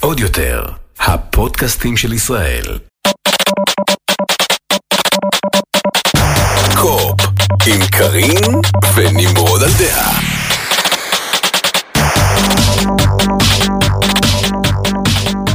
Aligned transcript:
עוד 0.00 0.20
יותר, 0.20 0.64
הפודקאסטים 1.00 1.96
של 1.96 2.12
ישראל. 2.12 2.78
Co-Op, 6.76 7.20
עם 7.66 7.80
קארין 7.90 8.60
ונמרוד 8.94 9.62
על 9.62 9.70
דעה. 9.78 10.20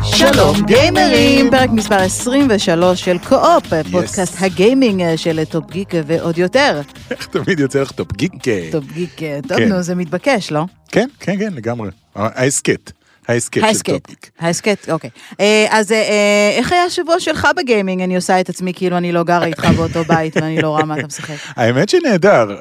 שלום 0.04 0.66
גיימרים, 0.66 1.52
פרק 1.52 1.70
מספר 1.70 1.96
23 1.96 3.06
של 3.06 3.18
Co-Op, 3.18 3.74
פודקאסט 3.92 4.36
הגיימינג 4.40 5.02
אה, 5.02 5.18
של 5.18 5.44
טופ 5.46 5.72
גיק 5.72 5.94
ועוד 6.08 6.38
יותר. 6.38 6.82
איך 7.12 7.28
תמיד 7.28 7.60
יוצא 7.60 7.82
לך 7.82 7.92
טופ 7.92 8.14
גיק? 8.14 8.34
טופ 8.72 8.84
גיק, 8.94 9.24
אה, 9.24 9.40
טוב 9.48 9.58
כן. 9.58 9.70
נו 9.70 9.82
זה 9.82 9.96
מתבקש, 9.96 10.52
לא? 10.52 10.66
כן, 10.92 11.08
כן, 11.20 11.38
כן, 11.38 11.54
לגמרי. 11.54 11.90
ההסכת. 12.16 12.92
ההסכת 13.30 13.60
של 13.60 13.66
ההסכת, 13.66 13.94
טופ 13.94 14.08
גיק. 14.08 14.32
ההסכת, 14.40 14.90
אוקיי. 14.90 15.10
אה, 15.40 15.66
אז 15.70 15.92
אה, 15.92 15.98
אה, 15.98 16.58
איך 16.58 16.72
היה 16.72 16.84
השבוע 16.84 17.20
שלך 17.20 17.48
בגיימינג? 17.58 18.02
אני 18.02 18.16
עושה 18.16 18.40
את 18.40 18.50
עצמי 18.50 18.74
כאילו 18.74 18.98
אני 18.98 19.12
לא 19.12 19.24
גרה 19.24 19.46
איתך 19.46 19.66
באותו 19.78 20.04
בית 20.04 20.38
ואני 20.38 20.62
לא 20.62 20.68
רואה 20.68 20.86
מה 20.86 20.98
אתה 20.98 21.08
משחק. 21.08 21.36
האמת 21.58 21.90
שנהדר, 21.90 22.58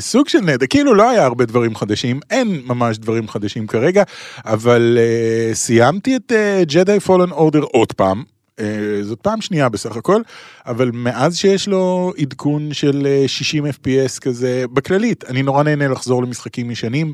סוג 0.00 0.28
של 0.28 0.40
נהדר, 0.40 0.66
כאילו 0.70 0.94
לא 0.94 1.10
היה 1.10 1.24
הרבה 1.24 1.44
דברים 1.44 1.74
חדשים, 1.74 2.20
אין 2.30 2.62
ממש 2.64 2.98
דברים 2.98 3.28
חדשים 3.28 3.66
כרגע, 3.66 4.02
אבל 4.44 4.98
סיימתי 5.52 6.16
את 6.16 6.32
Jedi 6.62 7.00
Fallen 7.00 7.30
Order 7.30 7.62
עוד 7.62 7.92
פעם. 7.92 8.37
אה, 8.60 8.64
זאת 9.02 9.18
פעם 9.20 9.40
שנייה 9.40 9.68
בסך 9.68 9.96
הכל, 9.96 10.22
אבל 10.66 10.90
מאז 10.94 11.36
שיש 11.36 11.68
לו 11.68 12.12
עדכון 12.18 12.72
של 12.74 13.06
אה, 13.06 13.28
60 13.28 13.66
FPS 13.66 14.20
כזה, 14.20 14.64
בכללית, 14.72 15.24
אני 15.24 15.42
נורא 15.42 15.62
נהנה 15.62 15.88
לחזור 15.88 16.22
למשחקים 16.22 16.70
ישנים 16.70 17.12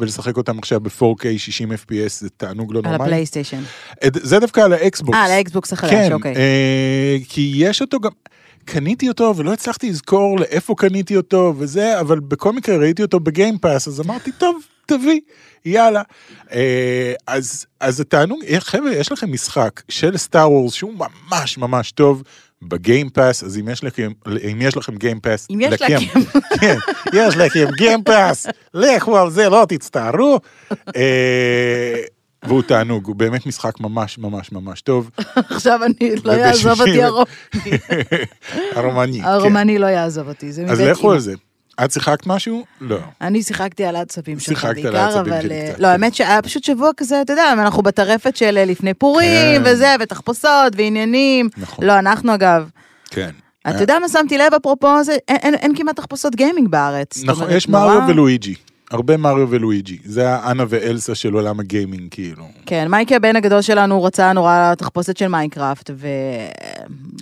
ולשחק 0.00 0.36
אותם 0.36 0.58
עכשיו 0.58 0.80
ב-4K 0.80 1.24
60 1.38 1.72
FPS, 1.72 1.76
זה 2.08 2.28
תענוג 2.36 2.72
לא 2.74 2.78
על 2.78 2.84
נורמלי. 2.84 3.04
הפלייסטיישן. 3.04 3.60
את- 4.06 4.16
זה 4.22 4.38
דווקא 4.38 4.60
על 4.60 4.72
האקסבוקס. 4.72 5.16
אה, 5.18 5.24
על 5.24 5.30
האקסבוקס 5.30 5.72
החדש, 5.72 5.90
כן, 5.90 6.12
אוקיי. 6.12 6.36
אה, 6.36 7.16
כי 7.28 7.52
יש 7.56 7.80
אותו 7.82 8.00
גם, 8.00 8.10
קניתי 8.64 9.08
אותו 9.08 9.32
ולא 9.36 9.52
הצלחתי 9.52 9.90
לזכור 9.90 10.40
לאיפה 10.40 10.74
קניתי 10.78 11.16
אותו 11.16 11.54
וזה, 11.58 12.00
אבל 12.00 12.20
בכל 12.20 12.52
מקרה 12.52 12.76
ראיתי 12.76 13.02
אותו 13.02 13.20
ב 13.20 13.27
Game 13.27 13.54
Pass, 13.54 13.88
אז 13.88 14.00
אמרתי, 14.00 14.30
טוב, 14.38 14.56
תביא, 14.86 15.20
יאללה. 15.64 16.02
אה, 16.52 17.12
אז, 17.26 17.66
אז 17.80 18.00
התענוג, 18.00 18.44
אה, 18.48 18.60
חבר'ה, 18.60 18.90
יש 18.92 19.12
לכם 19.12 19.32
משחק 19.32 19.82
של 19.88 20.16
סטאר 20.16 20.50
וורס 20.50 20.74
שהוא 20.74 20.92
ממש 20.94 21.58
ממש 21.58 21.92
טוב. 21.92 22.22
ב 22.62 22.70
Game 22.70 23.03
Pass, 23.03 23.44
אז 23.44 23.58
אם 23.58 23.68
יש 23.68 23.84
לכם, 23.84 24.12
אם 24.52 24.58
יש 24.60 24.76
לכם 24.76 24.96
Game 24.96 25.18
Pass, 25.18 25.46
אם 25.50 25.60
יש 25.60 25.82
לכם. 25.82 25.98
כן, 26.60 26.76
יש 27.12 27.36
לכם 27.36 27.64
גיימפאס, 27.76 28.46
לכו 28.74 29.18
על 29.18 29.30
זה, 29.30 29.48
לא 29.48 29.66
תצטערו. 29.68 30.40
אה, 30.96 32.02
והוא 32.44 32.62
תענוג, 32.62 33.06
הוא 33.06 33.16
באמת 33.16 33.46
משחק 33.46 33.80
ממש 33.80 34.18
ממש 34.18 34.52
ממש 34.52 34.80
טוב. 34.80 35.10
עכשיו 35.34 35.80
אני 35.84 36.10
לא 36.24 36.32
וב- 36.32 36.38
יעזוב 36.38 36.80
אותי 36.80 37.02
הרומני. 37.02 37.26
הרומני, 38.76 39.18
כן. 39.20 39.24
הרומני 39.24 39.78
לא 39.78 39.86
יעזוב 39.86 40.28
אותי, 40.28 40.52
זה 40.52 40.64
אז 40.68 40.80
לכו. 40.80 41.12
על 41.12 41.18
זה. 41.18 41.34
את 41.84 41.90
שיחקת 41.92 42.26
משהו? 42.26 42.64
לא. 42.80 42.98
אני 43.20 43.42
שיחקתי 43.42 43.84
על 43.84 43.96
העצבים 43.96 44.38
שלך 44.38 44.48
שיחקת 44.60 44.68
על 44.68 44.74
בעיקר, 44.82 44.96
העצבים 44.98 45.32
אבל... 45.32 45.42
שלי 45.42 45.60
אה, 45.60 45.68
קצת, 45.70 45.78
לא, 45.80 45.86
כן. 45.86 45.92
האמת 45.92 46.14
שהיה 46.14 46.42
פשוט 46.42 46.64
שבוע 46.64 46.90
כזה, 46.96 47.20
אתה 47.22 47.32
יודע, 47.32 47.52
אנחנו 47.52 47.82
בטרפת 47.82 48.36
של 48.36 48.58
אה, 48.58 48.64
לפני 48.64 48.94
פורים, 48.94 49.62
כן. 49.64 49.70
וזה, 49.72 49.94
ותחפושות, 50.00 50.72
ועניינים. 50.76 51.48
נכון. 51.56 51.84
לא, 51.84 51.98
אנחנו 51.98 52.34
אגב. 52.34 52.68
כן. 53.10 53.30
אתה 53.68 53.82
יודע 53.82 53.98
מה 53.98 54.08
שמתי 54.08 54.38
לב 54.38 54.54
אפרופו 54.56 55.04
זה? 55.04 55.16
אין- 55.28 55.76
כמעט 55.76 55.96
תחפושות 55.96 56.34
גיימינג 56.36 56.68
בארץ. 56.68 57.24
נכון, 57.24 57.50
יש 57.50 57.68
מריו 57.68 58.02
ולואיג'י. 58.08 58.54
הרבה 58.90 59.16
מריו 59.16 59.50
ולואיג'י. 59.50 59.98
זה 60.04 60.28
האנה 60.30 60.64
ואלסה 60.68 61.14
של 61.14 61.32
עולם 61.34 61.60
הגיימינג, 61.60 62.08
כאילו. 62.10 62.48
כן, 62.66 62.88
מייקי 62.90 63.14
הבן 63.16 63.36
הגדול 63.36 63.60
שלנו 63.62 64.02
רצה 64.04 64.32
נורא 64.32 64.74
תחפושת 64.78 65.16
של 65.16 65.28
מיינקראפט, 65.28 65.90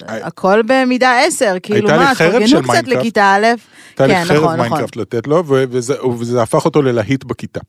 והכל 0.08 0.60
במידה 0.66 1.20
עשר, 1.26 1.56
כאילו 1.62 1.88
לי 1.88 1.96
מה, 1.96 2.14
של 2.46 2.62
קצת. 2.62 2.88
לכיתה 2.88 3.34
א', 3.36 3.46
הייתה 3.88 4.06
לי 4.06 4.14
כן, 4.14 4.24
חרב 4.24 4.36
נכון, 4.36 4.54
נכון. 4.54 4.60
מיינקראפט 4.60 4.96
לתת 4.96 5.26
לו, 5.26 5.36
ו- 5.46 5.64
וזה- 5.70 6.06
וזה 6.06 6.42
הפך 6.42 6.64
אותו 6.64 6.82
ללהיט 6.82 7.24
בכיתה. 7.24 7.60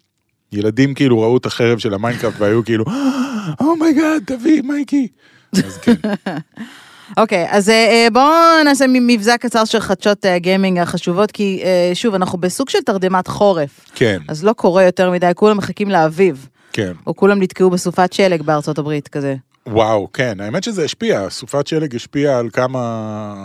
ילדים 0.51 0.93
כאילו 0.93 1.21
ראו 1.21 1.37
את 1.37 1.45
החרב 1.45 1.77
של 1.79 1.93
המיינקראפט 1.93 2.35
והיו 2.41 2.65
כאילו, 2.65 2.85
oh 3.59 3.75
my 3.75 3.91
god, 3.91 4.23
תביא, 4.25 4.61
מייקי. 4.61 5.07
אז 5.55 5.77
כן. 5.77 5.93
אוקיי, 7.17 7.47
אז 7.49 7.69
אה, 7.69 7.73
אה, 7.73 8.07
בואו 8.13 8.63
נעשה 8.65 8.85
מבזק 8.87 9.37
קצר 9.41 9.65
של 9.65 9.79
חדשות 9.79 10.25
אה, 10.25 10.39
גיימינג 10.39 10.79
החשובות, 10.79 11.31
כי 11.31 11.61
אה, 11.63 11.91
שוב, 11.93 12.15
אנחנו 12.15 12.37
בסוג 12.37 12.69
של 12.69 12.79
תרדמת 12.85 13.27
חורף, 13.27 13.85
כן, 13.95 14.19
אז 14.27 14.43
לא 14.43 14.53
קורה 14.53 14.83
יותר 14.83 15.11
מדי, 15.11 15.31
כולם 15.35 15.57
מחכים 15.57 15.89
לאביב, 15.89 16.47
כן. 16.73 16.91
או 17.07 17.15
כולם 17.15 17.41
נתקעו 17.41 17.69
בסופת 17.69 18.13
שלג 18.13 18.41
בארצות 18.41 18.77
הברית 18.77 19.07
כזה. 19.07 19.35
וואו, 19.67 20.07
כן, 20.13 20.39
האמת 20.39 20.63
שזה 20.63 20.83
השפיע, 20.83 21.29
סופת 21.29 21.67
שלג 21.67 21.95
השפיעה 21.95 22.39
על 22.39 22.49
כמה, 22.53 23.43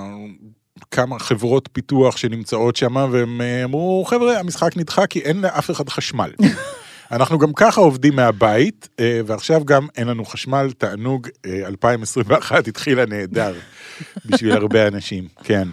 כמה 0.91 1.19
חברות 1.19 1.69
פיתוח 1.73 2.17
שנמצאות 2.17 2.77
שם, 2.77 2.97
והם 2.97 3.41
אה, 3.41 3.65
אמרו, 3.65 4.05
חבר'ה, 4.07 4.39
המשחק 4.39 4.77
נדחה 4.77 5.07
כי 5.07 5.21
אין 5.21 5.41
לאף 5.41 5.71
אחד 5.71 5.89
חשמל. 5.89 6.31
אנחנו 7.13 7.39
גם 7.39 7.53
ככה 7.57 7.81
עובדים 7.81 8.17
מהבית, 8.17 8.89
אה, 9.01 9.21
ועכשיו 9.27 9.65
גם 9.65 9.87
אין 9.97 10.09
לנו 10.09 10.25
חשמל, 10.25 10.71
תענוג, 10.79 11.29
אה, 11.47 11.67
2021 11.67 12.69
התחילה 12.69 13.07
נהדר 13.07 13.55
בשביל 14.27 14.53
הרבה 14.53 14.89
אנשים, 14.89 15.25
כן. 15.45 15.69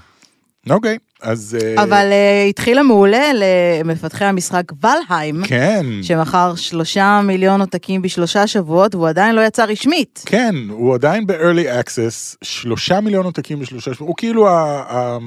אוקיי, 0.69 0.97
אז... 1.21 1.57
אה, 1.61 1.83
אבל 1.83 2.07
אה, 2.11 2.45
התחילה 2.49 2.83
מעולה 2.83 3.31
למפתחי 3.33 4.25
המשחק 4.25 4.63
ולהיים, 4.83 5.41
כן, 5.45 5.85
שמכר 6.01 6.55
שלושה 6.55 7.21
מיליון 7.23 7.61
עותקים 7.61 8.01
בשלושה 8.01 8.47
שבועות, 8.47 8.95
והוא 8.95 9.07
עדיין 9.07 9.35
לא 9.35 9.41
יצא 9.41 9.63
רשמית. 9.65 10.23
כן, 10.25 10.55
הוא 10.69 10.95
עדיין 10.95 11.27
ב-early 11.27 11.85
access, 11.85 12.37
שלושה 12.43 13.01
מיליון 13.01 13.25
עותקים 13.25 13.59
בשלושה 13.59 13.93
שבועות, 13.93 14.07
הוא 14.09 14.15
כאילו 14.17 14.47
ה- 14.49 15.17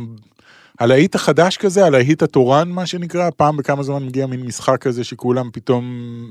הלהיט 0.80 1.14
החדש 1.14 1.56
כזה, 1.56 1.86
הלהיט 1.86 2.22
התורן 2.22 2.68
מה 2.68 2.86
שנקרא, 2.86 3.30
פעם 3.36 3.56
בכמה 3.56 3.82
זמן 3.82 4.02
מגיע 4.02 4.26
מין 4.26 4.40
משחק 4.40 4.78
כזה 4.80 5.04
שכולם 5.04 5.50
פתאום 5.52 5.84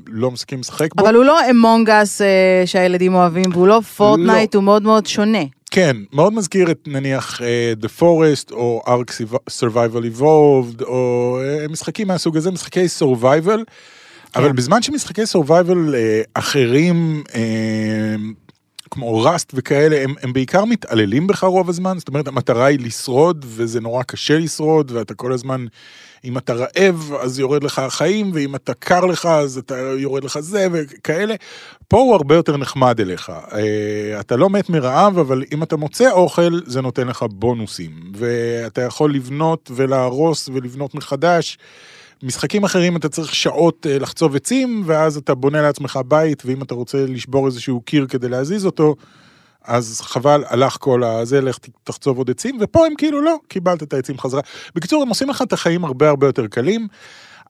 לא 0.08 0.32
מסכים 0.32 0.60
לשחק 0.60 0.96
בו. 0.96 1.04
אבל 1.04 1.16
הוא 1.16 1.26
לא 1.26 1.50
אמונג 1.50 1.90
אס 1.90 2.22
שהילדים 2.66 3.14
אוהבים, 3.14 3.46
והוא 3.54 3.68
לא 3.68 3.82
פורטנייט, 3.98 4.56
הוא 4.56 4.64
מאוד 4.64 4.84
מאוד 4.84 5.06
שונה. 5.06 5.44
כן, 5.72 5.98
מאוד 6.14 6.34
מזכיר 6.34 6.72
את 6.72 6.88
נניח 6.88 7.42
אה, 7.42 7.74
The 7.82 8.02
Forest 8.02 8.52
או 8.52 8.84
Ark 8.86 9.12
Survival 9.50 10.20
Evolved 10.20 10.84
או 10.84 11.38
אה, 11.44 11.68
משחקים 11.70 12.08
מהסוג 12.08 12.38
הזה, 12.38 12.52
משחקי 12.52 12.86
survival, 13.00 13.60
אבל 14.36 14.52
בזמן 14.52 14.82
שמשחקי 14.82 15.22
survival 15.22 15.96
אה, 15.96 16.22
אחרים, 16.34 17.24
אה, 17.36 18.16
כמו 18.92 19.24
ראסט 19.24 19.52
וכאלה, 19.56 20.04
הם, 20.04 20.14
הם 20.22 20.34
בעיקר 20.34 20.66
מתעללים 20.66 21.28
בך 21.28 21.44
רוב 21.44 21.70
הזמן, 21.70 22.00
זאת 22.00 22.08
אומרת 22.08 22.28
המטרה 22.28 22.66
היא 22.66 22.80
לשרוד 22.80 23.46
וזה 23.48 23.82
נורא 23.82 24.04
קשה 24.04 24.38
לשרוד 24.38 24.92
ואתה 24.92 25.14
כל 25.14 25.34
הזמן, 25.34 25.66
אם 26.26 26.38
אתה 26.38 26.54
רעב 26.54 27.12
אז 27.20 27.40
יורד 27.40 27.64
לך 27.64 27.80
החיים 27.80 28.32
ואם 28.34 28.56
אתה 28.56 28.74
קר 28.74 29.06
לך 29.06 29.26
אז 29.26 29.58
אתה 29.58 29.76
יורד 29.98 30.24
לך 30.24 30.40
זה 30.40 30.68
וכאלה. 30.72 31.36
פה 31.88 31.98
הוא 31.98 32.16
הרבה 32.16 32.36
יותר 32.36 32.58
נחמד 32.58 33.02
אליך. 33.02 33.32
אה, 33.54 34.20
אתה 34.20 34.36
לא 34.36 34.50
מת 34.50 34.70
מרעב, 34.70 35.20
אבל 35.20 35.44
אם 35.54 35.64
אתה 35.64 35.76
מוצא 35.78 36.12
אוכל, 36.12 36.60
זה 36.66 36.82
נותן 36.82 37.08
לך 37.08 37.26
בונוסים. 37.32 37.92
ואתה 38.16 38.82
יכול 38.82 39.14
לבנות 39.14 39.72
ולהרוס 39.76 40.50
ולבנות 40.54 40.96
מחדש. 40.96 41.58
משחקים 42.24 42.64
אחרים 42.64 42.98
אתה 42.98 43.10
צריך 43.10 43.36
שעות 43.36 43.88
אה, 43.90 44.00
לחצוב 44.00 44.36
עצים, 44.36 44.84
ואז 44.86 45.18
אתה 45.18 45.36
בונה 45.36 45.62
לעצמך 45.62 46.00
בית, 46.08 46.44
ואם 46.46 46.62
אתה 46.62 46.76
רוצה 46.76 47.06
לשבור 47.06 47.48
איזשהו 47.48 47.82
קיר 47.82 48.06
כדי 48.10 48.30
להזיז 48.30 48.66
אותו, 48.66 48.96
אז 49.64 50.02
חבל, 50.02 50.44
הלך 50.48 50.78
כל 50.80 51.04
הזה, 51.04 51.42
לך 51.42 51.58
תחצוב 51.84 52.18
עוד 52.18 52.30
עצים, 52.30 52.58
ופה 52.62 52.86
הם 52.86 52.94
כאילו 52.98 53.22
לא, 53.22 53.36
קיבלת 53.48 53.84
את 53.84 53.94
העצים 53.94 54.18
חזרה. 54.18 54.42
בקיצור, 54.76 55.02
הם 55.02 55.10
עושים 55.10 55.30
לך 55.30 55.42
את 55.42 55.54
החיים 55.54 55.86
הרבה 55.86 56.10
הרבה 56.10 56.28
יותר 56.28 56.48
קלים. 56.48 56.88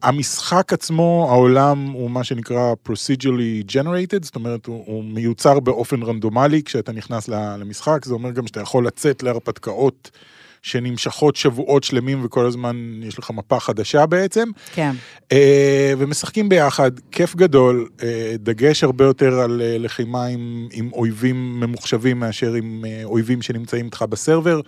המשחק 0.04 0.74
עצמו, 0.74 1.28
העולם 1.30 1.86
הוא 1.86 2.12
מה 2.12 2.24
שנקרא 2.24 2.74
procedurally 2.90 3.72
generated, 3.72 4.24
זאת 4.24 4.36
אומרת, 4.36 4.66
הוא, 4.66 4.84
הוא 4.88 5.04
מיוצר 5.04 5.60
באופן 5.60 6.04
רנדומלי 6.04 6.64
כשאתה 6.64 6.92
נכנס 6.92 7.28
למשחק, 7.28 8.06
זה 8.06 8.14
אומר 8.14 8.32
גם 8.32 8.48
שאתה 8.48 8.62
יכול 8.62 8.88
לצאת 8.88 9.24
להרפתקאות 9.24 10.12
שנמשכות 10.62 11.36
שבועות 11.36 11.84
שלמים 11.84 12.26
וכל 12.26 12.46
הזמן 12.46 12.76
יש 13.04 13.20
לך 13.20 13.32
מפה 13.32 13.60
חדשה 13.60 14.06
בעצם. 14.06 14.50
כן. 14.74 14.92
אה, 15.32 15.94
ומשחקים 15.98 16.50
ביחד, 16.50 16.92
כיף 17.12 17.36
גדול, 17.36 17.88
אה, 18.04 18.36
דגש 18.40 18.84
הרבה 18.84 19.06
יותר 19.06 19.40
על 19.40 19.62
אה, 19.62 19.78
לחימה 19.78 20.26
עם, 20.26 20.68
עם 20.72 20.90
אויבים 20.94 21.60
ממוחשבים 21.60 22.20
מאשר 22.20 22.54
עם 22.54 22.86
אויבים 23.04 23.42
שנמצאים 23.42 23.86
איתך 23.86 24.06
בסרבר. 24.10 24.62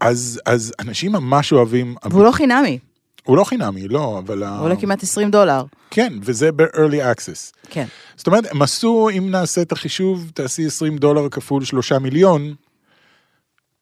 אז, 0.00 0.40
אז 0.46 0.72
אנשים 0.80 1.12
ממש 1.12 1.52
אוהבים, 1.52 1.94
והוא 2.10 2.24
לא 2.24 2.32
חינמי, 2.32 2.78
הוא 3.24 3.36
לא 3.36 3.44
חינמי, 3.44 3.88
לא, 3.88 4.18
אבל... 4.18 4.44
הוא 4.44 4.64
עולה 4.64 4.76
כמעט 4.76 5.02
20 5.02 5.30
דולר. 5.30 5.64
כן, 5.90 6.12
וזה 6.22 6.52
ב-early 6.52 7.16
access. 7.16 7.52
כן. 7.70 7.84
זאת 8.16 8.26
אומרת, 8.26 8.44
הם 8.50 8.62
עשו, 8.62 9.08
אם 9.18 9.30
נעשה 9.30 9.62
את 9.62 9.72
החישוב, 9.72 10.30
תעשי 10.34 10.66
20 10.66 10.98
דולר 10.98 11.28
כפול 11.28 11.64
3 11.64 11.92
מיליון, 11.92 12.54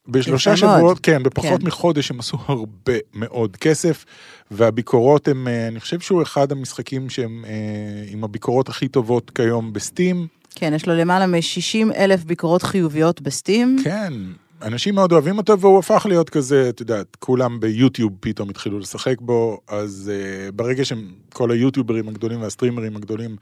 בשלושה. 0.09 0.57
שבועות, 0.57 0.99
כן, 1.03 1.23
בפחות 1.23 1.61
כן. 1.61 1.67
מחודש 1.67 2.11
הם 2.11 2.19
עשו 2.21 2.37
הרבה 2.47 2.93
מאוד 3.15 3.57
כסף, 3.57 4.05
והביקורות 4.51 5.29
הם, 5.29 5.49
אה, 5.49 5.69
אני 5.69 5.81
חושב 5.81 6.01
שהוא 6.01 6.23
אחד 6.23 6.53
המשחקים 6.53 7.11
שהם 7.11 7.45
אה, 7.49 7.53
עם 8.13 8.25
הביקורות 8.25 8.69
הכי 8.69 8.89
טובות 8.89 9.31
כיום 9.31 9.73
בסטים. 9.73 10.27
כן, 10.55 10.73
יש 10.75 10.87
לו 10.87 10.95
למעלה 10.95 11.27
מ-60 11.27 11.95
אלף 11.97 12.25
ביקורות 12.25 12.63
חיוביות 12.63 13.21
בסטים. 13.21 13.79
כן, 13.85 14.13
אנשים 14.63 14.95
מאוד 14.95 15.13
אוהבים 15.13 15.39
אותו, 15.39 15.61
והוא 15.61 15.79
הפך 15.79 16.07
להיות 16.09 16.31
כזה, 16.31 16.69
את 16.69 16.81
יודעת, 16.81 17.17
כולם 17.19 17.61
ביוטיוב 17.61 18.13
פתאום 18.21 18.51
התחילו 18.51 18.79
לשחק 18.79 19.21
בו, 19.21 19.61
אז 19.69 20.11
uh, 20.13 20.53
ברגע 20.53 20.85
שכל 20.85 21.51
היוטיוברים 21.51 22.09
הגדולים 22.09 22.43
והסטרימרים 22.43 22.97
הגדולים 22.97 23.37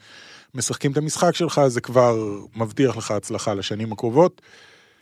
משחקים 0.54 0.92
את 0.92 0.96
המשחק 0.96 1.34
שלך, 1.34 1.60
זה 1.66 1.80
כבר 1.80 2.38
מבטיח 2.56 2.96
לך 2.96 3.10
הצלחה 3.10 3.54
לשנים 3.54 3.92
הקרובות. 3.92 4.40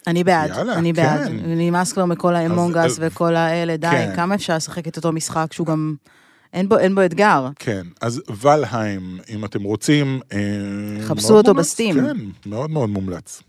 אני 0.07 0.25
בעד, 0.25 0.51
יאללה, 0.51 0.75
אני 0.75 0.93
בעד. 0.93 1.29
כן. 1.29 1.37
נמאס 1.45 1.93
כבר 1.93 2.05
מכל 2.05 2.35
האמונגס 2.35 2.97
וכל 3.01 3.37
האלה, 3.37 3.77
די, 3.77 3.89
כן. 3.91 4.13
כמה 4.17 4.35
אפשר 4.35 4.57
לשחק 4.57 4.89
את 4.89 4.97
אותו 4.97 5.13
משחק 5.13 5.53
שהוא 5.53 5.67
גם... 5.67 5.95
אין 6.53 6.69
בו, 6.69 6.79
אין 6.79 6.95
בו 6.95 7.05
אתגר. 7.05 7.49
כן, 7.59 7.83
אז 8.01 8.23
ולהיים, 8.41 9.19
אם 9.31 9.45
אתם 9.45 9.63
רוצים... 9.63 10.21
אה, 10.33 10.39
חפשו 11.03 11.37
אותו 11.37 11.51
מומלץ, 11.51 11.67
בסטים. 11.67 11.95
כן, 11.95 12.17
מאוד 12.47 12.71
מאוד 12.71 12.89
מומלץ. 12.89 13.43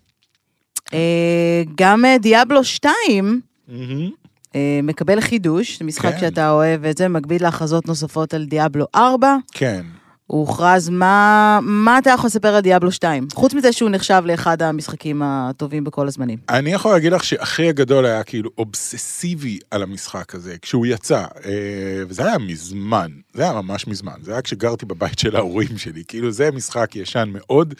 אה, 0.94 1.64
גם 1.76 2.06
דיאבלו 2.20 2.64
2 2.64 3.42
מהמם. 3.68 4.10
אה, 4.56 4.80
מקבל 4.84 5.22
חידוש, 5.22 5.80
זה 5.80 5.86
משחק 5.86 6.12
כן. 6.12 6.20
שאתה 6.20 6.52
אוהב 6.52 6.86
את 6.86 6.98
זה, 6.98 7.08
מקביל 7.08 7.44
להכרזות 7.44 7.88
נוספות 7.88 8.34
על 8.34 8.46
דיאבלו 8.46 8.86
4. 8.96 9.36
כן. 9.52 9.86
הוא 10.30 10.40
הוכרז, 10.40 10.90
מה, 10.90 11.60
מה 11.64 11.98
אתה 11.98 12.10
יכול 12.10 12.28
לספר 12.28 12.48
על 12.56 12.62
דיאבלו 12.62 12.92
2? 12.92 13.28
חוץ 13.34 13.54
מזה 13.54 13.72
שהוא 13.72 13.90
נחשב 13.90 14.22
לאחד 14.26 14.62
המשחקים 14.62 15.22
הטובים 15.26 15.84
בכל 15.84 16.08
הזמנים. 16.08 16.38
אני 16.50 16.74
יכול 16.74 16.92
להגיד 16.92 17.12
לך 17.12 17.24
שאחי 17.24 17.70
הגדול 17.70 18.06
היה 18.06 18.24
כאילו 18.24 18.50
אובססיבי 18.58 19.60
על 19.72 19.84
המשחק 19.84 20.36
הזה 20.36 20.56
כשהוא 20.62 20.86
יצא, 20.86 21.26
אה, 21.46 22.04
וזה 22.08 22.26
היה 22.26 22.38
מזמן, 22.38 23.12
זה 23.34 23.44
היה 23.44 23.54
ממש 23.54 23.88
מזמן, 23.88 24.14
זה 24.22 24.32
היה 24.32 24.42
כשגרתי 24.42 24.86
בבית 24.86 25.20
של 25.20 25.36
ההורים 25.36 25.78
שלי, 25.78 26.04
כאילו 26.08 26.32
זה 26.32 26.52
משחק 26.52 26.96
ישן 26.96 27.30
מאוד. 27.34 27.74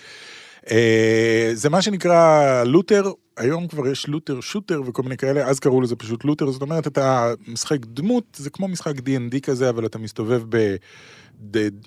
אה, 0.72 1.52
זה 1.54 1.70
מה 1.70 1.82
שנקרא 1.82 2.64
looter, 2.64 3.12
היום 3.38 3.68
כבר 3.68 3.88
יש 3.88 4.08
looter 4.08 4.42
shooter 4.42 4.82
וכל 4.86 5.04
מיני 5.04 5.18
כאלה, 5.18 5.48
אז 5.48 5.60
קראו 5.60 5.82
לזה 5.82 5.96
פשוט 5.96 6.26
looter, 6.26 6.52
זאת 6.52 6.62
אומרת 6.62 6.88
אתה 6.88 7.34
משחק 7.48 7.86
דמות, 7.86 8.24
זה 8.38 8.50
כמו 8.50 8.68
משחק 8.68 8.96
D&D 8.98 9.40
כזה, 9.44 9.70
אבל 9.70 9.86
אתה 9.86 9.98
מסתובב 9.98 10.44
ב... 10.50 10.76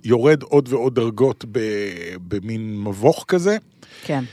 יורד 0.04 0.42
עוד 0.42 0.72
ועוד 0.72 0.94
דרגות 0.94 1.44
במין 2.28 2.82
מבוך 2.84 3.24
כזה. 3.28 3.56
כן. 4.02 4.24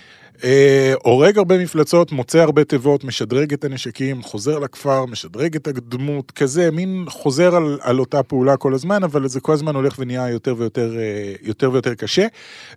אה, 0.43 0.93
הורג 1.03 1.37
הרבה 1.37 1.57
מפלצות, 1.57 2.11
מוצא 2.11 2.39
הרבה 2.39 2.63
תיבות, 2.63 3.03
משדרג 3.03 3.53
את 3.53 3.63
הנשקים, 3.63 4.23
חוזר 4.23 4.59
לכפר, 4.59 5.05
משדרג 5.05 5.55
את 5.55 5.67
הדמות, 5.67 6.31
כזה, 6.31 6.71
מין 6.71 7.05
חוזר 7.09 7.55
על, 7.55 7.79
על 7.81 7.99
אותה 7.99 8.23
פעולה 8.23 8.57
כל 8.57 8.73
הזמן, 8.73 9.03
אבל 9.03 9.27
זה 9.27 9.39
כל 9.39 9.53
הזמן 9.53 9.75
הולך 9.75 9.95
ונהיה 9.99 10.29
יותר 10.29 10.55
ויותר, 10.57 10.97
אה, 10.97 11.33
יותר 11.41 11.71
ויותר 11.71 11.95
קשה. 11.95 12.27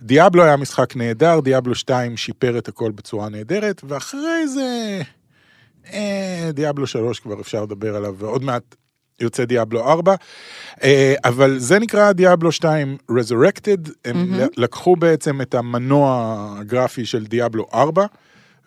דיאבלו 0.02 0.42
היה 0.42 0.56
משחק 0.56 0.96
נהדר, 0.96 1.40
דיאבלו 1.40 1.74
2 1.74 2.16
שיפר 2.16 2.58
את 2.58 2.68
הכל 2.68 2.90
בצורה 2.90 3.28
נהדרת, 3.28 3.80
ואחרי 3.88 4.48
זה... 4.48 5.00
אה, 5.92 6.50
דיאבלו 6.52 6.86
3 6.86 7.20
כבר 7.20 7.40
אפשר 7.40 7.62
לדבר 7.62 7.96
עליו, 7.96 8.14
ועוד 8.18 8.44
מעט 8.44 8.74
יוצא 9.22 9.44
דיאבלו 9.44 9.80
4. 9.80 10.14
אה, 10.82 11.14
אבל 11.24 11.58
זה 11.58 11.78
נקרא 11.78 12.12
דיאבלו 12.12 12.52
2 12.52 12.96
Resurrected, 13.10 13.90
הם 14.04 14.30
מהמם. 14.30 14.46
לקחו 14.56 14.96
בעצם 14.96 15.40
את 15.40 15.54
המנוע 15.54 16.36
הגרפי 16.60 17.04
של 17.04 17.26
דיאבלו 17.26 17.66
4, 17.74 18.06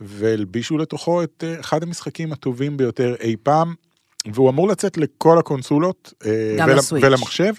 והלבישו 0.01 0.77
לתוכו 0.77 1.23
את 1.23 1.43
אה, 1.47 1.59
אחד 1.59 1.83
המשחקים 1.83 2.33
הטובים 2.33 2.77
ביותר 2.77 3.15
אי 3.19 3.35
פעם, 3.43 3.73
והוא 4.33 4.49
אמור 4.49 4.67
לצאת 4.67 4.97
לכל 4.97 5.37
הקונסולות, 5.37 6.13
אה, 6.25 6.55
גם 6.57 6.69
לסוויץ'. 6.69 7.03
ולמחשב, 7.03 7.53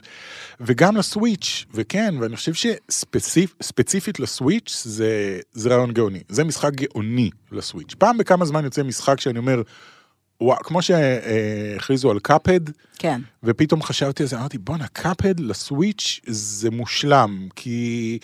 וגם 0.60 0.96
לסוויץ', 0.96 1.64
וכן, 1.75 2.14
ואני 2.20 2.37
חושב 2.37 2.52
שספציפית 2.54 4.20
לסוויץ' 4.20 4.82
זה, 4.84 5.38
זה 5.52 5.69
רעיון 5.69 5.93
גאוני, 5.93 6.20
זה 6.28 6.44
משחק 6.44 6.72
גאוני 6.75 7.31
לסוויץ'. 7.52 7.94
פעם 7.98 8.19
בכמה 8.19 8.44
זמן 8.44 8.64
יוצא 8.64 8.82
משחק 8.82 9.20
שאני 9.20 9.38
אומר, 9.38 9.62
וואו, 10.40 10.58
כמו 10.62 10.82
שהכריזו 10.82 12.10
על 12.10 12.18
קאפד, 12.18 12.60
כן. 12.98 13.20
ופתאום 13.42 13.82
חשבתי 13.82 14.22
על 14.22 14.28
זה, 14.28 14.38
אמרתי, 14.38 14.58
בואנה, 14.58 14.86
קאפד 14.88 15.40
לסוויץ' 15.40 16.20
זה 16.26 16.70
מושלם, 16.70 17.48
כי... 17.56 18.18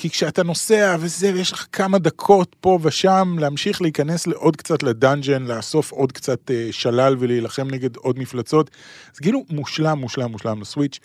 כי 0.00 0.10
כשאתה 0.10 0.42
נוסע 0.42 0.96
וזה, 1.00 1.34
ויש 1.34 1.52
לך 1.52 1.66
כמה 1.72 1.98
דקות 1.98 2.56
פה 2.60 2.78
ושם, 2.82 3.36
להמשיך 3.38 3.82
להיכנס 3.82 4.26
לעוד 4.26 4.56
קצת 4.56 4.82
לדאנג'ן, 4.82 5.42
לאסוף 5.42 5.92
עוד 5.92 6.12
קצת 6.12 6.50
אה, 6.50 6.68
שלל 6.70 7.16
ולהילחם 7.18 7.68
נגד 7.70 7.96
עוד 7.96 8.18
מפלצות, 8.18 8.70
זה 9.14 9.20
כאילו 9.20 9.44
מושלם, 9.50 9.98
מושלם, 9.98 10.30
מושלם 10.30 10.60
לסוויץ'. 10.60 10.98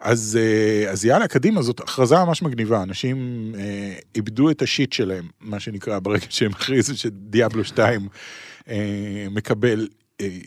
אז, 0.00 0.38
אה, 0.40 0.90
אז 0.90 1.04
יאללה, 1.04 1.28
קדימה, 1.28 1.62
זאת 1.62 1.80
הכרזה 1.80 2.16
ממש 2.16 2.42
מגניבה, 2.42 2.82
אנשים 2.82 3.52
אה, 3.58 3.94
איבדו 4.16 4.50
את 4.50 4.62
השיט 4.62 4.92
שלהם, 4.92 5.28
מה 5.40 5.60
שנקרא, 5.60 5.98
ברגע 5.98 6.26
שהם 6.28 6.50
הכריזו 6.50 6.98
שדיאבלו 6.98 7.64
2 7.64 8.00
אה, 8.02 8.06
מקבל 9.30 9.88
אה, 10.20 10.38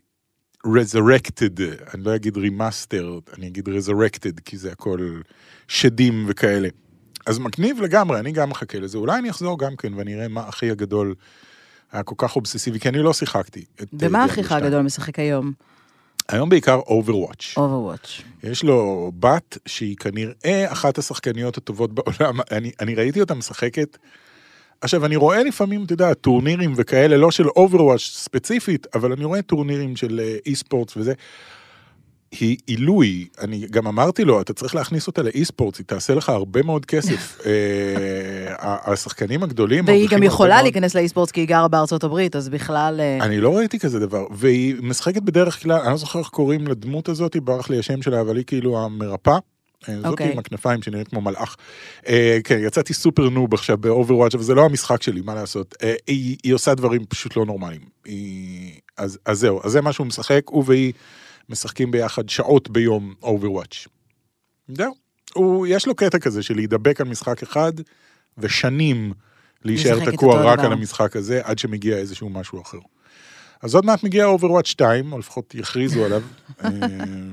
resurrected, 0.68 1.62
אני 1.94 2.04
לא 2.04 2.16
אגיד 2.16 2.38
remastered, 2.38 3.36
אני 3.38 3.48
אגיד 3.48 3.70
resurrected, 3.70 4.42
כי 4.46 4.58
זה 4.58 4.72
הכל 4.72 5.20
שדים 5.68 6.26
וכאלה. 6.28 6.70
אז 7.26 7.40
מגניב 7.40 7.82
לגמרי, 7.82 8.20
אני 8.20 8.32
גם 8.32 8.50
מחכה 8.50 8.80
לזה. 8.80 8.98
אולי 8.98 9.20
אני 9.20 9.30
אחזור 9.30 9.60
גם 9.60 9.76
כן 9.76 9.94
ואני 9.94 10.16
אראה 10.16 10.28
מה 10.28 10.50
אחי 10.50 10.72
הגדול 10.72 11.16
היה 11.92 12.04
כל 12.04 12.16
כך 12.18 12.36
אובססיבי, 12.36 12.80
כי 12.80 12.90
אני 12.90 13.00
לא 13.00 13.14
שיחקתי. 13.14 13.66
אה, 13.80 13.86
ומה 13.94 14.26
אחיך 14.26 14.46
2. 14.46 14.64
הגדול 14.64 14.82
משחק 14.82 15.20
היום? 15.20 15.52
היום 16.30 16.50
בעיקר 16.50 16.80
Overwatch. 16.80 17.58
Overwatch. 17.58 18.24
יש 18.44 18.64
לו 18.64 19.12
בת 19.20 19.58
שהיא 19.66 19.98
כנראה 19.98 20.72
אחת 20.72 20.98
השחקניות 20.98 21.58
הטובות 21.58 21.94
בעולם, 21.94 22.40
אני, 22.52 22.72
אני 22.80 22.96
ראיתי 22.96 23.22
אותה 23.22 23.34
משחקת. 23.34 23.98
עכשיו, 24.82 25.06
אני 25.06 25.16
רואה 25.16 25.44
לפעמים, 25.44 25.84
אתה 25.84 25.94
יודע, 25.94 26.14
טורנירים 26.14 26.74
וכאלה, 26.76 27.18
לא 27.18 27.32
של 27.32 27.46
Overwatch 27.46 27.98
ספציפית, 27.98 28.88
אבל 28.94 29.12
אני 29.12 29.26
רואה 29.26 29.42
טורנירים 29.42 29.96
של 29.96 30.22
אי 30.46 30.56
ספורטס 30.56 30.98
וזה. 30.98 31.14
היא 32.40 32.58
עילוי, 32.68 33.28
אני 33.42 33.68
גם 33.72 33.88
אמרתי 33.88 34.24
לו, 34.24 34.42
אתה 34.42 34.54
צריך 34.54 34.76
להכניס 34.76 35.08
אותה 35.08 35.22
לאי 35.22 35.46
ספורטס, 35.46 35.78
היא 35.78 35.86
תעשה 35.86 36.16
לך 36.16 36.30
הרבה 36.30 36.64
מאוד 36.64 36.86
כסף. 36.86 37.38
אה, 37.46 38.92
השחקנים 38.92 39.44
הגדולים... 39.44 39.86
והיא 39.88 40.10
גם 40.10 40.24
יכולה. 40.24 40.62
להיכנס 40.62 40.96
לאי-ספורטס 40.96 41.32
כי 41.32 41.42
היא 41.42 41.48
גרה 41.48 41.68
בארצות 41.68 42.04
הברית, 42.04 42.36
אז 42.36 42.50
בכלל... 42.50 43.00
אה, 43.00 43.26
אני 43.26 43.40
לא 43.40 43.58
ראיתי 43.58 43.80
כזה 43.80 44.00
דבר, 44.00 44.26
והיא 44.32 44.76
משחקת 44.82 45.22
בדרך 45.22 45.64
כלל, 45.64 45.80
אני 45.82 45.92
לא 45.92 45.98
זוכר 45.98 46.20
איך 46.20 46.28
קוראים 46.28 46.68
לדמות 46.68 47.10
הזאת, 47.10 47.38
ברח 47.38 47.70
לי 47.70 47.80
השם 47.80 48.02
שלה, 48.02 48.22
אבל 48.22 48.38
היא 48.38 48.46
כאילו 48.46 48.86
המרפאה. 48.86 49.38
אה, 49.90 49.96
זאת 49.96 50.06
אוקיי. 50.06 50.32
עם 50.32 50.40
הכנפיים 50.40 50.82
שנראית 50.82 51.08
כמו 51.08 51.22
מלאך. 51.22 51.56
אה, 52.08 52.40
כן, 52.44 52.60
יצאתי 52.64 52.94
super 52.94 53.30
noob 53.30 53.54
עכשיו 53.54 53.78
ב 53.78 53.83
Overwatch, 53.83 54.36
אבל 54.36 54.44
זה 54.44 54.56
לא 54.56 54.66
המשחק 54.66 55.04
שלי, 55.04 55.22
מה 55.22 55.36
לעשות. 55.36 55.76
אה, 55.84 55.96
היא, 56.08 56.54
עושה 56.54 56.76
דברים 56.76 57.06
פשוט 57.06 57.36
לא 57.36 57.46
נורמליים. 57.46 57.82
אז, 58.98 59.20
אז 59.26 59.40
זהו, 59.40 59.62
אז 59.64 59.72
זה 59.72 59.82
מה 59.82 59.94
שהוא 59.94 60.08
משחק, 60.08 60.42
הוא 60.46 60.64
והיא 60.68 60.94
משחקים 61.50 61.92
ביחד 61.92 62.30
שעות 62.30 62.70
ביום 62.70 63.14
Overwatch. 63.24 63.88
זהו. 64.68 65.66
יש 65.68 65.88
לו 65.88 65.96
קטע 65.96 66.20
כזה 66.20 66.44
של 66.44 66.56
להידבק 66.56 67.02
על 67.02 67.08
משחק 67.08 67.44
אחד, 67.44 67.74
ושנים 68.38 69.14
להישאר 69.66 70.12
תקוע 70.12 70.42
רק. 70.42 70.60
על 70.60 70.74
המשחק 70.74 71.16
הזה, 71.16 71.42
עד 71.44 71.60
שמגיע 71.60 71.98
איזשהו 71.98 72.30
משהו 72.30 72.62
אחר. 72.62 72.78
אז 73.64 73.76
עוד 73.76 73.86
מעט 73.86 74.04
מגיע 74.04 74.26
Overwatch 74.26 74.68
2, 74.68 75.14
או 75.14 75.20
לפחות 75.20 75.56
יכריזו 75.56 76.06
עליו, 76.06 76.22
אה, 76.66 76.70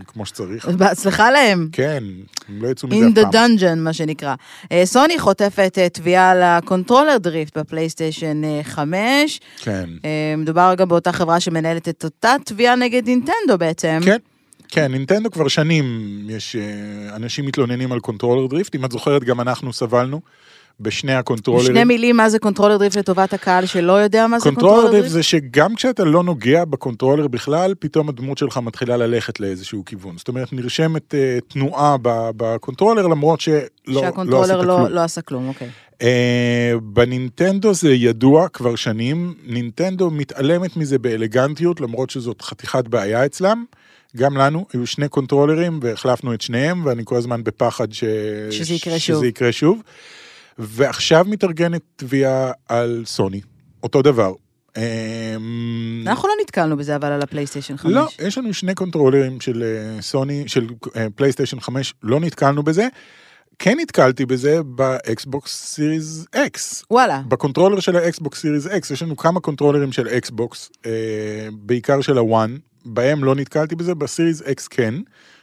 כמו 0.06 0.26
שצריך. 0.26 0.68
בהצלחה 0.68 1.30
להם. 1.30 1.68
כן, 1.72 2.04
הם 2.48 2.62
לא 2.62 2.68
יצאו 2.68 2.88
מזה 2.88 3.06
In 3.06 3.26
אף 3.26 3.34
the 3.34 3.36
dungeon, 3.36 3.76
מה 3.76 3.92
שנקרא. 3.92 4.34
אה, 4.72 4.82
סוני 4.86 5.18
חוטפת 5.18 5.78
אה, 5.78 5.88
תביעה 5.88 6.30
על 6.30 6.42
ה 6.42 6.49
controller 6.49 7.18
drift 7.18 7.58
בפלייסטיישן 7.58 8.44
אה, 8.44 8.60
5. 8.62 9.40
כן, 9.58 9.90
מדובר 10.38 10.74
גם 10.76 10.88
באותה 10.88 11.12
חברה 11.12 11.40
שמנהלת 11.40 11.88
את 11.88 12.04
אותה 12.04 12.34
תביעה 12.44 12.76
נגד 12.76 13.06
נינטנדו 13.06 13.58
בעצם. 13.58 14.00
כן. 14.04 14.18
כן, 14.70 14.92
נינטנדו 14.92 15.30
כבר 15.30 15.48
שנים, 15.48 16.18
יש 16.28 16.56
אנשים 17.16 17.46
מתלוננים 17.46 17.92
על 17.92 18.00
controller 18.00 18.46
drift, 18.46 18.74
אם 18.74 18.84
את 18.84 18.92
זוכרת, 18.92 19.24
גם 19.24 19.40
אנחנו 19.40 19.72
סבלנו 19.72 20.20
בשני 20.80 21.14
הקונטרולרים. 21.14 21.66
שני 21.66 21.84
מילים 21.84 22.16
מה 22.16 22.28
זה 22.28 22.38
controller 22.38 22.76
drift 22.76 22.96
לטובת 22.96 23.32
הקהל 23.32 23.66
שלא 23.66 23.92
יודע 23.92 24.26
מה 24.26 24.38
זה 24.38 24.44
controller 24.44 24.72
controller 24.72 24.90
drift 24.90 25.12
drift. 25.12 25.12
זה 25.12 25.22
שגם 25.22 25.74
כשאתה 25.74 26.04
לא 26.04 26.22
נוגע 26.22 26.64
בקונטרולר 26.64 27.28
בכלל, 27.28 27.74
פתאום 27.78 28.08
הדמות 28.08 28.38
שלך 28.38 28.58
מתחילה 28.58 28.96
ללכת 28.96 29.40
לאיזשהו 29.40 29.84
כיוון. 29.84 30.18
זאת 30.18 30.28
אומרת, 30.28 30.52
נרשמת 30.52 31.14
אה, 31.14 31.38
תנועה 31.48 31.96
בקונטרולר, 32.36 33.06
למרות 33.06 33.40
שלא 33.40 33.60
לא 33.86 34.00
שהקונטרולר 34.00 34.42
עשית 34.42 34.56
לא, 34.56 34.62
כלום. 34.62 34.86
לא 34.86 35.00
עשה 35.00 35.22
כלום, 35.22 35.48
אוקיי. 35.48 35.68
אה, 36.02 36.72
בנינטנדו 36.82 37.74
זה 37.74 37.92
ידוע 37.92 38.48
כבר 38.48 38.76
שנים, 38.76 39.34
נינטנדו 39.46 40.10
מתעלמת 40.10 40.76
מזה 40.76 40.98
באלגנטיות, 40.98 41.80
למרות 41.80 42.10
שזאת 42.10 42.42
חתיכת 42.42 42.88
בעיה 42.88 43.26
אצלם. 43.26 43.64
גם 44.16 44.36
לנו, 44.36 44.66
היו 44.72 44.86
שני 44.86 45.08
קונטרולרים 45.08 45.80
והחלפנו 45.82 46.34
את 46.34 46.40
שניהם, 46.40 46.86
ואני 46.86 47.02
כל 47.04 47.16
הזמן 47.16 47.44
בפחד 47.44 47.92
ש... 47.92 48.04
שזה 48.50 48.74
יקרה 48.74 48.98
שזה 48.98 49.14
שוב. 49.14 49.24
יקרה 49.24 49.52
שוב. 49.52 49.82
ועכשיו 50.58 51.24
מתארגנת 51.28 51.82
תביעה 51.96 52.52
על 52.68 53.02
סוני, 53.06 53.40
אותו 53.82 54.02
דבר. 54.02 54.32
אמ, 54.76 56.04
אנחנו 56.06 56.28
לא 56.28 56.34
נתקלנו 56.42 56.76
בזה, 56.76 56.96
אבל 56.96 57.12
על 57.12 57.22
הפלייסטיישן 57.22 57.76
5. 57.76 57.92
לא, 57.92 58.08
יש 58.26 58.38
לנו 58.38 58.54
שני 58.54 58.74
קונטרולרים 58.74 59.40
של 59.40 59.62
אה, 59.62 60.02
סוני, 60.02 60.44
של 60.46 60.66
אה, 60.96 61.06
פלייסטיישן 61.14 61.60
5, 61.60 61.94
לא 62.02 62.20
נתקלנו 62.20 62.62
בזה. 62.62 62.88
כן 63.58 63.76
נתקלתי 63.80 64.26
בזה 64.26 64.62
באקסבוקס 64.62 65.64
Series 65.64 66.26
X. 66.32 66.84
וואלה. 66.90 67.22
בקונטרולר 67.28 67.80
של 67.80 67.96
האקסבוקס 67.96 68.40
Series 68.40 68.66
X, 68.66 68.90
יש 68.90 69.02
לנו 69.02 69.16
כמה 69.16 69.40
קונטרולרים 69.40 69.92
של 69.92 70.08
אקסבוקס, 70.08 70.70
אה, 70.86 71.48
בעיקר 71.52 72.00
של 72.00 72.18
ה 72.18 72.26
One, 72.26 72.56
בהם 72.84 73.24
לא 73.24 73.34
נתקלתי 73.34 73.76
בזה, 73.76 73.94
ב 73.94 74.01
Series 74.01 74.42
X 74.42 74.68
כן. 74.68 74.94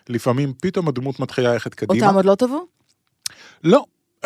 לפעמים 0.09 0.53
פתאום 0.61 0.87
הדמות 0.87 1.19
מתחילה 1.19 1.53
ללכת 1.53 1.73
קדימה. 1.73 2.05
אותם 2.05 2.15
עוד 2.15 2.25
לא 2.25 2.35
תבעו? 2.35 2.65
לא. 3.63 3.85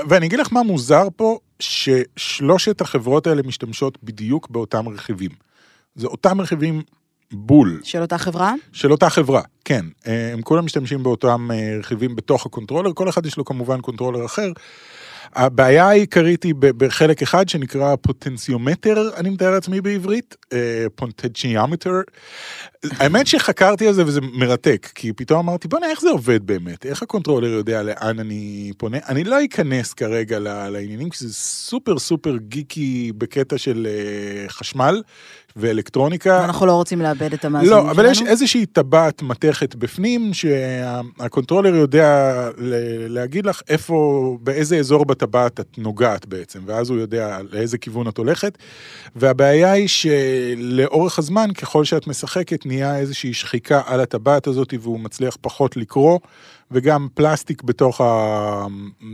ואני 0.09 0.25
אגיד 0.25 0.39
לך 0.39 0.53
מה 0.53 0.63
מוזר 0.63 1.07
פה, 1.15 1.39
ששלושת 1.59 2.81
החברות 2.81 3.27
האלה 3.27 3.41
משתמשות 3.43 3.97
בדיוק 4.03 4.49
באותם 4.49 4.89
רכיבים. 4.89 5.31
זה 5.95 6.07
אותם 6.07 6.41
רכיבים 6.41 6.81
בול. 7.31 7.79
של 7.83 8.01
אותה 8.01 8.17
חברה? 8.17 8.53
של 8.73 8.91
אותה 8.91 9.09
חברה, 9.09 9.41
כן. 9.65 9.85
אה, 10.07 10.33
הם 10.33 10.41
כולם 10.41 10.65
משתמשים 10.65 11.03
באותם 11.03 11.51
אה, 11.51 11.77
רכיבים 11.79 12.15
בתוך 12.15 12.45
הקונטרולר, 12.45 12.93
כל 12.93 13.09
אחד 13.09 13.25
יש 13.25 13.37
לו 13.37 13.45
כמובן 13.45 13.81
קונטרולר 13.81 14.25
אחר. 14.25 14.51
הבעיה 15.35 15.89
העיקרית 15.89 16.43
היא 16.43 16.53
בחלק 16.57 17.21
אחד 17.21 17.49
שנקרא 17.49 17.95
פוטנציומטר, 17.95 19.09
אני 19.17 19.29
מתאר 19.29 19.51
לעצמי 19.51 19.81
בעברית, 19.81 20.35
פוטנציומטר. 20.95 21.91
האמת 22.83 23.27
שחקרתי 23.27 23.87
על 23.87 23.93
זה 23.93 24.05
וזה 24.05 24.21
מרתק, 24.21 24.91
כי 24.95 25.13
פתאום 25.13 25.39
אמרתי, 25.39 25.67
בוא'נה, 25.67 25.89
איך 25.89 26.01
זה 26.01 26.09
עובד 26.09 26.47
באמת? 26.47 26.85
איך 26.85 27.03
הקונטרולר 27.03 27.47
יודע 27.47 27.83
לאן 27.83 28.19
אני 28.19 28.71
פונה? 28.77 28.97
אני 29.09 29.23
לא 29.23 29.45
אכנס 29.45 29.93
כרגע 29.93 30.39
לעניינים, 30.39 31.09
כי 31.09 31.17
זה 31.27 31.33
סופר 31.33 31.99
סופר 31.99 32.37
גיקי 32.37 33.11
בקטע 33.17 33.57
של 33.57 33.87
אה, 33.89 34.49
חשמל. 34.49 35.01
ואלקטרוניקה. 35.59 36.45
אנחנו 36.45 36.65
לא 36.65 36.71
רוצים 36.71 37.01
לאבד 37.01 37.33
את 37.33 37.45
המאזינים 37.45 37.73
שלנו. 37.73 37.87
לא, 37.87 37.91
אבל 37.91 38.05
יש 38.05 38.21
איזושהי 38.21 38.65
טבעת 38.65 39.21
מתכת 39.21 39.75
בפנים, 39.75 40.33
שהקונטרולר 40.33 41.75
יודע 41.75 42.49
להגיד 43.07 43.45
לך 43.45 43.61
איפה, 43.69 44.37
באיזה 44.41 44.77
אזור 44.77 45.05
בטבעת 45.05 45.59
את 45.59 45.77
נוגעת 45.77 46.25
בעצם, 46.25 46.59
ואז 46.65 46.89
הוא 46.89 46.99
יודע 46.99 47.37
לאיזה 47.51 47.77
כיוון 47.77 48.07
את 48.07 48.17
הולכת. 48.17 48.57
והבעיה 49.15 49.71
היא 49.71 49.87
שלאורך 49.87 51.19
הזמן, 51.19 51.49
ככל 51.53 51.83
שאת 51.83 52.07
משחקת, 52.07 52.65
נהיה 52.65 52.97
איזושהי 52.97 53.33
שחיקה 53.33 53.81
על 53.85 53.99
הטבעת 53.99 54.47
הזאת, 54.47 54.73
והוא 54.81 54.99
מצליח 54.99 55.37
פחות 55.41 55.77
לקרוא. 55.77 56.19
וגם 56.71 57.07
פלסטיק 57.13 57.63
בתוך, 57.63 58.01
ה... 58.01 58.65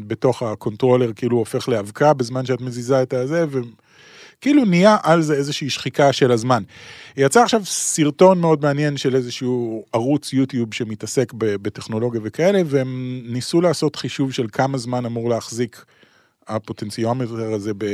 בתוך 0.08 0.44
הקונטרולר 0.44 1.12
כאילו 1.16 1.38
הופך 1.38 1.70
לאבקה 1.70 2.14
בזמן 2.14 2.46
שאת 2.46 2.62
מזיזה 2.62 3.02
את 3.02 3.14
הזה, 3.14 3.46
כאילו 4.46 4.66
נהיה 4.66 4.98
על 5.04 5.22
זה 5.22 5.34
איזושהי 5.34 5.70
שחיקה 5.70 6.14
של 6.14 6.32
הזמן. 6.32 6.64
יצא 7.18 7.44
עכשיו 7.44 7.66
סרטון 7.66 8.42
מאוד 8.42 8.62
מעניין 8.62 8.98
של 8.98 9.16
איזשהו 9.16 9.86
ערוץ 9.94 10.34
יוטיוב 10.34 10.74
שמתעסק 10.74 11.34
בטכנולוגיה 11.38 12.22
וכאלה, 12.24 12.62
והם 12.66 13.22
ניסו 13.24 13.62
לעשות 13.62 13.96
חישוב 13.96 14.34
של 14.34 14.48
כמה 14.52 14.78
זמן 14.78 15.06
אמור 15.06 15.30
להחזיק 15.30 15.86
הפוטנציומטר 16.48 17.54
הזה 17.54 17.72
ב... 17.78 17.86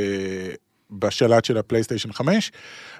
בשלט 0.90 1.44
של 1.44 1.58
הפלייסטיישן 1.58 2.12
5, 2.12 2.52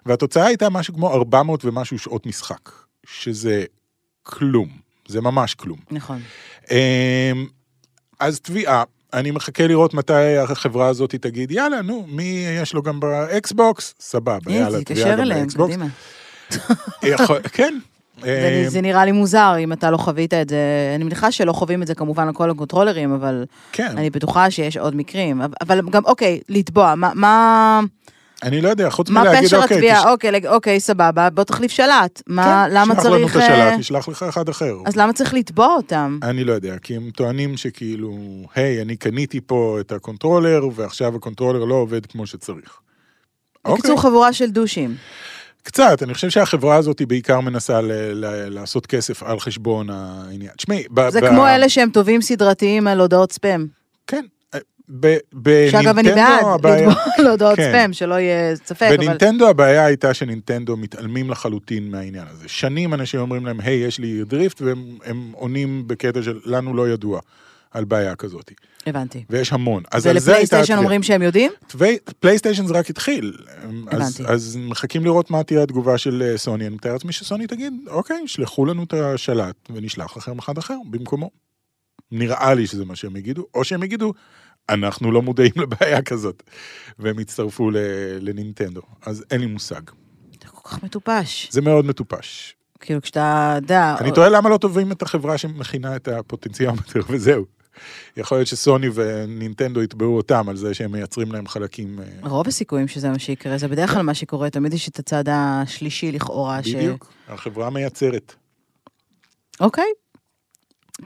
והתוצאה 0.06 0.46
הייתה 0.46 0.70
משהו 0.70 0.94
כמו 0.94 1.12
400 1.12 1.64
ומשהו 1.64 1.98
שעות 1.98 2.26
משחק, 2.26 2.70
שזה 3.06 3.64
כלום, 4.22 4.68
זה 5.08 5.20
ממש 5.20 5.54
כלום. 5.54 5.78
נכון. 5.90 6.20
אמ, 6.70 7.46
אז 8.20 8.40
תביעה, 8.40 8.84
אני 9.14 9.30
מחכה 9.30 9.66
לראות 9.66 9.94
מתי 9.94 10.36
החברה 10.36 10.88
הזאת 10.88 11.14
תגיד, 11.14 11.50
יאללה, 11.50 11.82
נו, 11.82 12.06
מי 12.08 12.46
יש 12.62 12.74
לו 12.74 12.82
גם 12.82 13.00
באקסבוקס? 13.00 13.94
סבבה, 14.00 14.52
יאללה, 14.52 14.80
תתקשר 14.80 15.12
אליהם, 15.12 15.46
קדימה. 15.48 15.86
כן. 17.52 17.74
זה 18.68 18.80
נראה 18.80 19.04
לי 19.04 19.12
מוזר 19.12 19.54
אם 19.58 19.72
אתה 19.72 19.90
לא 19.90 19.96
חווית 19.96 20.34
את 20.34 20.48
זה, 20.48 20.92
אני 20.94 21.04
מניחה 21.04 21.32
שלא 21.32 21.52
חווים 21.52 21.82
את 21.82 21.86
זה 21.86 21.94
כמובן 21.94 22.26
על 22.26 22.34
כל 22.34 22.50
הקונטרולרים, 22.50 23.12
אבל 23.12 23.44
כן. 23.72 23.98
אני 23.98 24.10
בטוחה 24.10 24.50
שיש 24.50 24.76
עוד 24.76 24.96
מקרים. 24.96 25.42
אבל 25.60 25.80
גם, 25.90 26.04
אוקיי, 26.04 26.40
לתבוע, 26.48 26.94
מה... 26.94 27.80
אני 28.42 28.60
לא 28.60 28.68
יודע, 28.68 28.90
חוץ 28.90 29.10
מלהגיד, 29.10 29.28
אוקיי... 29.28 29.58
מה 29.58 29.64
פשר 29.66 29.74
התביעה? 29.74 30.10
אוקיי, 30.12 30.48
אוקיי, 30.48 30.80
סבבה, 30.80 31.30
בוא 31.30 31.44
תחליף 31.44 31.70
שלט. 31.70 32.22
מה, 32.26 32.64
כן, 32.68 32.74
למה 32.74 32.94
צריך... 32.94 33.06
לנו 33.06 33.26
את 33.28 33.36
אה, 33.36 33.44
השלט, 33.46 33.80
ישלח 33.80 34.08
לך 34.08 34.22
אחד 34.22 34.48
אחר. 34.48 34.74
אז 34.86 34.96
למה 34.96 35.12
צריך 35.12 35.34
לתבוע 35.34 35.66
אותם? 35.66 36.18
אני 36.22 36.44
לא 36.44 36.52
יודע, 36.52 36.78
כי 36.78 36.96
הם 36.96 37.10
טוענים 37.10 37.56
שכאילו, 37.56 38.16
היי, 38.54 38.82
אני 38.82 38.96
קניתי 38.96 39.40
פה 39.40 39.76
את 39.80 39.92
הקונטרולר, 39.92 40.64
ועכשיו 40.74 41.16
הקונטרולר 41.16 41.64
לא 41.64 41.74
עובד 41.74 42.06
כמו 42.06 42.26
שצריך. 42.26 42.78
בקיצור, 43.66 43.90
אוקיי. 43.90 43.96
חבורה 44.10 44.32
של 44.32 44.50
דושים. 44.50 44.94
קצת, 45.62 46.02
אני 46.02 46.14
חושב 46.14 46.30
שהחברה 46.30 46.76
הזאת 46.76 46.98
היא 46.98 47.06
בעיקר 47.06 47.40
מנסה 47.40 47.80
ל- 47.80 47.92
ל- 47.92 48.48
לעשות 48.48 48.86
כסף 48.86 49.22
על 49.22 49.40
חשבון 49.40 49.90
העניין. 49.90 50.50
תשמעי, 50.56 50.84
ב- 50.90 51.08
זה 51.08 51.20
ב- 51.20 51.28
כמו 51.28 51.46
אלה 51.46 51.68
שהם 51.68 51.90
טובים 51.90 52.22
סדרתיים 52.22 52.86
על 52.86 53.00
הודעות 53.00 53.32
ספאם. 53.32 53.66
כן, 54.06 54.24
ב- 54.24 54.41
שאגב, 55.70 55.98
אני 55.98 56.08
בעד 56.08 56.44
הבעיה... 56.44 56.88
לתבוע 56.88 57.02
על 57.18 57.26
הודעות 57.26 57.56
כן. 57.56 57.72
ספאם, 57.72 57.92
שלא 57.92 58.14
יהיה 58.14 58.56
ספק, 58.56 58.86
אבל... 58.88 58.96
בנינטנדו 58.96 59.48
הבעיה 59.48 59.84
הייתה 59.84 60.14
שנינטנדו 60.14 60.76
מתעלמים 60.76 61.30
לחלוטין 61.30 61.90
מהעניין 61.90 62.26
הזה. 62.30 62.48
שנים 62.48 62.94
אנשים 62.94 63.20
אומרים 63.20 63.46
להם, 63.46 63.60
היי, 63.60 63.74
יש 63.74 63.98
לי 63.98 64.24
דריפט, 64.24 64.62
והם 64.62 64.98
הם 65.04 65.32
עונים 65.34 65.84
בקטע 65.86 66.22
של 66.22 66.40
לנו 66.44 66.74
לא 66.74 66.88
ידוע 66.88 67.20
על 67.70 67.84
בעיה 67.84 68.16
כזאת. 68.16 68.52
הבנתי. 68.86 69.24
ויש 69.30 69.52
המון. 69.52 69.82
אז 69.90 70.06
על 70.06 70.18
זה 70.18 70.36
הייתה... 70.36 70.56
ולפלייסטיישן. 70.56 70.78
אומרים 70.78 71.02
שהם 71.02 71.22
יודעים? 71.22 71.52
פלייסטיישן 72.20 72.66
זה 72.66 72.74
רק 72.74 72.90
התחיל. 72.90 73.36
אז, 73.90 74.20
הבנתי. 74.20 74.32
אז 74.32 74.58
מחכים 74.60 75.04
לראות 75.04 75.30
מה 75.30 75.42
תהיה 75.42 75.62
התגובה 75.62 75.98
של 75.98 76.22
אה, 76.22 76.38
סוני. 76.38 76.66
אני 76.66 76.74
מתאר 76.74 76.92
לעצמי 76.92 77.12
שסוני 77.12 77.46
תגיד, 77.46 77.72
אוקיי, 77.86 78.22
שלחו 78.26 78.66
לנו 78.66 78.84
את 78.84 78.92
השלט 78.92 79.56
ונשלח 79.70 80.16
לכם 80.16 80.38
אחד 80.38 80.58
אחר 80.58 80.76
במקומו. 80.90 81.30
נראה 82.12 82.54
לי 82.54 82.66
שזה 82.66 82.84
מה 82.84 82.96
שהם 82.96 83.16
יגידו, 83.16 83.46
או 83.54 83.64
שהם 83.64 83.82
יגידו, 83.82 84.12
אנחנו 84.68 85.12
לא 85.12 85.22
מודעים 85.22 85.52
לבעיה 85.56 86.02
כזאת, 86.02 86.42
והם 86.98 87.18
יצטרפו 87.18 87.70
ל- 87.70 87.76
לנינטנדו. 88.20 88.82
אז 89.06 89.24
אין 89.30 89.40
לי 89.40 89.46
מושג. 89.46 89.82
אתה 90.38 90.48
כל 90.48 90.68
כך 90.68 90.82
מטופש. 90.82 91.48
זה 91.50 91.60
מאוד 91.60 91.84
מטופש. 91.84 92.56
כאילו, 92.80 93.02
כשאתה 93.02 93.52
יודע... 93.56 93.94
אני 94.00 94.12
תוהה 94.12 94.28
למה 94.28 94.48
לא 94.48 94.58
תובעים 94.58 94.92
את 94.92 95.02
החברה 95.02 95.38
שמכינה 95.38 95.96
את 95.96 96.08
הפוטנציומטר 96.08 97.00
וזהו. 97.08 97.44
יכול 98.16 98.38
להיות 98.38 98.48
שסוני 98.48 98.86
ונינטנדו 98.94 99.82
יתבעו 99.82 100.16
אותם 100.16 100.48
על 100.48 100.56
זה 100.56 100.74
שהם 100.74 100.92
מייצרים 100.92 101.32
להם 101.32 101.48
חלקים. 101.48 102.00
אה, 102.00 102.28
רוב 102.28 102.48
הסיכויים 102.48 102.88
שזה 102.88 103.10
מה 103.10 103.18
שיקרה, 103.18 103.58
זה 103.58 103.68
בדרך 103.68 103.92
כלל 103.92 104.02
מה 104.02 104.14
שקורה, 104.14 104.50
תמיד 104.50 104.74
יש 104.74 104.88
את 104.88 104.98
הצד 104.98 105.24
השלישי 105.28 106.12
לכאורה, 106.12 106.62
ש... 106.62 106.74
בדיוק, 106.74 107.12
החברה 107.28 107.70
מייצרת. 107.70 108.34
אוקיי, 109.60 109.84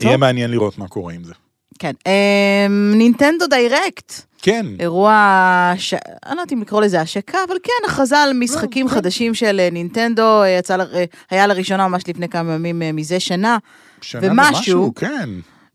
יהיה. 0.01 0.17
מעניין 0.17 0.51
לראות 0.51 0.79
מה 0.79 0.89
קורה 0.89 1.13
עם 1.13 1.25
זה. 1.25 1.33
כן. 1.79 1.93
אמ, 2.07 2.93
Nintendo 2.95 3.47
Direct, 3.47 4.13
כן, 4.43 4.67
אירוע, 4.81 5.73
ש... 5.77 5.95
אני 5.95 6.01
לא 6.27 6.41
יודעת 6.41 6.53
אם 6.53 6.61
לקרוא 6.61 6.83
לזה 6.83 7.01
השקה, 7.01 7.39
אבל 7.49 7.57
כן, 7.63 7.91
הכרזה 7.93 8.19
על 8.19 8.33
משחקים 8.33 8.89
כן. 8.89 8.95
חדשים 8.95 9.35
של 9.35 9.61
אה, 9.61 9.69
נינטנדו, 9.73 10.43
אה, 10.43 10.49
יצא, 10.49 10.77
ל- 10.77 10.95
אה, 10.95 11.05
היה 11.31 11.47
לראשונה 11.47 11.89
ממש 11.89 12.03
לפני 12.09 12.29
כמה 12.29 12.53
ימים 12.55 12.83
אה, 12.83 12.93
מזה 12.93 13.21
שנה, 13.21 13.59
שנה 14.01 14.21
ומשהו. 14.33 14.93
כן, 14.95 15.29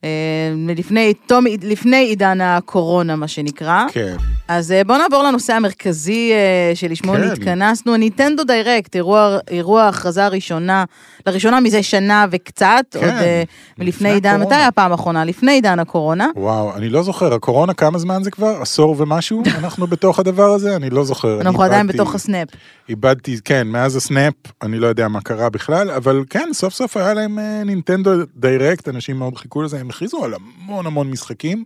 אה, 0.04 0.10
לפני, 0.78 1.14
תום, 1.14 1.46
לפני 1.64 1.98
עידן 1.98 2.42
הקורונה, 2.42 3.16
מה 3.16 3.28
שנקרא. 3.28 3.86
כן. 3.92 4.16
אז 4.48 4.72
אה, 4.72 4.84
בואו 4.84 4.98
נעבור 4.98 5.24
לנושא 5.24 5.54
המרכזי 5.54 6.32
אה, 6.34 6.76
שלשמו 6.76 7.14
כן. 7.14 7.22
נתכנסנו, 7.24 7.98
Nintendo 7.98 8.44
Direct, 8.44 8.96
אירוע 9.52 9.82
ההכרזה 9.84 10.26
הראשונה, 10.26 10.84
לראשונה 11.26 11.60
מזה 11.60 11.84
שנה 11.84 12.26
וקצת, 12.32 12.86
כן, 12.92 13.00
עוד 13.00 13.10
אה, 13.10 13.44
מלפני 13.78 13.88
לפני 13.88 14.10
עידן. 14.10 14.42
מתי 14.42 14.56
הפעם 14.56 14.92
האחרונה? 14.92 15.26
לפני 15.26 15.52
עידן 15.52 15.80
הקורונה. 15.80 16.28
וואו, 16.36 16.76
אני 16.76 16.90
לא 16.90 17.04
זוכר, 17.04 17.34
הקורונה 17.34 17.74
כמה 17.74 17.98
זמן 18.00 18.24
זה 18.24 18.32
כבר? 18.32 18.58
עשור 18.62 18.96
ומשהו? 19.00 19.44
אנחנו 19.60 19.88
בתוך 19.88 20.20
הדבר 20.20 20.50
הזה? 20.54 20.76
אני 20.76 20.90
לא 20.90 21.04
זוכר. 21.04 21.42
אנחנו 21.42 21.64
עדיין 21.64 21.82
איבדתי- 21.88 21.94
בתוך 21.98 22.16
ה 22.16 22.21
snap. 22.21 22.48
איבדתי, 22.90 23.38
כן, 23.46 23.68
מאז 23.68 23.96
ה 23.96 24.02
snap, 24.02 24.34
אני 24.62 24.80
לא 24.80 24.88
יודע 24.88 25.08
מה 25.08 25.22
קרה 25.22 25.50
בכלל, 25.50 25.92
אבל 25.92 26.24
כן, 26.30 26.50
סוף 26.54 26.74
סוף 26.74 26.98
היה 26.98 27.14
להם 27.14 27.40
אה, 27.40 27.64
נינטנדו 27.66 28.12
Direct, 28.36 28.90
אנשים 28.90 29.18
מאוד 29.20 29.38
חיכו 29.38 29.62
לזה, 29.62 29.80
הם 29.80 29.90
הכריזו 29.90 30.24
על 30.26 30.34
המון 30.34 30.86
המון 30.86 31.10
משחקים. 31.12 31.64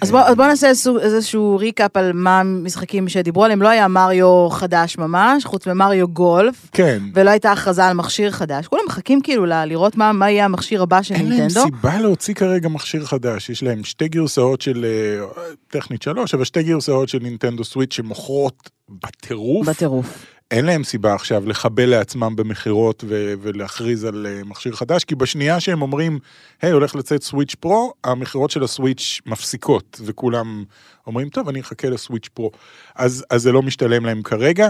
אז 0.00 0.10
בואו 0.10 0.36
בוא 0.36 0.46
נעשה 0.46 0.68
איזשהו, 0.68 0.98
איזשהו 0.98 1.56
recap 1.56 1.96
על 1.96 2.12
מה 2.14 2.40
המשחקים 2.40 3.08
שדיברו 3.08 3.44
עליהם. 3.44 3.62
לא 3.62 3.68
היה 3.68 3.88
מריו 3.88 4.48
חדש 4.50 4.98
ממש, 4.98 5.44
חוץ 5.44 5.66
ממריו 5.66 6.08
גולף, 6.08 6.68
כן, 6.72 7.02
ולא 7.14 7.30
הייתה 7.30 7.52
הכרזה 7.52 7.84
על 7.84 7.92
מכשיר 7.92 8.30
חדש. 8.30 8.66
כולם 8.66 8.82
מחכים 8.86 9.20
כאילו 9.20 9.46
לראות 9.46 9.96
מה, 9.96 10.12
מה 10.12 10.30
יהיה 10.30 10.44
המכשיר 10.44 10.82
הבא 10.82 11.02
של 11.02 11.14
אין 11.14 11.28
להם 11.28 11.40
נינטנדו. 11.40 11.62
סיבה 11.62 11.98
להוציא 11.98 12.34
כרגע 12.34 12.68
מכשיר 12.68 13.04
חדש, 13.04 13.50
יש 13.50 13.62
להם 13.62 13.84
שתי 13.84 14.08
גרסאות 14.08 14.60
של, 14.60 14.84
אה, 14.84 15.44
טכנית 15.68 16.02
שלוש, 16.02 16.34
אבל 16.34 16.44
שתי 16.44 16.62
גרסאות 16.62 17.08
של 17.08 17.18
נינטנדו 17.22 17.64
סוויץ' 17.64 17.92
שמוכרות 17.92 18.70
בטירוף. 18.88 19.68
בטירוף. 19.68 20.35
אין 20.50 20.64
להם 20.64 20.84
סיבה 20.84 21.14
עכשיו 21.14 21.48
לחבל 21.48 21.86
לעצמם 21.86 22.36
במכירות 22.36 23.04
ולהכריז 23.40 24.04
על 24.04 24.26
אה, 24.26 24.44
מכשיר 24.44 24.72
חדש, 24.72 25.04
כי 25.04 25.14
בשנייה 25.14 25.60
שהם 25.60 25.82
אומרים, 25.82 26.18
היי, 26.62 26.72
הולך 26.72 26.94
לצאת 26.96 27.22
סוויץ' 27.22 27.54
פרו, 27.54 27.92
המכירות 28.04 28.50
של 28.50 28.64
הסוויץ' 28.64 29.20
מפסיקות, 29.26 30.00
וכולם 30.04 30.64
אומרים, 31.06 31.28
טוב, 31.28 31.48
אני 31.48 31.60
אחכה 31.60 31.88
לסוויץ' 31.88 32.28
פרו. 32.34 32.50
אז, 32.94 33.24
אז 33.30 33.42
זה 33.42 33.52
לא 33.52 33.62
משתלם 33.62 34.06
להם 34.06 34.22
כרגע. 34.22 34.68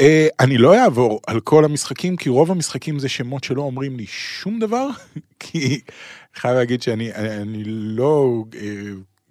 אה, 0.00 0.28
אני 0.40 0.58
לא 0.58 0.82
אעבור 0.82 1.20
על 1.26 1.40
כל 1.40 1.64
המשחקים, 1.64 2.16
כי 2.16 2.28
רוב 2.28 2.50
המשחקים 2.50 2.98
זה 2.98 3.08
שמות 3.08 3.44
שלא 3.44 3.62
אומרים 3.62 3.96
לי 3.96 4.06
שום 4.06 4.58
דבר, 4.58 4.88
כי 5.40 5.80
חייב 6.34 6.56
להגיד 6.56 6.82
שאני 6.82 7.14
אני, 7.14 7.62
לא 7.66 8.44
אה, 8.54 8.60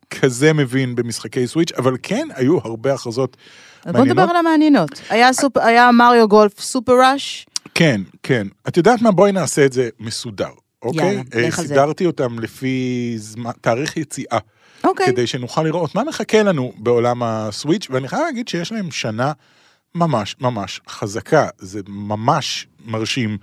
כזה 0.10 0.54
מבין 0.54 0.96
במשחקי 0.96 1.48
סוויץ', 1.48 1.72
אבל 1.72 1.98
כן, 2.04 2.28
היו 2.36 2.58
הרבה 2.64 2.94
הכרזות 2.94 3.38
בוא 3.86 4.06
נדבר 4.06 4.22
על 4.22 4.36
המעניינות. 4.36 5.02
היה, 5.10 5.34
סופ... 5.34 5.58
היה 5.58 5.92
מריו 5.92 6.28
גולף 6.28 6.60
סופר 6.60 6.94
ראש. 7.04 7.46
כן, 7.74 8.02
כן. 8.24 8.48
את 8.68 8.78
יודעת 8.78 9.02
מה? 9.02 9.12
בואי 9.12 9.32
נעשה 9.32 9.66
את 9.66 9.74
זה 9.74 9.90
מסודר, 10.00 10.50
אוקיי? 10.82 11.08
יאללה, 11.08 11.22
אה, 11.36 11.48
לך 11.48 11.60
על 11.60 11.66
זה. 11.66 11.74
סידרתי 11.74 12.06
אותם 12.06 12.40
לפי 12.40 13.14
זמן, 13.18 13.52
תאריך 13.62 13.98
יציאה, 13.98 14.38
אוקיי. 14.84 15.06
כדי 15.06 15.28
שנוכל 15.28 15.64
לראות 15.64 15.96
מה 15.96 16.04
מחכה 16.04 16.44
לנו 16.44 16.74
בעולם 16.78 17.24
הסוויץ', 17.24 17.88
ואני 17.90 18.08
חייב 18.08 18.22
להגיד 18.26 18.48
שיש 18.48 18.72
להם 18.72 18.92
שנה 18.92 19.32
ממש 19.96 20.36
ממש 20.42 20.82
חזקה, 20.90 21.48
זה 21.58 21.82
ממש 21.88 22.68
מרשים. 22.86 23.38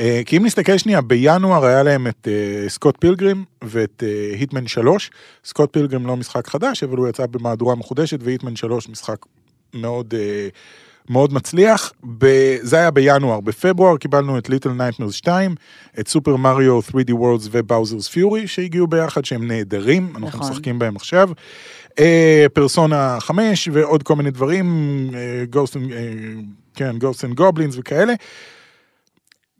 אה, 0.00 0.22
כי 0.26 0.36
אם 0.36 0.46
נסתכל 0.46 0.78
שנייה, 0.78 1.00
בינואר 1.00 1.64
היה 1.64 1.82
להם 1.82 2.06
את 2.06 2.28
אה, 2.30 2.68
Scott 2.68 2.96
Pilgrim 3.00 3.44
ואת 3.64 4.02
Hitman 4.38 4.66
3. 4.66 5.10
Scott 5.44 5.72
Pilgrim 5.72 6.06
לא 6.06 6.16
משחק 6.16 6.46
חדש, 6.46 6.82
אבל 6.82 6.96
הוא 6.96 7.08
יצא 7.08 7.26
במהדורה 7.26 7.74
מחודשת, 7.74 8.18
ו 8.22 8.27
Hitman 8.27 8.56
3 8.56 8.88
משחק 8.88 9.16
מאוד... 9.74 10.14
אה, 10.14 10.48
מאוד 11.10 11.32
מצליח, 11.32 11.92
ב- 12.18 12.56
זה 12.60 12.76
היה 12.76 12.90
בינואר, 12.90 13.40
בפברואר 13.40 13.96
קיבלנו 13.96 14.38
את 14.38 14.48
Little 14.48 14.72
Nightmares 14.72 15.14
2, 15.14 15.54
את 16.00 16.08
Super 16.08 16.36
Mario 16.36 16.80
3D 16.80 17.10
Worlds 17.10 17.48
ו 17.50 17.56
Bowser's 17.56 18.08
Fury 18.08 18.46
שהגיעו 18.46 18.86
ביחד, 18.86 19.24
שהם 19.24 19.48
נהדרים, 19.48 20.12
אנחנו 20.16 20.38
נכון. 20.38 20.40
משחקים 20.40 20.78
בהם 20.78 20.96
עכשיו. 20.96 21.30
אה, 21.98 22.46
פרסונה 22.52 23.20
5 23.20 23.68
ועוד 23.72 24.02
כל 24.02 24.16
מיני 24.16 24.30
דברים, 24.30 25.10
Ghost, 25.50 25.76
כן, 26.74 26.98
Ghost 26.98 27.24
and 27.24 27.34
Goblins 27.34 27.74
וכאלה. 27.78 28.14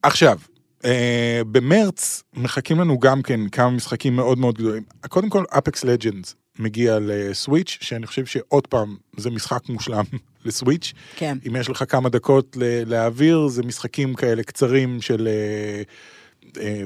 עכשיו, 0.03 0.39
אה, 0.85 1.41
במרץ 1.51 2.23
מחכים 2.35 2.81
לנו 2.81 2.99
גם 2.99 3.23
כן 3.23 3.49
כמה 3.49 3.71
משחקים 3.71 4.17
מאוד 4.17 4.39
מאוד 4.39 4.55
גדולים. 4.59 4.83
קודם 5.09 5.29
כל, 5.29 5.45
Apex 5.51 5.85
Legends 5.85 6.35
מגיע 6.59 6.99
לסוויץ', 7.01 7.79
שאני 7.81 8.07
חושב 8.07 8.27
שעוד 8.27 8.67
פעם, 8.67 8.97
זה 9.17 9.31
משחק 9.31 9.69
מושלם 9.69 10.05
לסוויץ'. 10.45 10.93
כן. 11.17 11.39
אם 11.49 11.57
יש 11.57 11.71
לך 11.71 11.85
כמה 11.89 12.09
דקות 12.09 12.57
להעביר, 12.61 13.49
זה 13.49 13.63
משחקים 13.63 14.15
כאלה 14.15 14.43
קצרים 14.43 15.01
של 15.01 15.29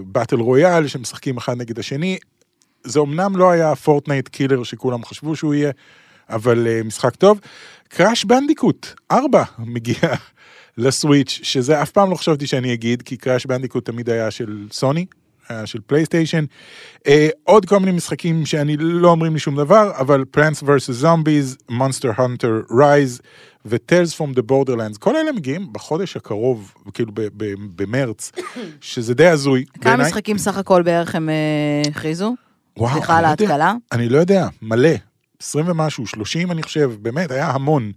battle 0.05 0.37
royale, 0.37 0.87
שמשחקים 0.87 1.37
אחד 1.37 1.56
נגד 1.56 1.78
השני. 1.78 2.18
זה 2.85 3.00
אמנם 3.00 3.37
לא 3.37 3.50
היה 3.50 3.75
Fortnite 3.75 4.28
killer 4.28 4.62
שכולם 4.62 5.04
חשבו 5.04 5.37
שהוא 5.37 5.54
יהיה, 5.54 5.70
אבל 6.28 6.66
אה, 6.66 6.82
משחק 6.85 7.16
טוב. 7.16 7.40
Crash 7.88 8.25
Bandicoot 8.25 8.87
4 9.11 9.44
מגיע 9.58 9.96
לסוויץ', 10.76 11.40
שזה 11.42 11.82
אף 11.82 11.90
פעם 11.90 12.11
לא 12.11 12.14
חשבתי 12.14 12.46
שאני 12.46 12.75
אגיד, 12.75 13.02
כי 13.02 13.16
Crash 13.16 13.47
Bandicoot 13.47 13.87
תמיד 13.87 14.11
היה 14.11 14.30
של 14.30 14.66
סוני, 14.70 15.06
של 15.65 15.79
פלייסטיישן. 15.87 16.45
אה, 17.07 17.29
עוד 17.45 17.67
כל 17.67 17.79
מיני 17.79 17.93
משחקים 17.93 18.47
שאני 18.47 18.76
לא 18.79 19.09
אומרים 19.09 19.33
לי 19.33 19.38
שום 19.38 19.57
דבר, 19.57 19.91
אבל 19.99 20.25
Plants 20.31 20.62
vs 20.62 20.93
Zombies, 20.93 21.57
Monster 21.71 22.11
Hunter 22.16 22.61
Rise 22.78 23.21
ו 23.66 23.75
Tales 23.75 24.14
from 24.14 24.33
the 24.33 24.43
Borderlands, 24.43 24.97
כל 24.97 25.17
אלה 25.17 25.33
מגיעים 25.33 25.73
בחודש 25.73 26.17
הקרוב, 26.17 26.75
כאילו 26.95 27.12
ב- 27.15 27.29
ב- 27.37 27.55
במרץ, 27.83 28.33
שזה 28.81 29.15
די 29.15 29.26
הזוי. 29.26 29.65
כמה. 29.81 29.97
משחקים 29.97 30.38
סך 30.38 30.59
הכל 30.59 30.83
בערך 30.83 31.15
הם 31.15 31.29
אה, 31.29 31.83
הכריזו? 31.91 32.35
וואו, 32.76 32.93
סליחה 32.93 33.19
על 33.19 33.25
אני 33.25 33.35
לא 33.38 33.43
יודע. 33.43 33.55
ההתקלה. 33.55 33.75
אני 33.93 34.09
לא 34.09 34.19
יודע, 34.19 34.49
מלא. 34.62 34.91
20 35.43 35.69
ומשהו, 35.69 36.07
30 36.07 36.50
אני 36.50 36.62
חושב, 36.62 36.91
באמת, 37.03 37.31
היה 37.31 37.50
המון. 37.50 37.93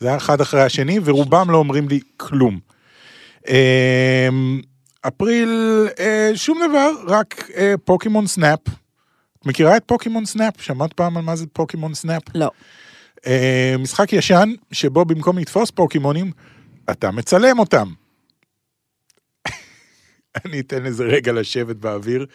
זה 0.00 0.08
היה 0.08 0.16
אחד 0.16 0.40
אחרי 0.40 0.62
השני, 0.62 0.98
ורובם 1.04 1.50
לא 1.50 1.56
אומרים 1.56 1.88
לי 1.88 2.00
כלום. 2.16 2.58
אפריל, 5.08 5.86
אה, 5.98 6.30
שום 6.34 6.58
דבר, 6.68 6.90
רק 7.06 7.50
אה, 7.56 7.74
פוקימון 7.84 8.26
Snap. 8.26 8.58
את 9.38 9.46
מכירה 9.46 9.76
את 9.76 9.82
פוקימון 9.86 10.24
Snap? 10.24 10.60
שמעת 10.60 10.92
פעם 10.92 11.16
על 11.16 11.22
מה 11.22 11.36
זה 11.36 11.46
פוקימון 11.52 11.94
Snap? 11.94 12.22
לא. 12.34 12.50
אה, 13.26 13.74
משחק 13.78 14.12
ישן, 14.12 14.52
שבו 14.72 15.04
במקום 15.04 15.38
לתפוס 15.38 15.70
פוקימונים, 15.70 16.32
אתה 16.90 17.10
מצלם 17.10 17.58
אותם. 17.58 17.92
אני 20.44 20.60
אתן 20.60 20.82
לזה 20.82 21.04
רגע 21.04 21.32
לשבת 21.32 21.76
באוויר. 21.76 22.26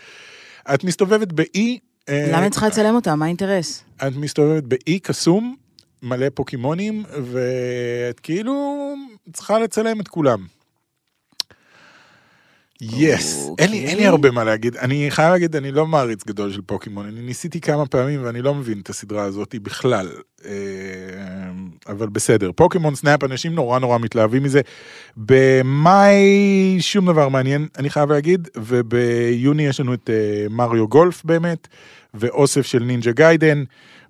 את 0.74 0.84
מסתובבת 0.84 1.32
באי... 1.32 1.80
אה, 2.10 2.28
למה 2.30 2.42
אני 2.42 2.50
צריכה 2.50 2.68
לצלם 2.68 2.96
אותם? 2.96 3.20
מה 3.20 3.26
האינטרס? 3.26 3.84
את 4.08 4.16
מסתובבת 4.16 4.64
באי 4.64 5.00
קסום, 5.00 5.56
מלא 6.04 6.28
פוקימונים, 6.34 7.04
ואת 7.24 8.20
כאילו 8.20 8.94
צריכה 9.34 9.60
לצלם 9.60 10.02
את 10.02 10.08
כולם. 10.08 10.46
Yes, 12.82 13.48
אוקיי. 13.50 13.66
אין 13.66 13.72
לי, 13.72 13.86
אין 13.86 13.98
לי 13.98 14.06
הרבה 14.06 14.32
מה 14.32 14.44
להגיד. 14.44 14.76
אני 14.76 15.12
חייב 15.12 15.32
להגיד, 15.32 15.56
אני 15.56 15.72
לא 15.72 15.88
מעריץ 15.88 16.24
גדול 16.28 16.52
של 16.52 16.62
פוקימון. 16.66 17.06
אני 17.06 17.22
ניסיתי 17.22 17.62
כמה 17.62 17.86
פעמים 17.86 18.24
ואני 18.24 18.42
לא 18.42 18.56
מבין 18.56 18.80
את 18.80 18.90
הסדרה 18.90 19.24
הזאת 19.24 19.56
בכלל. 19.64 20.10
אה, 20.46 20.52
אבל 21.88 22.10
בסדר. 22.10 22.52
פוקימון 22.56 22.96
Snap, 22.96 23.24
אנשים 23.24 23.56
נורא 23.56 23.80
נורא 23.80 23.98
מתלהבים 23.98 24.44
מזה. 24.44 24.62
במאי 25.18 26.78
שום 26.80 27.06
דבר 27.06 27.30
מעניין, 27.30 27.68
אני 27.78 27.90
חייב 27.90 28.12
להגיד, 28.12 28.48
וביוני 28.58 29.64
יש 29.64 29.80
לנו 29.80 29.94
את 29.94 30.10
אה, 30.10 30.48
מריו 30.50 30.88
גולף 30.88 31.26
באמת, 31.26 31.68
ואוסף 32.14 32.66
של 32.66 32.84
Ninja 32.84 33.12
Gaiden. 33.12 33.64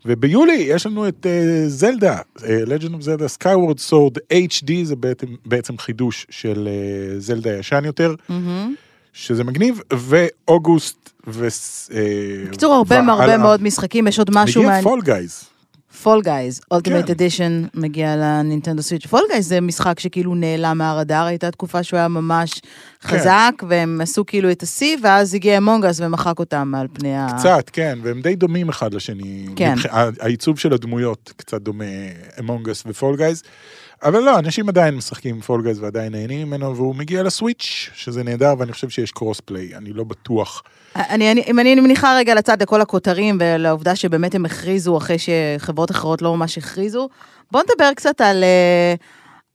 וביולי 0.05 0.53
יש 0.53 0.85
לנו 0.85 1.07
את 1.07 1.25
uh, 1.25 1.67
זלדה, 1.67 2.17
uh, 2.37 2.41
Legend 2.41 2.91
of 2.91 3.03
Zelda 3.03 3.43
Skyward 3.43 3.89
Sword 3.89 4.17
HD, 4.33 4.71
זה 4.83 4.95
בעצם, 4.95 5.27
בעצם 5.45 5.77
חידוש 5.77 6.27
של 6.29 6.67
uh, 6.67 7.19
זלדה 7.19 7.57
ישן 7.57 7.85
יותר, 7.85 8.15
מהמם. 8.29 8.75
שזה 9.13 9.43
מגניב, 9.43 9.81
ואוגוסט 9.93 11.09
ו... 11.27 11.47
אה, 11.93 11.99
בקיצור, 12.47 12.73
הרבה. 12.73 12.99
הרבה 12.99 13.37
מאוד 13.37 13.63
משחקים, 13.63 14.07
יש 14.07 14.19
עוד 14.19 14.29
משהו 14.33 14.63
מעניין. 14.63 14.83
Fall 14.84 15.01
Guys. 15.01 15.43
Fall 16.04 16.21
Guys, 16.21 16.62
Ultimate 16.71 17.06
כן. 17.06 17.12
Edition, 17.12 17.63
מגיע 17.73 18.15
לנינטנדו 18.15 18.82
סוויץ'. 18.84 19.06
Fall 19.08 19.21
Guys 19.32 19.47
זה 19.47 19.62
משחק 19.62 19.99
שכאילו 19.99 20.36
נעלם 20.36 20.77
מהרדאר, 20.77 21.25
הייתה 21.25 21.51
תקופה 21.51 21.84
שהוא 21.84 21.97
היה 21.97 22.08
ממש 22.08 22.51
כן. 23.01 23.08
חזק, 23.08 23.51
והם 23.69 24.01
עשו 24.01 24.25
כאילו 24.25 24.51
את 24.51 24.63
השיא, 24.63 24.97
ואז 25.04 25.34
הגיע 25.34 25.58
Among 25.58 25.88
Us 25.88 25.99
ומחק 25.99 26.39
אותם 26.39 26.73
על 26.75 26.88
פני 26.93 27.15
ה... 27.17 27.27
קצת, 27.39 27.69
כן, 27.73 27.99
והם 28.04 28.21
די 28.21 28.36
דומים 28.36 28.69
אחד 28.69 28.93
לשני. 28.93 29.45
כן. 29.56 29.73
מבח- 29.77 29.86
העיצוב 30.19 30.60
של 30.60 30.73
הדמויות 30.73 31.34
קצת 31.38 31.62
דומה, 31.62 31.86
Among 32.39 32.71
Us 32.71 32.84
ו 32.88 32.93
Fall 32.93 33.17
Guys. 33.17 33.43
אבל 34.03 34.19
לא, 34.19 34.39
אנשים 34.39 34.69
עדיין 34.69 34.95
משחקים 34.95 35.41
Fall 35.41 35.63
Guys 35.63 35.80
ועדיין 35.79 36.11
נהנים 36.11 36.47
ממנו, 36.47 36.75
והוא 36.75 36.95
מגיע 36.95 37.23
לסוויץ', 37.23 37.89
שזה 37.95 38.23
נהדר, 38.23 38.53
ואני 38.57 38.71
חושב 38.71 38.89
שיש 38.89 39.11
cross 39.12 39.39
play, 39.39 39.75
אני 39.75 39.93
לא 39.93 40.03
בטוח. 40.03 40.63
אני, 40.95 41.31
אני, 41.31 41.43
אם 41.47 41.59
אני 41.59 41.75
מניחה 41.75 42.17
רגע 42.17 42.35
לצד 42.35 42.61
לכל 42.61 42.81
הכותרים 42.81 43.37
ולעובדה 43.39 43.95
שבאמת 43.95 44.35
הם 44.35 44.45
הכריזו 44.45 44.97
אחרי 44.97 45.15
שחברות 45.17 45.91
אחרות 45.91 46.21
לא 46.21 46.35
ממש 46.37 46.57
הכריזו, 46.57 47.09
בואו 47.51 47.63
נדבר 47.63 47.93
קצת 47.95 48.21
על, 48.21 48.43
אה, 48.43 48.93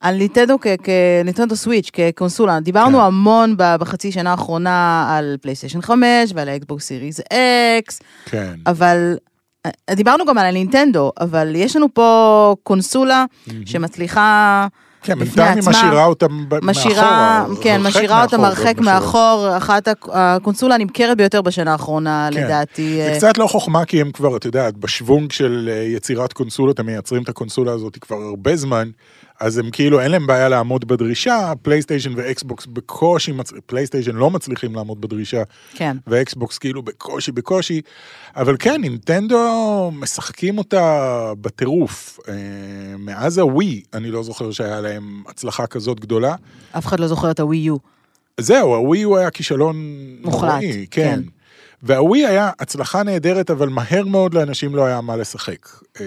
על 0.01 0.15
נינטנדו, 0.15 0.57
כנינטנדו 0.83 1.55
סוויץ' 1.55 1.89
כקונסולה. 1.93 2.59
דיברנו 2.59 2.97
כן. 2.97 3.03
המון 3.03 3.55
בחצי 3.57 4.11
שנה 4.11 4.31
האחרונה 4.31 5.07
על 5.17 5.37
פלייסטיישן 5.41 5.81
5 5.81 6.03
ועל 6.35 6.49
האקסבוקס 6.49 6.85
Series 6.85 7.19
X, 7.19 7.99
כן. 8.25 8.53
אבל 8.65 9.17
דיברנו 9.91 10.25
גם 10.25 10.37
על 10.37 10.45
הנינטנדו, 10.45 11.11
אבל 11.19 11.55
יש 11.55 11.75
לנו 11.75 11.87
פה 11.93 12.55
קונסולה 12.63 13.25
שמצליחה... 13.65 14.67
כן, 15.01 15.19
בינתיים 15.19 15.51
היא 15.51 15.59
עצמה, 15.59 15.71
משאירה 15.71 16.05
אותם 16.05 16.27
משאירה, 16.61 17.39
מאחורה. 17.41 17.63
כן, 17.63 17.81
הרחק 17.81 17.87
משאירה 17.95 18.25
מאחור, 18.31 18.39
לא 18.39 18.51
משאירה. 18.51 18.99
מאחור, 18.99 19.57
אחת 19.57 19.87
הק- 19.87 20.09
הקונסולה 20.13 20.75
הנמכרת 20.75 21.17
ביותר 21.17 21.41
בשנה 21.41 21.71
האחרונה, 21.71 22.29
כן. 22.33 22.43
לדעתי. 22.43 22.95
זה 22.97 23.09
אה, 23.11 23.17
קצת 23.17 23.37
לא 23.37 23.47
חוכמה, 23.47 23.85
כי 23.85 24.01
הם 24.01 24.11
כבר, 24.11 24.37
את 24.37 24.45
יודעת, 24.45 24.77
בשוונג 24.77 25.31
של 25.31 25.69
אה, 25.71 25.83
יצירת 25.83 26.33
קונסולות, 26.33 26.79
הם 26.79 26.85
מייצרים 26.85 27.23
את 27.23 27.29
הקונסולה 27.29 27.71
הזאת 27.71 27.97
כבר 28.01 28.15
הרבה 28.15 28.55
זמן, 28.55 28.89
אז 29.39 29.57
הם 29.57 29.71
כאילו, 29.71 30.01
אין 30.01 30.11
להם 30.11 30.27
בעיה 30.27 30.49
לעמוד 30.49 30.87
בדרישה, 30.87 31.53
פלייסטיישן 31.61 32.13
ואקסבוקס 32.15 32.65
בקושי, 32.65 33.31
מצ... 33.31 33.53
פלייסטיישן 33.65 34.15
לא 34.15 34.29
מצליחים 34.31 34.75
לעמוד 34.75 35.01
בדרישה, 35.01 35.43
כן. 35.73 35.97
ואקסבוקס 36.07 36.57
כאילו 36.57 36.83
בקושי 36.83 37.31
בקושי, 37.31 37.81
אבל 38.35 38.55
כן, 38.59 38.81
נינטנדו 38.81 39.91
משחקים 39.93 40.57
אותה 40.57 41.33
בטירוף. 41.41 42.19
אה, 42.27 42.33
מאז 42.97 43.37
הווי, 43.37 43.83
אני 43.93 44.11
לא 44.11 44.23
זוכר 44.23 44.51
שהיה 44.51 44.81
להם 44.81 45.23
הצלחה 45.27 45.67
כזאת 45.67 45.99
גדולה. 45.99 46.35
אף 46.77 46.85
אחד 46.85 46.99
לא 46.99 47.07
זוכר 47.07 47.31
את 47.31 47.39
הווי 47.39 47.57
יו. 47.57 47.77
זהו, 48.39 48.75
הווי 48.75 49.01
הוא 49.01 49.17
היה 49.17 49.31
כישלון 49.31 49.75
מוחלט, 50.23 50.51
נוראי, 50.51 50.85
כן. 50.91 51.01
כן. 51.15 51.21
והווי 51.83 52.25
היה 52.25 52.51
הצלחה 52.59 53.03
נהדרת, 53.03 53.51
אבל 53.51 53.69
מהר 53.69 54.05
מאוד 54.05 54.33
לאנשים 54.33 54.75
לא 54.75 54.85
היה 54.85 55.01
מה 55.01 55.15
לשחק. 55.15 55.69
אה, 56.01 56.05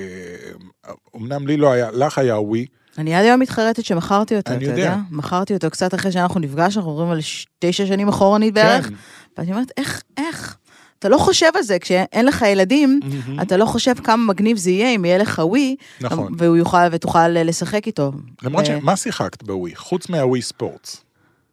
אמנם 1.16 1.46
לי 1.46 1.56
לא 1.56 1.72
היה, 1.72 1.90
לך 1.90 2.18
היה 2.18 2.40
ווי, 2.40 2.66
אני 3.00 3.14
עד 3.14 3.24
היום 3.24 3.40
מתחרטת 3.40 3.84
שמכרתי 3.84 4.36
אותו, 4.36 4.52
אתה 4.52 4.64
יודע. 4.64 4.70
יודע? 4.70 4.96
מכרתי 5.10 5.54
אותו 5.54 5.70
קצת 5.70 5.94
אחרי 5.94 6.12
שאנחנו 6.12 6.40
נפגשנו, 6.40 6.80
אנחנו 6.80 6.92
מדברים 6.92 7.10
על 7.10 7.18
תשע 7.58 7.86
שנים 7.86 8.08
אחורנית 8.08 8.54
בערך. 8.54 8.88
כן. 8.88 8.94
ואני 9.38 9.52
אומרת, 9.52 9.70
איך, 9.76 10.02
איך? 10.16 10.56
אתה 10.98 11.08
לא 11.08 11.18
חושב 11.18 11.50
על 11.54 11.62
זה, 11.62 11.78
כשאין 11.78 12.26
לך 12.26 12.42
ילדים, 12.42 13.00
אתה 13.42 13.56
לא 13.56 13.64
חושב 13.64 13.94
כמה 14.04 14.26
מגניב 14.26 14.56
זה 14.56 14.70
יהיה 14.70 14.94
אם 14.94 15.04
יהיה 15.04 15.18
לך 15.18 15.42
ווי, 15.44 15.76
נכון. 16.00 16.34
והוא 16.38 16.56
יוכל, 16.56 16.78
ותוכל 16.92 17.28
לשחק 17.28 17.86
איתו. 17.86 18.12
למרות 18.42 18.64
ו- 18.64 18.66
שמה 18.66 18.96
שיחקת 18.96 19.42
ב 19.42 19.49
Wii? 19.49 19.74
חוץ 19.76 20.08
מה 20.08 20.42
Wii 20.42 20.61
Sports. 20.61 21.04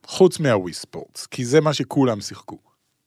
חוץ 0.08 0.40
מה 0.40 0.74
Wii 0.74 0.89
Sports, 0.89 1.26
כי 1.26 1.46
זה 1.46 1.62
מה 1.62 1.74
שכולם 1.74 2.22
שיחקו. 2.22 2.58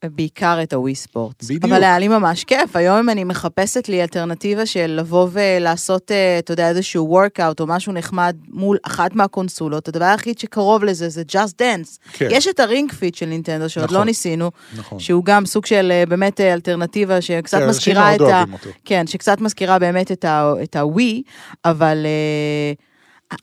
בעיקר 0.04 0.62
את 0.62 0.72
ה 0.72 0.94
Wii 0.94 1.11
Sport. 1.11 1.44
בדיוק. 1.44 1.64
אבל 1.64 1.82
היה 1.82 1.98
לי 1.98 2.08
ממש 2.08 2.44
כיף, 2.44 2.76
היום 2.76 2.96
אם 2.96 3.10
אני 3.10 3.24
מחפשת 3.24 3.88
לי 3.88 4.02
אלטרנטיבה 4.02 4.66
של 4.66 4.86
לבוא 4.86 5.28
ולעשות, 5.32 6.10
אה, 6.10 6.38
אתה 6.38 6.52
יודע, 6.52 6.68
איזשהו 6.68 7.06
workout 7.08 7.60
או 7.60 7.66
משהו 7.66 7.92
נחמד 7.92 8.36
מול 8.48 8.78
אחת 8.82 9.14
מהקונסולות, 9.14 9.88
הדבר 9.88 10.04
היחיד 10.04 10.38
שקרוב 10.38 10.84
לזה 10.84 11.08
זה 11.08 11.22
Just 11.32 11.60
Dance. 11.60 11.98
כן. 12.12 12.28
יש 12.30 12.48
את 12.48 12.60
ה 12.60 12.67
Ring 12.67 12.92
Fit 12.92 13.14
של 13.14 13.26
נינטנדו 13.26 13.68
שעוד 13.68 13.84
נכון. 13.84 13.96
לא 13.98 14.04
ניסינו, 14.04 14.50
נכון. 14.78 14.98
שהוא 14.98 15.24
גם 15.24 15.46
סוג 15.46 15.66
של 15.66 15.92
אה, 15.94 16.06
באמת 16.08 16.40
אה, 16.40 16.52
אלטרנטיבה 16.54 17.20
שקצת 17.20 17.58
כן, 17.58 17.68
מזכירה 17.68 18.14
את 18.14 18.20
ה... 18.20 18.44
אותו. 18.52 18.70
כן, 18.84 19.06
שקצת 19.06 19.40
מזכירה 19.40 19.78
באמת 19.78 20.12
את 20.12 20.24
ה- 20.24 20.52
את 20.62 20.76
הווי, 20.76 21.22
אבל... 21.64 22.06
אה, 22.06 22.89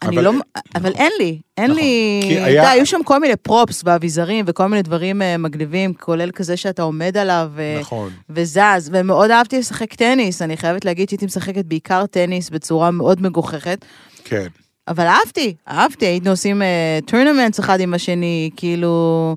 אני 0.01 0.15
לא, 0.15 0.31
אבל 0.75 0.91
אין 0.91 1.11
לי, 1.19 1.39
אין 1.57 1.71
נכון. 1.71 1.83
לי, 1.83 2.21
אתה 2.41 2.49
יודע, 2.49 2.69
היו 2.69 2.85
שם 2.85 3.03
כל 3.05 3.19
מיני 3.19 3.35
פרופס 3.35 3.81
ואביזרים 3.85 4.45
וכל 4.47 4.67
מיני 4.67 4.81
דברים 4.81 5.21
אה, 5.21 5.37
מגניבים, 5.37 5.93
כולל 5.93 6.31
כזה 6.31 6.57
שאתה 6.57 6.81
עומד 6.81 7.17
עליו 7.17 7.51
אה, 7.59 7.77
נכון. 7.79 8.09
וזז, 8.29 8.89
ומאוד 8.93 9.31
אהבתי 9.31 9.59
לשחק 9.59 9.93
טניס, 9.93 10.41
אני 10.41 10.57
חייבת 10.57 10.85
להגיד 10.85 11.09
שהייתי 11.09 11.25
משחקת 11.25 11.65
בעיקר 11.65 12.05
טניס 12.05 12.49
בצורה 12.49 12.91
מאוד 12.91 13.21
מגוחכת, 13.21 13.85
כן. 14.23 14.47
אבל 14.87 15.05
אהבתי, 15.05 15.55
אהבתי, 15.67 16.05
היינו 16.05 16.29
עושים 16.29 16.61
tournaments 17.05 17.59
אחד 17.59 17.79
עם 17.79 17.93
השני, 17.93 18.49
כאילו, 18.55 19.35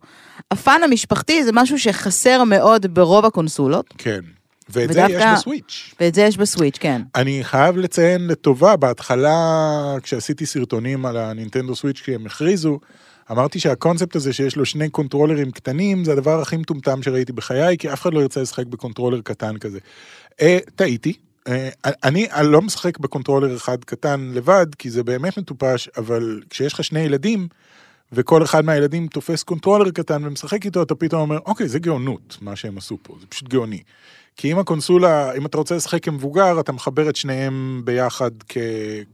הפאן 0.50 0.80
המשפחתי 0.84 1.44
זה 1.44 1.50
משהו 1.52 1.78
שחסר 1.78 2.44
מאוד 2.44 2.94
ברוב 2.94 3.24
הקונסולות, 3.24 3.94
כן. 3.98 4.20
ואת 4.72 4.92
זה 4.92 5.00
יש 5.00 5.22
בסוויץ'. 5.32 5.94
ואת 6.00 6.14
זה 6.14 6.22
יש 6.22 6.36
בסוויץ', 6.36 6.78
כן. 6.78 7.02
אני 7.14 7.44
חייב 7.44 7.76
לציין 7.76 8.26
לטובה, 8.26 8.76
בהתחלה, 8.76 9.36
כשעשיתי 10.02 10.46
סרטונים 10.46 11.06
על 11.06 11.16
הנינטנדו 11.16 11.76
סוויץ', 11.76 12.00
כי 12.00 12.14
הם 12.14 12.26
הכריזו, 12.26 12.78
אמרתי 13.30 13.60
שהקונספט 13.60 14.16
הזה 14.16 14.32
שיש 14.32 14.56
לו 14.56 14.66
שני 14.66 14.88
קונטרולרים 14.88 15.50
קטנים, 15.50 16.04
זה 16.04 16.12
הדבר 16.12 16.40
הכי 16.40 16.56
מטומטם 16.56 17.02
שראיתי 17.02 17.32
בחיי, 17.32 17.78
כי 17.78 17.92
אף 17.92 18.02
אחד 18.02 18.14
לא 18.14 18.20
ירצה 18.20 18.42
לשחק 18.42 18.66
בקונטרולר 18.66 19.20
קטן 19.20 19.58
כזה. 19.58 19.78
אה, 20.40 20.58
טעיתי. 20.76 21.12
אה, 21.48 21.68
אני, 21.84 22.32
אני 22.32 22.52
לא 22.52 22.62
משחק 22.62 22.98
בקונטרולר 22.98 23.56
אחד 23.56 23.84
קטן 23.84 24.30
לבד, 24.34 24.66
כי 24.78 24.90
זה 24.90 25.02
באמת 25.02 25.38
מטופש, 25.38 25.88
אבל 25.96 26.40
כשיש 26.50 26.72
לך 26.72 26.84
שני 26.84 27.00
ילדים, 27.00 27.48
וכל 28.12 28.42
אחד 28.42 28.64
מהילדים 28.64 29.06
תופס 29.06 29.42
קונטרולר 29.42 29.90
קטן 29.90 30.24
ומשחק 30.24 30.64
איתו, 30.64 30.82
אתה 30.82 30.94
פתאום 30.94 31.20
אומר, 31.20 31.38
אוקיי, 31.46 31.68
זה 31.68 31.78
גאונות, 31.78 32.38
מה 32.40 32.56
שהם 32.56 32.78
עשו 32.78 32.98
פה, 33.02 33.16
זה 33.20 33.26
פשוט 33.26 33.48
גאוני. 33.48 33.82
כי 34.36 34.52
אם 34.52 34.58
הקונסולה, 34.58 35.32
אם 35.34 35.46
אתה 35.46 35.58
רוצה 35.58 35.76
לשחק 35.76 36.04
כמבוגר, 36.04 36.60
אתה 36.60 36.72
מחבר 36.72 37.08
את 37.08 37.16
שניהם 37.16 37.82
ביחד 37.84 38.30
כ... 38.48 38.56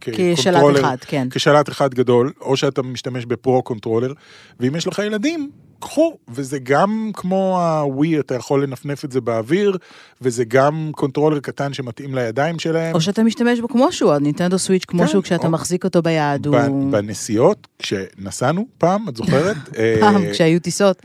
כשלט 0.00 0.62
אחד, 0.80 0.96
כן. 1.00 1.28
כשלט 1.30 1.68
אחד 1.68 1.94
גדול, 1.94 2.32
או 2.40 2.56
שאתה 2.56 2.82
משתמש 2.82 3.24
ב 3.24 3.34
Pro 3.34 3.62
Controller, 3.62 4.12
ואם 4.60 4.76
יש 4.76 4.86
לך 4.86 4.98
ילדים, 4.98 5.50
קחו, 5.80 6.16
וזה 6.28 6.58
גם 6.58 7.10
כמו 7.14 7.62
הווי, 7.62 8.20
אתה 8.20 8.34
יכול 8.34 8.62
לנפנף 8.62 9.04
את 9.04 9.12
זה 9.12 9.20
באוויר, 9.20 9.76
וזה 10.20 10.44
גם 10.44 10.90
קונטרולר 10.94 11.40
קטן 11.40 11.72
שמתאים 11.72 12.14
לידיים 12.14 12.58
שלהם. 12.58 12.94
או 12.94 13.00
שאתה 13.00 13.22
משתמש 13.22 13.60
בו 13.60 13.68
כמו 13.68 13.92
שהוא, 13.92 14.12
הנינטנדו 14.12 14.58
סוויץ' 14.58 14.84
כמו 14.84 15.02
כן, 15.02 15.08
שהוא, 15.08 15.22
כשאתה 15.22 15.46
או- 15.46 15.52
מחזיק 15.52 15.84
אותו 15.84 16.02
ביד, 16.02 16.46
הוא... 16.46 16.92
בנסיעות, 16.92 17.66
כשנסענו 17.78 18.66
פעם, 18.78 19.08
את 19.08 19.16
זוכרת? 19.16 19.56
אה, 19.78 19.96
פעם, 20.00 20.22
כשהיו 20.32 20.60
טיסות. 20.60 21.02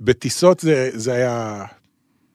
בטיסות 0.00 0.60
זה, 0.60 0.90
זה 0.94 1.12
היה, 1.12 1.64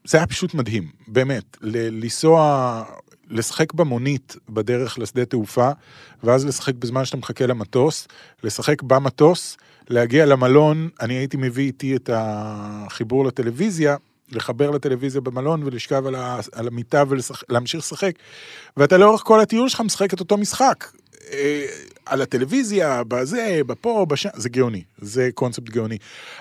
זה 0.06 0.18
היה 0.18 0.28
פשוט 0.28 0.54
מדהים, 0.54 0.84
באמת, 1.08 1.58
ל- 1.62 2.04
לנסוע, 2.04 2.84
לשחק 3.30 3.74
במונית 3.74 4.36
בדרך 4.50 5.00
לשדה 5.00 5.26
תעופה, 5.26 5.70
ואז 6.24 6.46
לשחק 6.46 6.74
בזמן 6.76 7.06
שאתה 7.06 7.18
מחכה 7.18 7.46
למטוס, 7.46 8.08
לשחק 8.44 8.82
במטוס, 8.84 9.58
להגיע 9.90 10.26
למלון, 10.26 10.90
אני 11.02 11.14
הייתי 11.14 11.38
מביא 11.38 11.66
איתי 11.66 11.96
את 11.96 12.10
החיבור 12.14 13.26
לטלוויזיה, 13.26 13.96
לחבר 14.32 14.72
לטלוויזיה 14.72 15.22
במלון 15.22 15.64
ולשכב 15.64 16.08
על, 16.08 16.16
ה, 16.16 16.40
על 16.52 16.68
המיטה 16.68 17.04
ולהמשיך 17.50 17.80
לשחק, 17.80 18.12
ואתה 18.78 18.98
לאורך 18.98 19.22
כל 19.22 19.40
הטיול 19.40 19.70
שלך 19.70 19.82
משחק 19.82 20.14
את 20.14 20.20
אותו 20.20 20.38
משחק. 20.38 20.86
אה, 21.34 21.66
על 22.06 22.22
הטלוויזיה, 22.22 23.04
בזה, 23.04 23.60
בפה, 23.68 24.06
בשם, 24.10 24.30
זה 24.36 24.50
גאוני, 24.50 24.84
זה 24.98 25.30
קונספט 25.34 25.70
גאוני. 25.70 25.98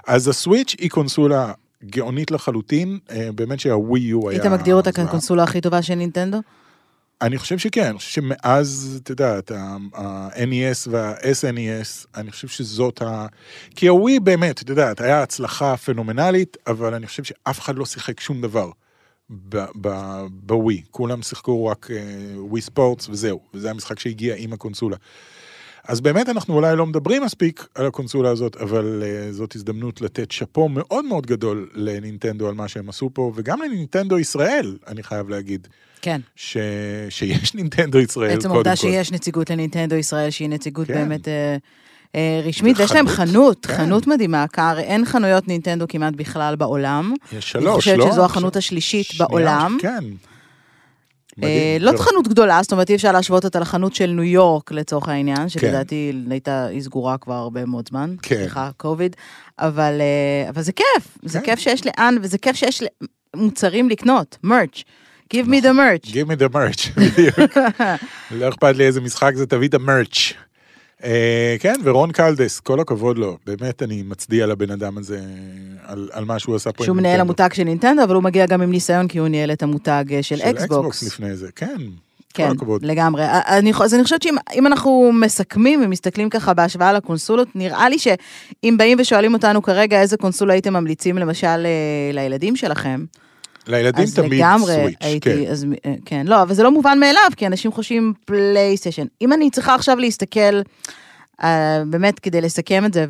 אז 0.06 0.28
הסוויץ' 0.28 0.74
היא 0.78 0.90
קונסולה 0.90 1.52
גאונית 1.85 2.30
לחלוטין, 2.30 2.98
אה, 3.11 3.28
באמת 3.35 3.61
שהווי 3.61 4.00
יו 4.00 4.28
היה... 4.28 4.42
היית 4.42 4.52
מגדיר 4.52 4.74
אותה. 4.74 4.92
כקונסולה 4.92 5.42
הכי 5.42 5.61
טובה 5.61 5.82
של 5.82 5.94
נינטנדו? 5.94 6.38
אני 7.22 7.38
חושב 7.38 7.59
שכן, 7.59 7.87
אני 7.87 7.98
חושב 7.98 8.11
שמאז, 8.11 9.00
את 9.12 9.50
ה-NES 9.50 10.90
וה-SNES, 10.90 12.07
אני 12.14 12.31
חושב 12.31 12.48
שזאת 12.48 13.02
ה... 13.02 13.26
כי 13.76 13.87
הווי 13.87 14.20
באמת, 14.20 14.62
אתה 14.62 14.72
יודע, 14.72 14.92
היה 14.98 15.22
הצלחה 15.22 15.76
פנומנלית, 15.76 16.57
אבל 16.66 16.94
אני 16.94 17.07
חושב 17.07 17.24
שאף 17.24 17.61
אחד 17.61 17.76
לא 17.76 17.87
שיחק 17.87 18.20
שום 18.20 18.40
דבר 18.40 18.70
בווי. 20.31 20.83
כולם 20.90 21.22
שיחקו 21.22 21.66
רק 21.66 21.88
ווי 22.37 22.61
ספורטס 22.61 23.09
וזהו, 23.09 23.40
וזה 23.55 23.70
המשחק 23.70 23.98
שהגיע 23.98 24.35
עם 24.38 24.52
הקונסולה. 24.52 24.96
אז 25.88 26.01
באמת 26.01 26.29
אנחנו 26.29 26.55
אולי 26.55 26.77
לא 26.77 26.87
מדברים 26.87 27.22
מספיק 27.22 27.66
על 27.75 27.87
הקונסולה 27.87 28.31
הזאת, 28.31 28.57
אבל 28.57 29.03
uh, 29.03 29.33
זאת 29.33 29.55
הזדמנות 29.55 30.01
לתת 30.01 30.31
שאפו 30.31 30.68
מאוד 30.68 31.05
מאוד 31.05 31.27
גדול 31.27 31.70
לנינטנדו 31.75 32.49
על 32.49 32.55
מה 32.55 32.68
שהם 32.68 32.88
עשו 32.88 33.11
פה, 33.14 33.33
וגם 33.35 33.62
לנינטנדו 33.62 34.18
ישראל, 34.18 34.77
אני 34.87 35.03
חייב 35.03 35.29
להגיד. 35.29 35.68
כן. 36.03 36.20
ש... 36.37 36.57
שיש 37.09 37.55
נינטנדו 37.55 37.99
ישראל, 37.99 38.29
בעצם 38.31 38.42
קודם 38.42 38.55
העובדה 38.55 38.70
כל. 38.70 38.77
שיש 38.77 39.12
נציגות 39.12 39.51
לנינטנדו 39.51 39.94
ישראל, 39.94 40.31
שהיא 40.31 40.49
נציגות 40.49 40.87
כן. 40.87 40.94
באמת 40.94 41.29
אה, 42.14 42.40
רשמית, 42.44 42.79
ויש 42.79 42.92
להם 42.92 43.09
חנות, 43.09 43.66
כן. 43.66 43.77
חנות 43.77 44.07
מדהימה, 44.07 44.44
כי 44.53 44.61
אין 44.79 45.05
חנויות 45.05 45.49
נינטנדו 45.49 45.88
כמעט 45.88 46.14
בכלל 46.16 46.57
בעולם. 46.57 47.14
יש 47.33 47.51
שלוש, 47.51 47.64
אני 47.66 47.75
חושבת 47.75 47.99
לא? 47.99 48.11
שזו 48.12 48.25
החנות 48.25 48.57
השלישית 48.57 49.07
שנייה, 49.07 49.29
בעולם. 49.29 49.77
כן. 49.81 50.05
אה, 51.42 51.77
מדהים. 51.79 51.94
לא. 51.94 51.99
חנות 51.99 52.29
גדולה, 52.29 52.62
זאת 52.62 52.72
אומרת 52.72 52.90
אי 52.90 52.94
אפשר 52.94 53.12
להשוות 53.12 53.44
אותה 53.44 53.61
לחנות 53.61 53.94
של 53.94 54.07
ניו 54.07 54.25
יורק 54.25 54.72
לצורך 54.72 55.09
העניין, 55.09 55.37
כן. 55.37 55.49
שלדעתי 55.49 56.12
הייתה, 56.31 56.66
היא 56.66 56.83
סגורה 56.83 57.18
כבר 57.18 57.35
הרבה 57.35 57.64
מאוד 57.64 57.88
זמן, 57.88 58.14
כן. 58.22 58.37
סליחה, 58.37 58.70
קוביד, 58.77 59.16
אבל, 59.59 60.01
אה, 60.01 60.49
אבל 60.49 60.62
זה 60.62 60.72
כיף, 60.72 61.18
זה 61.22 61.40
כן. 61.40 61.44
כיף 61.44 61.59
שיש 61.59 61.87
לאן, 61.87 62.16
וזה 62.22 62.38
כיף 62.38 62.57
שיש 62.57 62.83
מוצרים 63.37 63.88
לקנות, 63.88 64.38
מרץ'. 64.42 64.83
Give 65.35 65.38
נכון. 65.38 65.55
me 65.55 65.62
the 65.62 65.72
merch. 65.72 66.11
Give 66.11 66.29
me 66.29 66.37
the 66.37 66.55
merch, 66.55 67.01
בדיוק. 67.01 67.59
לא 68.38 68.49
אכפת 68.49 68.77
לי 68.77 68.87
איזה 68.87 69.01
משחק 69.01 69.33
זה, 69.35 69.46
תביא 69.46 69.68
את 69.68 69.75
המרץ'. 69.75 70.33
אה, 71.04 71.56
כן, 71.61 71.74
ורון 71.85 72.12
קלדס, 72.12 72.61
כל 72.61 72.80
הכבוד 72.80 73.18
לו, 73.18 73.38
באמת 73.46 73.82
אני 73.82 74.02
מצדיע 74.02 74.46
לבן 74.46 74.70
אדם 74.70 74.98
הזה 74.98 75.20
על, 75.85 76.09
על 76.12 76.24
מה 76.24 76.38
שהוא 76.38 76.56
עשה 76.56 76.72
פה. 76.72 76.85
שהוא 76.85 76.96
מנהל. 76.96 77.20
המותג 77.20 77.48
של 77.52 77.64
נינטנדו, 77.64 78.02
אבל 78.04 78.14
הוא 78.14 78.22
מגיע 78.22 78.46
גם 78.46 78.62
עם 78.62 78.70
ניסיון, 78.70 79.09
כי 79.09 79.18
הוא 79.18 79.28
ניהל 79.28 79.52
את 79.52 79.62
המותג 79.62 80.04
אה, 80.11 80.22
של 80.22 80.37
של 80.37 80.44
אקסבוקס. 80.44 81.02
לפני 81.02 81.37
זה, 81.37 81.48
כן. 81.56 81.76
כן. 82.35 82.52
לגמרי. 82.82 83.24
אני, 83.28 83.72
אז 83.80 83.94
אני 83.94 84.04
חושבת 84.04 84.22
שאם 84.22 84.35
אם 84.54 84.66
אנחנו 84.66 85.12
מסכמים 85.14 85.82
ומסתכלים 85.85 86.30
ככה 86.30 86.54
בהשוואה 86.54 86.92
לקונסולות, 86.92 87.48
נראה 87.54 87.88
לי 87.88 87.98
שאם 87.98 88.74
באים 88.78 88.98
ושואלים 89.00 89.35
אותנו 89.35 89.62
כרגע 89.62 90.00
איזה 90.00 90.16
קונסולה 90.16 90.52
הייתם 90.52 90.72
ממליצים 90.72 91.18
למשל 91.18 91.46
אה, 91.46 92.11
לילדים 92.12 92.56
שלכם, 92.56 93.04
לילדים 93.66 94.05
תמיד 94.14 94.33
לגמרי 94.33 94.74
סוויץ', 94.74 94.96
הייתי, 95.00 95.44
כן. 95.44 95.50
אז 95.50 95.66
אה, 95.87 95.94
כן, 96.05 96.26
לא, 96.26 96.42
אבל 96.42 96.55
זה 96.55 96.62
לא 96.62 96.70
מובן 96.72 96.98
מאליו, 97.00 97.22
כי 97.37 97.46
אנשים 97.46 97.72
חושבים 97.72 98.12
פלייסטיישן. 98.24 99.07
אם 99.22 99.33
אני 99.33 99.50
צריכה 99.50 99.74
עכשיו 99.74 99.96
להסתכל, 99.98 100.61
אה, 101.42 101.83
באמת 101.90 102.18
כדי 102.18 102.40
לסכם 102.40 102.85
את 102.85 102.92
זה, 102.94 103.07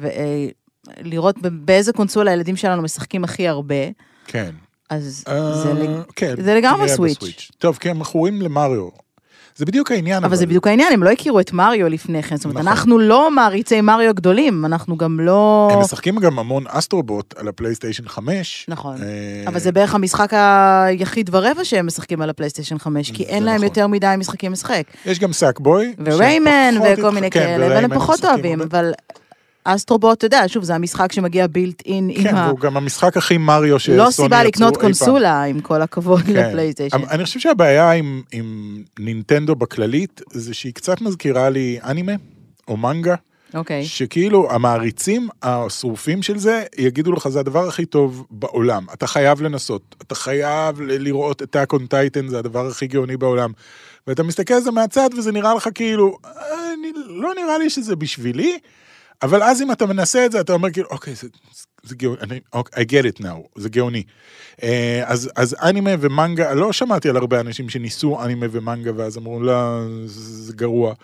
ולראות 1.03 1.37
באיזה 1.43 1.93
קונסולה 1.93 2.31
הילדים 2.31 2.57
שלנו 2.57 2.83
משחקים 2.83 3.25
הכי 3.25 3.49
הרבה, 3.49 3.75
כן. 4.27 4.51
אז 4.91 5.25
אה, 5.29 5.53
זה, 5.63 5.73
לג- 5.73 6.03
כן, 6.17 6.35
זה 6.43 6.55
לגמרי 6.55 6.89
סוויץ'. 6.89 7.17
בסוויץ'. 7.17 7.51
טוב, 7.59 7.77
כי 7.81 7.91
הם 7.91 7.99
מכורים 7.99 8.43
למריו. 8.43 8.89
זה 9.57 9.65
בדיוק 9.65 9.91
העניין. 9.93 10.25
אבל 10.25 10.37
זה 10.37 10.47
בדיוק 10.47 10.67
העניין, 10.67 10.93
הם 10.93 11.03
לא 11.03 11.11
הכירו 11.11 11.41
את 11.41 11.53
מריו 11.53 11.89
לפני 11.89 12.23
כן, 12.23 12.37
זאת 12.37 12.45
אומרת, 12.45 12.57
נכון. 12.57 12.69
אנחנו 12.69 12.99
לא 12.99 13.31
מעריצי 13.31 13.81
מריו 13.81 14.15
גדולים, 14.15 14.65
אנחנו 14.65 14.97
גם 14.97 15.21
לא... 15.21 15.69
הם 15.73 15.81
משחקים 15.81 16.19
גם 16.19 16.39
המון 16.39 16.65
אסטרובוט 16.69 17.35
על 17.39 17.49
הפלייסטיישן 17.49 18.09
5. 18.09 18.67
נכון. 18.69 18.97
אה, 19.03 19.45
אבל 19.47 19.59
זה 19.59 19.73
בערך 19.73 19.95
המשחק 19.95 20.33
היחיד 20.35 21.31
ורבע 21.33 21.65
שהם 21.65 21.87
משחקים 21.87 22.23
על 22.23 22.31
הפלייסטיישן 22.31 22.79
5, 22.79 23.11
כי 23.11 23.23
אין 23.23 23.43
להם 23.43 23.55
נכון. 23.55 23.65
יותר 23.67 23.87
מדי 23.87 24.15
משחקים 24.19 24.53
לשחק. 24.53 24.83
יש 25.07 25.19
גם 25.19 25.33
סאקבוי. 25.33 25.95
וריימן 26.05 26.75
וכל 26.85 27.11
מיני 27.11 27.31
כן, 27.31 27.41
כאלה, 27.41 27.65
והם 27.65 27.73
וריימן 27.73 27.95
פחות 27.95 28.25
אוהבים. 28.25 28.61
אבל 28.61 28.93
אסטרובוט, 29.75 30.19
אתה 30.19 30.27
יודע, 30.27 30.43
שוב, 30.47 30.65
זה 30.65 30.75
המשחק 30.75 31.13
שמגיע 31.13 31.47
built 31.47 31.83
in 31.87 32.11
עם 32.11 32.23
כן, 32.23 32.37
ה... 32.37 32.47
והוא 32.47 32.59
גם 32.59 32.77
המשחק 32.77 33.17
הכי 33.17 33.39
מריו 33.39 33.79
שסוני 33.79 33.99
לא 33.99 34.03
יצרו 34.03 34.25
סיבה 34.25 34.45
לקנות 34.45 34.73
אי 34.73 34.79
פעם. 34.81 34.83
קונסולה, 34.83 35.43
עם 35.43 35.61
כל 35.61 35.83
הכבוד 35.83 36.21
כן. 36.21 36.33
לפלייסטיישן. 36.33 36.97
אני 37.11 37.25
חושב 37.25 37.41
שהבעיה 37.41 37.91
עם, 37.91 38.23
עם 38.33 38.83
נינטנדו 38.99 39.57
בכללית, 39.57 40.21
זה 40.33 40.55
שהיא 40.55 40.73
קצת 40.75 41.01
מזכירה 41.01 41.51
לי 41.51 41.79
אנימה, 41.85 42.13
או 42.69 42.77
מנגה. 42.77 43.15
אוקיי. 43.55 43.85
שכאילו 43.85 44.51
המעריצים 44.51 45.29
השרופים 45.43 46.23
של 46.23 46.39
זה 46.39 46.65
יגידו 46.79 47.13
לך 47.13 47.29
זה 47.29 47.41
הדבר 47.41 47.69
הכי 47.69 47.85
טוב 47.85 48.27
בעולם. 48.31 48.87
אתה 48.93 49.07
חייב 49.07 49.43
לנסות, 49.43 49.97
אתה 50.03 50.15
חייב 50.15 50.81
לראות 50.81 51.43
את 51.43 51.51
Attack 51.51 51.73
on 51.73 51.87
Titan, 51.87 52.29
זה 52.29 52.39
הדבר 52.39 52.67
הכי 52.67 52.87
גאוני 52.87 53.17
בעולם. 53.17 53.53
ואתה 54.07 54.23
מסתכל 54.23 54.55
על 54.55 54.61
זה 54.61 54.71
מהצד 54.71 55.09
וזה 55.19 55.33
נראה 55.33 55.55
לך 55.55 55.69
כאילו, 55.75 56.19
"אה, 56.25 56.31
אני, 56.73 56.93
לא 57.07 57.33
נראה 57.43 57.59
לי 57.59 57.71
שזה 57.71 57.97
בשבילי, 57.97 58.59
אבל 59.23 59.43
אז 59.43 59.63
אם 59.63 59.73
אתה 59.73 59.87
מנסה 59.87 60.27
את 60.27 60.33
זה 60.33 60.41
אתה 60.41 60.53
אומר 60.53 60.71
כאילו, 60.71 60.89
אוקיי, 60.91 61.15
זה, 61.15 61.29
זה 61.83 61.95
גאוני, 61.95 62.41
אוקיי, 62.53 62.85
I 62.85 62.87
get 62.87 63.17
it 63.17 63.23
now, 63.23 63.61
זה 63.61 63.69
גאוני. 63.69 64.03
אה, 64.63 65.03
אז, 65.07 65.31
אז 65.37 65.57
אנימה 65.63 65.91
ומנגה, 66.01 66.55
לא 66.55 66.73
שמעתי 66.73 67.09
על 67.09 67.17
הרבה 67.17 67.41
אנשים 67.41 67.69
שניסו 67.69 68.25
אנימה 68.25 68.47
ומנגה 68.51 68.91
ואז 68.97 69.19
אמרו 69.19 69.41
לא, 69.41 69.87
זה 70.07 70.53
גרוע. 70.53 70.95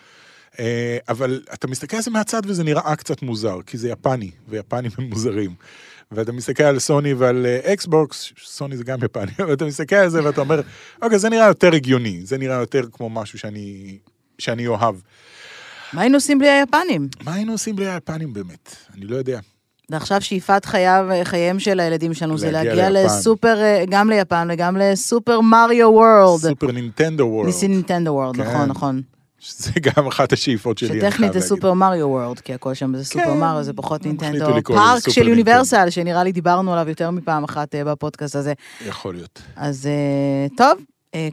אה, 0.59 0.97
אבל 1.09 1.41
אתה 1.53 1.67
מסתכל 1.67 1.97
על 1.97 2.03
זה 2.03 2.11
מהצד 2.11 2.41
וזה 2.45 2.63
נראה 2.63 2.95
קצת 2.95 3.21
מוזר, 3.21 3.57
כי 3.65 3.77
זה 3.77 3.89
יפני, 3.89 4.31
ויפנים 4.47 4.91
הם 4.97 5.03
מוזרים. 5.03 5.55
ואתה 6.11 6.31
מסתכל 6.31 6.63
על 6.63 6.79
סוני 6.79 7.13
ועל 7.13 7.45
אה, 7.45 7.73
אקסבוקס, 7.73 8.33
סוני 8.43 8.77
זה 8.77 8.83
גם 8.83 8.99
יפני, 9.03 9.31
אבל 9.43 9.53
אתה 9.53 9.65
מסתכל 9.65 9.95
על 9.95 10.09
זה 10.09 10.23
ואתה 10.23 10.41
אומר, 10.41 10.61
אוקיי, 11.01 11.19
זה 11.19 11.29
נראה 11.29 11.47
יותר 11.47 11.73
הגיוני, 11.73 12.21
זה 12.25 12.37
נראה 12.37 12.55
יותר 12.55 12.81
כמו 12.91 13.09
משהו 13.09 13.39
שאני, 13.39 13.97
שאני 14.39 14.67
אוהב. 14.67 14.95
מה 15.93 16.01
היינו 16.01 16.17
עושים 16.17 16.39
בלי 16.39 16.49
היפנים? 16.49 17.07
מה 17.23 17.33
היינו 17.33 17.51
עושים 17.51 17.75
בלי 17.75 17.87
היפנים 17.87 18.33
באמת? 18.33 18.75
אני 18.97 19.05
לא 19.05 19.15
יודע. 19.15 19.39
ועכשיו 19.89 20.21
שאיפת 20.21 20.65
חייו, 20.65 21.05
חייהם 21.23 21.59
של 21.59 21.79
הילדים 21.79 22.13
שלנו 22.13 22.37
זה 22.37 22.51
להגיע 22.51 22.89
ליפן. 22.89 23.05
לסופר, 23.05 23.61
אה, 23.61 23.83
גם 23.89 24.09
ליפן 24.09 24.47
וגם 24.51 24.77
לסופר 24.77 25.41
מריו 25.41 25.89
World. 25.89 26.39
סופר 26.39 26.71
נינטנדו 26.71 27.23
World, 27.23 27.45
ניסי 27.45 27.67
נינטנדו 27.67 28.11
World, 28.11 28.35
כן. 28.35 28.43
נכון, 28.43 28.69
נכון. 28.69 29.01
זה 29.57 29.71
גם 29.81 30.07
אחת 30.07 30.33
השאיפות 30.33 30.77
שלי, 30.77 30.99
שטכנית 30.99 31.33
זה. 31.33 31.41
סופר 31.41 31.73
מריו 31.73 32.09
World, 32.09 32.39
כי 32.39 32.53
הכל 32.53 32.73
שם 32.73 32.95
זה 32.95 33.05
סופר 33.05 33.25
כן, 33.25 33.37
מריו, 33.37 33.63
זה 33.63 33.73
פחות 33.73 34.05
נינטנדו. 34.05 34.45
פארק 34.63 35.09
של. 35.09 35.27
יוניברסל, 35.27 35.89
שנראה 35.89 36.23
לי 36.23 36.31
דיברנו 36.31 36.73
עליו 36.73 36.89
יותר 36.89 37.11
מפעם 37.11 37.43
אחת 37.43 37.75
אה, 37.75 37.83
בפודקאסט 37.85 38.35
הזה. 38.35 38.53
יכול 38.87 39.13
להיות. 39.13 39.41
אז 39.55 39.87
אה, 39.87 40.47
טוב, 40.57 40.85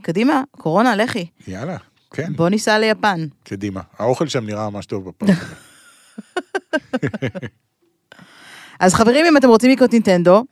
קדימה, 0.02 0.42
קורונה, 0.58 0.96
לכי. 0.96 1.26
יאללה, 1.48 1.76
כן, 2.10 2.32
בוא 2.36 2.48
ניסע 2.48 2.78
ליפן. 2.78 3.26
קדימה. 3.44 3.80
האוכל 3.98 4.28
שם 4.28 4.46
נראה 4.46 4.70
ממש 4.70 4.86
טוב 4.86 5.12
הזה. 5.20 5.32
אז 8.80 8.94
חברים, 8.94 9.26
אם 9.26 9.36
אתם 9.36 9.48
רוצים 9.48 9.70
לקנות 9.70 9.92
נינטנדו, 9.92 10.44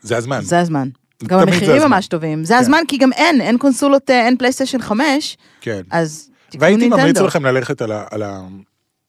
זה 0.00 0.16
הזמן. 0.16 0.40
זה 0.40 0.60
הזמן. 0.60 0.88
גם 1.24 1.38
המחירים. 1.38 1.82
ממש 1.82 2.06
טובים. 2.06 2.44
זה 2.44 2.54
כן. 2.54 2.60
הזמן 2.60 2.82
כי 2.88 2.98
גם 2.98 3.12
אין, 3.12 3.40
אין 3.40 3.58
קונסולות, 3.58 4.10
אה, 4.10 4.26
אין 4.26 4.36
פלייסטיישן 4.36 4.80
5, 4.80 5.36
כן. 5.60 5.82
אז 5.90 6.30
תקנו 6.48 6.60
והייתי 6.60 6.88
ממליץ 6.88 7.04
נינטנדו. 7.04 7.26
לכם 7.26 7.46
ללכת 7.46 7.82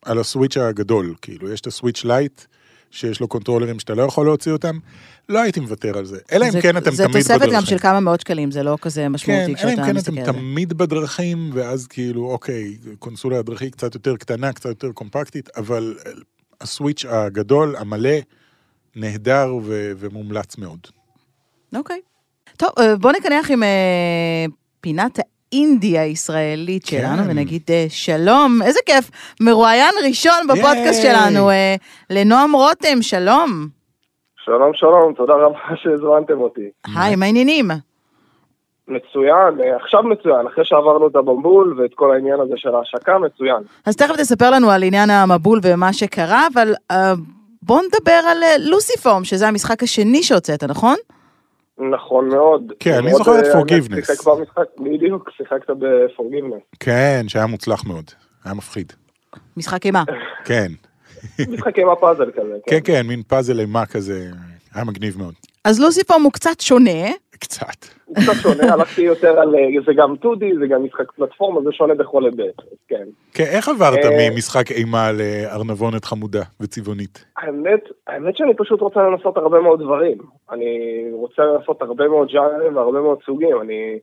על 0.06 0.20
הסוויץ' 0.20 0.58
הגדול, 0.58 1.16
כאילו, 1.22 1.54
יש 1.54 1.62
את 1.62 1.68
הסוויץ' 1.68 2.06
Lite, 2.06 2.42
שיש 2.94 3.20
לו 3.20 3.28
קונטרולרים 3.28 3.80
שאתה 3.80 3.94
לא 3.96 4.04
יכול 4.04 4.26
להוציא 4.26 4.52
אותם, 4.52 4.78
לא 5.30 5.40
הייתי 5.40 5.60
מוותר 5.60 5.98
על 5.98 6.06
זה. 6.06 6.18
אלא 6.32 6.46
אם 6.46 6.52
זה- 6.52 6.62
כן 6.62 6.78
אתם 6.78 6.92
זה 6.92 7.04
תמיד 7.04 7.18
תוספת 7.18 7.36
בדרכים. 7.36 7.56
גם 7.56 7.66
של 7.66 7.78
כמה 7.80 8.00
מאות 8.00 8.22
שקלים, 8.22 8.52
זה 8.52 8.64
לא 8.64 8.78
כזה 8.82 9.02
כן, 9.02 9.08
משמעותי 9.12 9.46
אלא 9.46 9.56
כשאתה 9.56 9.72
אם 9.72 9.86
כן 9.88 9.96
מסתכל 9.96 10.12
אתם 10.12 10.20
על 10.20 10.26
זה. 10.26 10.32
תמיד 10.34 10.74
בדרכים, 10.74 11.50
ואז 11.54 11.88
כאילו, 11.88 12.32
אוקיי, 12.32 12.78
קונסולה 13.00 13.40
הדרכי 13.40 13.72
קצת 13.72 13.96
יותר 13.96 14.16
קטנה, 14.18 14.54
קצת 14.54 14.70
יותר 14.70 14.92
קומפקטית, 14.92 15.50
אבל 15.58 15.98
הסוויץ' 16.62 17.06
הגדול, 17.10 17.76
המלא, 17.76 18.10
נהדר 18.96 19.56
ו- 19.64 19.92
ומומלץ 19.98 20.58
מאוד. 20.58 20.80
אוקיי. 21.76 22.02
טוב, 22.58 22.70
אה, 22.80 22.96
בוא 22.96 23.12
נקנח 23.12 23.52
עם 23.52 23.64
אה, 23.64 24.46
פינת 24.82 25.20
האינדי 25.54 26.00
הישראלית 26.00 26.84
כן. 26.86 26.98
שלנו, 26.98 27.30
ונגיד 27.30 27.62
אה, 27.70 27.86
שלום, 27.90 28.60
איזה 28.66 28.80
כיף, 28.86 29.12
מרואיין 29.42 29.94
ראשון 30.08 30.48
בפודקאסט 30.50 31.04
ייי. 31.04 31.16
שלנו, 31.16 31.50
אה, 31.50 31.76
לנועם 32.10 32.56
רותם, 32.56 33.02
שלום. 33.02 33.68
שלום 34.46 34.72
שלום, 34.74 35.14
תודה 35.14 35.34
רבה 35.34 35.60
שהזמנתם 35.84 36.42
אותי. 36.42 36.70
היי, 36.96 37.16
מה 37.16 37.26
העניינים? 37.26 37.68
מצוין, 38.88 39.62
אה, 39.64 39.76
עכשיו 39.76 40.04
מצוין, 40.04 40.48
אחרי 40.54 40.66
שעברנו 40.66 41.08
את 41.08 41.16
הבמבול 41.16 41.82
ואת 41.82 41.92
כל 41.96 42.14
העניין 42.14 42.40
הזה 42.40 42.54
של 42.56 42.76
ההשקה, 42.76 43.18
מצוין. 43.18 43.64
אז 43.86 43.96
תכף 43.96 44.16
תספר 44.16 44.50
לנו 44.52 44.72
על 44.72 44.84
עניין 44.84 45.10
המבול 45.10 45.60
ומה 45.64 45.94
שקרה, 45.94 46.48
אבל 46.54 46.74
אה, 46.92 47.14
בוא 47.62 47.82
נדבר 47.82 48.30
על 48.32 48.38
לוסיפורם, 48.60 49.24
שזה 49.24 49.48
המשחק 49.48 49.84
השני 49.84 50.24
שהוצאת, 50.24 50.64
נכון? 50.64 50.96
נכון 51.78 52.30
מאוד. 52.30 52.72
כן, 52.80 52.94
אני 52.94 53.14
זוכר 53.14 53.40
את 53.40 53.46
אה, 53.46 53.62
Forgiveness. 53.62 53.94
אני 53.94 54.02
שיחק 54.02 54.28
במשחק, 54.28 54.64
בדיוק, 54.80 55.30
שיחקת 55.38 55.70
ב-Forgiveness. 55.70 56.78
כן, 56.80 57.24
שהיה 57.28 57.46
מוצלח 57.46 57.86
מאוד, 57.86 58.06
היה 58.46 58.54
מפחיד. 58.54 58.94
משחק 59.58 59.86
אימה. 59.86 60.04
כן, 60.46 60.72
משחק 61.40 61.80
עם 61.80 61.90
הפאזל 61.90 62.32
כזה. 62.32 62.58
כן, 62.68 62.80
כן, 62.84 63.08
מין 63.08 63.24
פאזל 63.28 63.60
אימה 63.60 63.86
כזה, 63.86 64.30
היה 64.74 64.84
מגניב 64.84 65.18
מאוד. 65.18 65.34
אז 65.64 65.80
לוסיפורם 65.80 66.22
הוא 66.22 66.32
קצת 66.32 66.62
שונה, 66.62 67.10
קצת. 67.40 67.86
הוא 68.06 68.16
קצת 68.16 68.34
שונה, 68.42 68.74
הלכתי 68.74 69.02
יותר 69.02 69.40
על, 69.40 69.56
אה, 69.56 69.62
זה 69.86 69.94
גם 69.96 70.14
2D, 70.24 70.60
זה 70.60 70.68
גם 70.68 70.84
משחק 70.84 71.12
פלטפורמה, 71.12 71.62
זה 71.62 71.72
שונה 71.72 71.94
בכל 71.94 72.26
היבט, 72.26 72.62
כן. 72.88 73.06
כן, 73.34 73.44
איך 73.44 73.70
עברת 73.70 74.06
אה, 74.06 74.30
ממשחק 74.30 74.72
אימה 74.72 75.12
לארנבונת 75.12 76.06
חמודה 76.06 76.44
וצבעונית? 76.60 77.26
האמת, 77.38 77.84
האמת 78.08 78.38
שאני 78.38 78.54
פשוט 78.58 78.82
רוצה 78.82 79.00
לנסות 79.00 79.38
הרבה 79.38 79.62
מאוד 79.62 79.80
דברים. 79.80 80.18
אני 80.52 80.68
רוצה 81.12 81.42
לנסות 81.44 81.82
הרבה 81.82 82.08
מאוד 82.08 82.28
ז'אנרים 82.32 82.76
והרבה 82.76 83.02
מאוד 83.02 83.18
סוגים. 83.26 83.62
אני... 83.62 84.00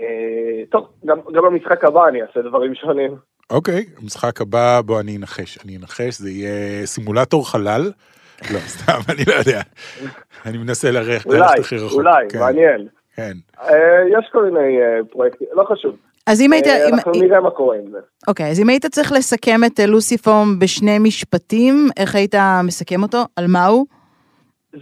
אה, 0.00 0.64
טוב, 0.70 0.86
גם, 1.06 1.18
גם 1.32 1.42
במשחק 1.44 1.84
הבא 1.84 2.08
אני 2.08 2.22
אעשה 2.22 2.42
דברים 2.42 2.74
שונים. 2.74 3.14
אוקיי, 3.50 3.84
המשחק 4.02 4.40
הבא, 4.40 4.80
בוא 4.84 5.00
אני 5.00 5.16
אנחש. 5.16 5.58
אני 5.64 5.76
אנחש, 5.76 6.18
זה 6.18 6.30
יהיה 6.30 6.86
סימולטור 6.86 7.50
חלל? 7.50 7.90
לא, 8.42 8.58
סתם, 8.58 8.98
אני 9.08 9.24
לא 9.26 9.34
יודע. 9.34 9.60
אני 10.46 10.58
מנסה 10.58 10.90
ללכת 10.90 11.26
אולי, 11.26 11.60
הכי 11.60 11.76
רחוק. 11.76 11.92
אולי, 11.92 12.26
כן, 12.28 12.38
מעניין. 12.38 12.88
כן. 13.16 13.32
אה, 13.60 14.18
יש 14.18 14.28
כל 14.32 14.44
מיני 14.44 14.82
אה, 14.82 15.04
פרויקטים, 15.10 15.46
לא 15.52 15.64
חשוב. 15.64 15.96
אז 16.26 16.40
אם 16.40 16.52
היית... 16.52 16.66
אה, 16.66 16.88
אנחנו 16.88 17.12
נראה 17.12 17.40
מה 17.40 17.50
קורה 17.50 17.76
עם 17.76 17.90
זה. 17.90 17.98
אוקיי, 18.28 18.50
אז 18.50 18.60
אם 18.60 18.68
היית 18.68 18.86
צריך 18.86 19.12
לסכם 19.12 19.60
את 19.66 19.80
לוסיפורם 19.88 20.58
בשני 20.58 20.98
משפטים, 20.98 21.74
איך 21.96 22.14
היית 22.14 22.34
מסכם 22.64 23.02
אותו? 23.02 23.18
על 23.36 23.44
מה 23.48 23.66
הוא? 23.66 23.86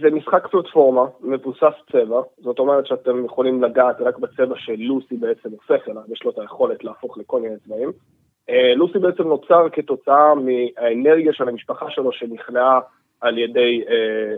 זה 0.01 0.09
משחק 0.11 0.47
פלטפורמה, 0.47 1.05
מבוסס 1.21 1.75
צבע, 1.91 2.21
זאת 2.43 2.59
אומרת 2.59 2.87
שאתם 2.87 3.25
יכולים 3.25 3.63
לגעת 3.63 4.01
רק 4.01 4.17
בצבע 4.17 4.55
שלוסי 4.57 5.15
בעצם 5.15 5.49
הופך 5.51 5.89
אליו, 5.89 6.01
יש 6.13 6.23
לו 6.23 6.31
את 6.31 6.39
היכולת 6.39 6.83
להפוך 6.83 7.17
לכל 7.17 7.41
מיני 7.41 7.55
צבעים. 7.65 7.91
לוסי 8.75 8.99
בעצם 8.99 9.23
נוצר 9.23 9.67
כתוצאה 9.71 10.33
מהאנרגיה 10.35 11.33
של 11.33 11.49
המשפחה 11.49 11.85
שלו 11.89 12.11
שנכנעה 12.11 12.79
על 13.21 13.37
ידי 13.37 13.83
אה, 13.89 14.35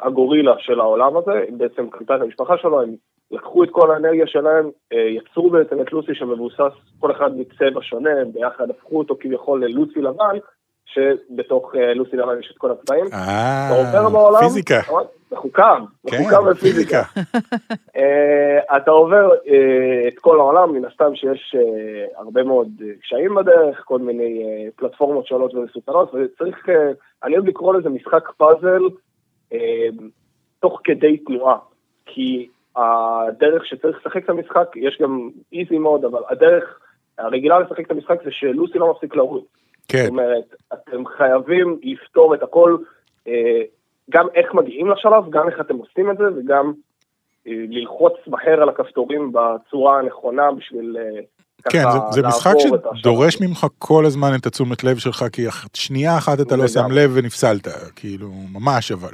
הגורילה 0.00 0.54
של 0.58 0.80
העולם 0.80 1.16
הזה, 1.16 1.32
היא 1.32 1.56
בעצם 1.56 1.90
קנתה 1.90 2.16
את 2.16 2.20
המשפחה 2.20 2.58
שלו, 2.58 2.82
הם 2.82 2.94
לקחו 3.30 3.64
את 3.64 3.70
כל 3.70 3.90
האנרגיה 3.90 4.26
שלהם, 4.26 4.70
אה, 4.92 4.98
יצרו 4.98 5.50
בעצם 5.50 5.80
את 5.80 5.92
לוסי 5.92 6.14
שמבוסס 6.14 6.72
כל 7.00 7.10
אחד 7.10 7.36
מצבע 7.36 7.80
שונה, 7.82 8.10
ביחד 8.32 8.70
הפכו 8.70 8.98
אותו 8.98 9.16
כביכול 9.20 9.64
ללוסי 9.64 10.00
לבן, 10.00 10.38
שבתוך 10.86 11.74
אה, 11.74 11.94
לוסי 11.94 12.16
לבן 12.16 12.40
יש 12.40 12.50
את 12.52 12.58
כל 12.58 12.70
הצבעים. 12.70 13.04
אתה 13.12 13.74
עובר 13.76 14.04
אה, 14.04 14.10
בעולם, 14.10 14.40
פיזיקה. 14.40 14.80
מחוכם, 15.32 15.84
כן, 16.06 16.50
בפיזיקה. 16.50 17.02
אה, 17.96 18.76
אתה 18.76 18.90
עובר 18.90 19.30
את 20.08 20.18
כל 20.18 20.38
העולם, 20.40 20.72
מן 20.72 20.84
הסתם 20.84 21.14
שיש 21.14 21.56
הרבה 22.16 22.42
מאוד 22.42 22.68
קשיים 23.02 23.34
בדרך, 23.34 23.82
כל 23.84 23.98
מיני 23.98 24.42
פלטפורמות 24.76 25.26
שונות 25.26 25.54
ומסוכנות, 25.54 26.14
וצריך, 26.14 26.68
אני 27.24 27.36
אוהב 27.36 27.46
לקרוא 27.46 27.74
לזה 27.74 27.88
משחק 27.88 28.30
פאזל 28.36 28.82
תוך 30.60 30.80
כדי 30.84 31.16
תנועה, 31.16 31.56
כי 32.06 32.48
הדרך 32.76 33.66
שצריך 33.66 33.98
לשחק 34.00 34.24
את 34.24 34.30
המשחק, 34.30 34.68
יש 34.76 34.98
גם 35.02 35.30
איזי 35.52 35.78
מוד, 35.78 36.04
אבל 36.04 36.20
הדרך 36.30 36.78
הרגילה 37.18 37.58
לשחק 37.58 37.86
את 37.86 37.90
המשחק 37.90 38.24
זה 38.24 38.30
שלוסי 38.30 38.78
לא 38.78 38.90
מפסיק 38.90 39.16
לרוץ. 39.16 39.44
כן, 39.88 40.02
זאת 40.02 40.08
אומרת, 40.08 40.54
אתם 40.72 41.06
חייבים 41.16 41.78
לפתור 41.82 42.34
את 42.34 42.42
הכל, 42.42 42.76
אה, 43.28 43.32
גם 44.10 44.26
איך 44.34 44.54
מגיעים 44.54 44.90
לשלב, 44.90 45.30
גם 45.30 45.48
איך 45.48 45.60
אתם 45.60 45.76
עושים 45.76 46.10
את 46.10 46.16
זה, 46.18 46.24
וגם 46.36 46.72
אה, 47.46 47.52
ללחוץ 47.68 48.12
מהר 48.26 48.62
על 48.62 48.68
הכפתורים 48.68 49.32
בצורה 49.32 49.98
הנכונה 49.98 50.52
בשביל 50.52 50.96
אה, 51.00 51.20
כן, 51.70 51.82
זה- 51.92 51.98
זה 52.20 52.28
משחק. 52.28 52.52
שדורש 52.94 53.40
ממך 53.40 53.66
כל 53.78 54.04
הזמן 54.06 54.28
את 54.40 54.46
התשומת 54.46 54.84
לב 54.84 54.96
שלך, 54.96 55.24
כי 55.32 55.42
שנייה 55.74 56.18
אחת 56.18 56.40
אתה 56.40 56.56
לא 56.56 56.68
שם. 56.68 56.86
לב 56.90 57.10
ונפסלת, 57.14 57.68
כאילו, 57.96 58.28
ממש 58.52 58.92
אבל. 58.92 59.12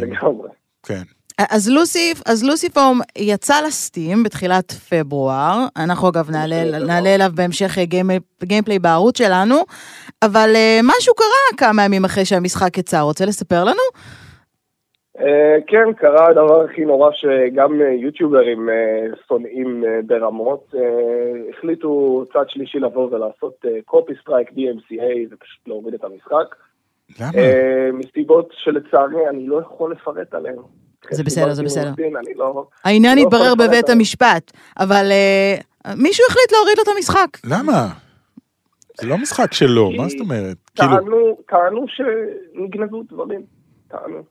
לגמרי. 0.00 0.48
כן. 0.82 1.02
אז 1.38 1.70
לוסיף, 1.70 2.22
אז 2.26 2.44
לוסיפורם 2.44 2.98
יצא 3.18 3.54
לסטים 3.66 4.22
בתחילת 4.22 4.72
פברואר, 4.72 5.66
אנחנו 5.76 6.08
אגב 6.08 6.30
נעלה, 6.30 6.56
פברואר. 6.64 6.86
נעלה 6.86 7.14
אליו 7.14 7.30
בהמשך 7.34 7.78
אה, 7.78 7.84
גיימ- 7.84 8.44
גיימפליי 8.44 8.78
בערוץ 8.78 9.18
שלנו, 9.18 9.56
אבל 10.22 10.50
אה, 10.54 10.80
משהו 10.82 11.14
קרה 11.14 11.56
כמה 11.68 11.84
ימים 11.84 12.04
אחרי 12.04 12.24
שהמשחק 12.24 12.78
יצא, 12.78 13.00
רוצה 13.00 13.24
לספר 13.24 13.64
לנו? 13.64 13.82
אה, 15.18 15.56
כן, 15.66 15.92
קרה 15.96 16.26
הדבר 16.28 16.64
הכי 16.64 16.84
נורא 16.84 17.10
שגם 17.14 17.80
יוטיוברים 18.02 18.68
שונאים 19.28 19.84
ברמות. 20.06 20.74
החליטו 21.50 22.24
צד 22.32 22.44
שלישי 22.48 22.78
לבוא 22.78 23.08
ולעשות 23.10 23.54
copy 23.84 24.12
strike, 24.22 24.48
DMCA, 24.48 25.26
ופשוט 25.30 25.68
להוריד 25.68 25.94
את 25.94 26.04
המשחק. 26.04 26.56
למה? 27.20 27.30
מסיבות 27.92 28.48
שלצערי 28.52 29.28
אני 29.28 29.46
לא 29.46 29.60
יכול 29.60 29.92
לפרט 29.92 30.34
עליהן. 30.34 30.56
זה 31.10 31.22
בסדר, 31.24 31.54
זה 31.54 31.62
בסדר. 31.62 31.92
אני 31.98 32.34
לא... 32.36 32.66
העניין 32.84 33.18
לא 33.18 33.22
יתברר 33.22 33.52
לפרט 33.54 33.68
בבית. 33.68 33.88
המשפט, 33.90 34.52
אבל 34.78 35.08
אה, 35.12 35.56
מישהו 35.96 36.24
החליט 36.30 36.52
להוריד 36.52 36.76
לו 36.78 36.82
את 36.82 36.88
המשחק. 36.96 37.28
למה? 37.44 37.88
זה 39.00 39.06
לא 39.06 39.18
משחק 39.18 39.52
שלו, 39.52 39.90
מה 39.90 40.08
זאת 40.08 40.20
אומרת? 40.20 40.56
כאילו, 40.74 40.90
טענו, 40.96 41.36
טענו 41.48 41.84
שנגנבו 41.88 43.02
דברים. 43.12 43.40
טענו. 43.88 44.22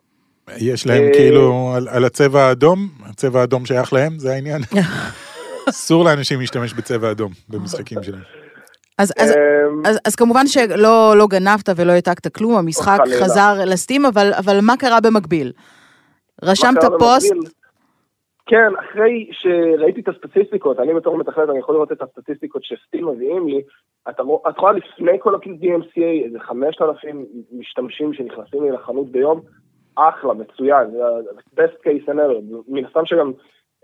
יש 0.57 0.87
להם 0.87 1.03
אה, 1.03 1.09
כאילו 1.13 1.73
על- 1.75 1.87
על 1.87 2.05
הצבע 2.05 2.41
האדום, 2.41 2.87
הצבע 3.05 3.39
האדום 3.41 3.65
שייך 3.65 3.93
להם, 3.93 4.19
זה 4.19 4.31
העניין. 4.33 4.61
אסור 5.69 6.05
לאנשים 6.05 6.39
להשתמש 6.39 6.73
בצבע 6.73 7.11
אדום 7.11 7.31
במשחקים 7.49 8.03
שלהם. 8.03 8.21
אז, 8.97 9.13
אז, 9.17 9.31
אז, 9.85 9.99
אז 10.05 10.15
כמובן 10.15 10.47
שלא 10.47 11.13
לא 11.17 11.27
גנבת 11.27 11.69
ולא 11.75 11.91
העתקת 11.91 12.35
כלום, 12.35 12.55
המשחק. 12.57 12.99
חזר 13.23 13.53
לסטים, 13.65 14.05
אבל, 14.05 14.33
אבל 14.33 14.59
מה 14.61 14.77
קרה 14.77 14.99
במקביל? 14.99 15.51
רשמת 16.43 16.83
פוסט, 16.99 17.31
במקביל? 17.33 17.51
כן, 18.45 18.71
אחרי 18.79 19.29
שראיתי 19.31 20.01
את 20.01 20.07
הסטטיסטיקות, 20.07 20.79
אני 20.79 20.93
בתור 20.93 21.17
מתכנת, 21.17 21.49
אני 21.49 21.59
יכול 21.59 21.75
לראות 21.75 21.91
את 21.91 22.01
הסטטיסטיקות 22.01 22.63
שסטים 22.63 23.07
מביאים 23.07 23.47
לי, 23.47 23.61
את 24.09 24.19
רואה- 24.19 24.49
את 24.49 24.57
רואה 24.57 24.71
לפני 24.71 25.17
כל 25.19 25.35
ה-DMCA 25.35 26.25
איזה 26.25 26.39
5,000 26.39 27.25
משתמשים 27.51 28.13
שנכנסים 28.13 28.63
לי 28.63 28.71
לחנות 28.71 29.09
ביום, 29.11 29.41
אחלה, 29.95 30.33
מצוין, 30.33 30.91
זה 30.91 31.05
ה-best 31.05 31.75
case 31.85 32.09
scenario, 32.09 32.55
מן 32.67 32.85
הסתם 32.85 33.05
שגם 33.05 33.31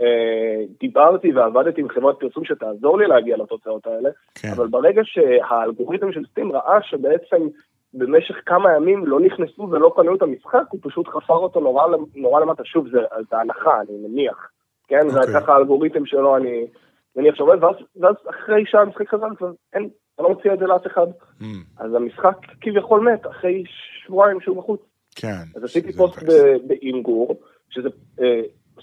אה, 0.01 0.63
דיברתי 0.79 1.33
ועבדתי 1.33 1.81
עם 1.81 1.89
חברת 1.89 2.19
פרסום 2.19 2.45
שתעזור 2.45 2.97
לי 2.97 3.07
להגיע 3.07 3.37
לתוצאות 3.37 3.87
האלה, 3.87 4.09
כן. 4.35 4.47
אבל 4.55 4.67
ברגע 4.67 5.01
שהאלגוריתם 5.03 6.11
של 6.11 6.25
סטים 6.31 6.51
ראה 6.51 6.81
שבעצם 6.81 7.47
במשך 7.93 8.35
כמה 8.45 8.73
ימים 8.75 9.07
לא 9.07 9.19
נכנסו 9.19 9.69
ולא 9.71 9.93
קנו 9.95 10.15
את 10.15 10.21
המשחק, 10.21 10.63
הוא 10.69 10.79
פשוט 10.83 11.07
חפר 11.07 11.33
אותו 11.33 11.59
נורא, 11.59 11.83
נורא 12.15 12.41
למטה. 12.41 12.63
שוב, 12.65 12.87
זה, 12.89 12.99
זה 13.29 13.37
הנחה, 13.37 13.81
אני 13.81 13.97
מניח. 14.07 14.49
כן, 14.87 15.09
זה 15.09 15.19
אוקיי. 15.19 15.33
ככה 15.33 15.53
האלגוריתם 15.53 16.05
שלו, 16.05 16.37
אני 16.37 16.67
מניח 17.15 17.35
שעובד, 17.35 17.63
ואז, 17.63 17.75
ואז 17.95 18.15
אחרי 18.29 18.63
שהמשחק 18.65 19.09
חזר, 19.09 19.27
כבר 19.37 19.51
אין, 19.73 19.89
אני 20.19 20.23
לא 20.27 20.29
מציע 20.29 20.53
את 20.53 20.59
זה 20.59 20.65
לאף 20.65 20.87
אחד. 20.87 21.07
אממ, 21.41 21.45
אז 21.77 21.93
המשחק 21.93 22.37
כביכול 22.61 23.11
מת, 23.11 23.27
אחרי 23.27 23.63
שבועיים 24.05 24.41
שהוא 24.41 24.57
בחוץ. 24.57 24.81
כן. 25.15 25.43
אז 25.55 25.63
עשיתי 25.63 25.93
פוסט 25.93 26.23
ב 26.67 26.78
Imgur, 26.78 27.39
שזה 27.69 27.89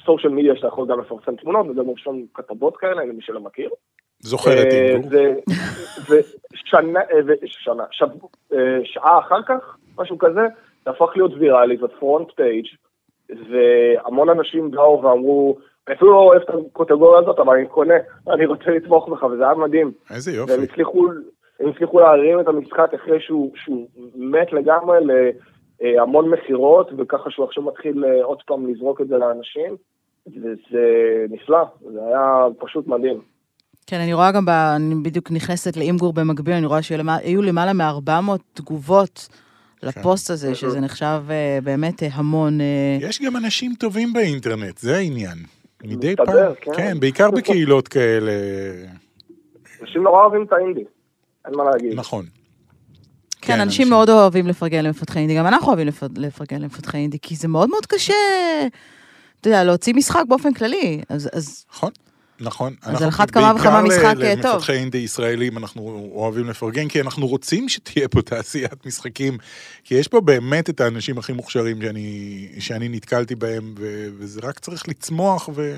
social 0.05 0.33
media 0.33 0.57
שאתה 0.57 0.67
יכול 0.67 0.89
גם 0.89 1.01
לפרסם 1.01 1.37
תמונות 1.37 1.67
וגם 1.67 1.87
לרשום 1.87 2.27
כתבות 2.35 2.77
כאלה, 2.77 3.05
למי 3.05 3.23
שלא 3.23 3.41
מכיר. 3.41 3.71
זוכר 4.25 4.63
את 4.63 4.67
אה, 4.73 4.97
ושנה, 6.09 7.01
אה, 7.01 7.19
אה, 8.53 8.79
שעה 8.85 9.19
אחר 9.19 9.43
כך, 9.43 9.77
משהו 9.99 10.19
כזה, 10.19 10.41
זה 10.85 10.91
הפך 10.91 11.13
להיות 11.17 11.33
ויראלי, 11.39 11.77
זה 11.77 11.89
front 11.89 12.29
page, 12.37 12.67
והמון 13.31 14.29
אנשים 14.29 14.71
באו 14.71 15.03
ואמרו, 15.03 15.59
אני 15.89 15.97
אפילו 15.97 16.13
לא 16.13 16.17
אוהב 16.17 16.43
את 16.43 16.49
הקטגוריה 16.77 17.21
הזאת, 17.21 17.39
אבל 17.39 17.57
אני 17.57 17.67
קונה, 17.67 17.95
אני 18.29 18.47
רוצה 18.47 18.71
לתמוך 18.71 19.09
בך, 19.09 19.23
וזה 19.23 19.45
היה 19.45 19.55
מדהים. 19.55 19.93
איזה 20.11 20.33
יופי. 20.33 20.53
והם 20.53 20.63
הצליחו, 20.63 21.09
הם 21.61 21.69
הצליחו 21.69 22.01
להרים 22.01 22.41
את 22.41 22.49
המשחק 22.49 22.95
אחרי 22.95 23.21
שהוא, 23.21 23.53
שהוא 23.57 23.87
מת 24.15 24.53
לגמרי 24.53 24.99
להמון 25.81 26.31
מכירות, 26.31 26.91
וככה 26.99 27.31
שהוא 27.31 27.47
עכשיו 27.47 27.63
מתחיל 27.63 28.05
עוד 28.23 28.43
פעם 28.47 28.69
לזרוק 28.69 29.01
את 29.01 29.09
זה 29.09 29.17
לאנשים, 29.17 29.77
וזה 30.27 31.27
נפלא, 31.31 31.65
זה 31.93 32.07
היה 32.07 32.47
פשוט 32.59 32.87
מדהים. 32.87 33.34
כן, 33.87 34.01
אני 34.01 34.13
רואה 34.15 34.33
גם, 34.33 34.45
ב, 34.45 34.49
אני 34.49 34.95
בדיוק 34.95 35.31
נכנסת 35.31 35.77
לאימגור 35.77 36.13
במקביל, 36.13 36.55
אני 36.55 36.67
רואה 36.67 36.83
שהיו 36.83 37.43
למעלה 37.43 37.73
מ-400 37.73 38.13
תגובות 38.55 39.29
לפוסט 39.83 40.31
הזה, 40.31 40.55
שזה 40.55 40.81
נחשב 40.81 41.23
אה, 41.31 41.59
באמת 41.65 42.03
אה, 42.03 42.09
המון. 42.13 42.61
אה, 42.61 42.99
יש 43.01 43.23
גם 43.23 43.37
אנשים 43.37 43.75
טובים 43.79 44.13
באינטרנט, 44.13 44.79
זה 44.79 44.97
העניין. 44.97 45.39
מדי 45.85 46.17
פעם, 46.17 46.27
כן. 46.61 46.73
כן, 46.77 47.01
בעיקר 47.01 47.31
בקהילות 47.37 47.89
כאלה, 47.89 48.33
אנשים 49.83 50.03
נורא 50.03 50.23
אוהבים 50.23 50.43
את 50.43 50.53
האינדי, 50.53 50.85
אין 51.47 51.55
מה 51.57 51.65
להגיד. 51.65 51.95
נכון. 51.95 52.25
כן, 53.41 53.61
אנשים 53.61 53.91
מאוד 53.91 54.11
אוהבים 54.11 54.47
לפרגן 54.47 54.85
למפתחי 54.85 55.19
אינדי, 55.19 55.37
גם 55.37 55.47
אנחנו 55.47 55.69
אוהבים 55.69 55.87
לפ- 55.87 56.03
לפרגן 56.17 56.63
למפתחי 56.63 56.97
אינדי, 56.99 57.19
כי 57.23 57.37
זה 57.37 57.49
מאוד 57.49 57.69
מאוד 57.71 57.87
קשה, 57.87 58.15
אתה 59.41 59.49
יודע, 59.49 59.65
להוציא 59.65 59.95
משחק 59.95 60.23
באופן 60.29 60.55
כללי. 60.55 61.01
אז, 61.09 61.31
אז 61.33 61.65
נכון. 62.41 62.73
אז 62.83 63.03
על 63.03 63.09
אחת 63.09 63.31
כמה 63.31 63.53
וכמה 63.57 63.83
בעיקר 63.83 63.97
משחק, 63.97 64.17
ל- 64.17 64.23
אה, 64.23 64.35
טוב. 64.43 64.53
למפתחי 64.53 64.73
אינדי 64.73 64.99
ישראלים 64.99 65.59
אנחנו 65.59 66.11
אוהבים 66.15 66.49
לפרגן, 66.49 66.89
כי 66.89 67.01
אנחנו 67.01 67.27
רוצים 67.27 67.69
שתהיה 67.69 68.09
פה 68.09 68.23
תעשיית 68.23 68.87
משחקים, 68.87 69.39
כי 69.85 69.95
יש 69.95 70.09
פה 70.09 70.21
באמת 70.21 70.71
את 70.71 70.81
האנשים 70.81 71.19
הכי 71.19 71.33
מוכשרים 71.33 71.83
שאני, 71.83 72.49
שאני 72.59 72.89
נתקלתי 72.89 73.35
בהם, 73.35 73.75
ו, 73.79 74.07
וזה 74.19 74.41
רק 74.45 74.59
צריך 74.59 74.89
לצמוח, 74.89 75.49
ו... 75.55 75.75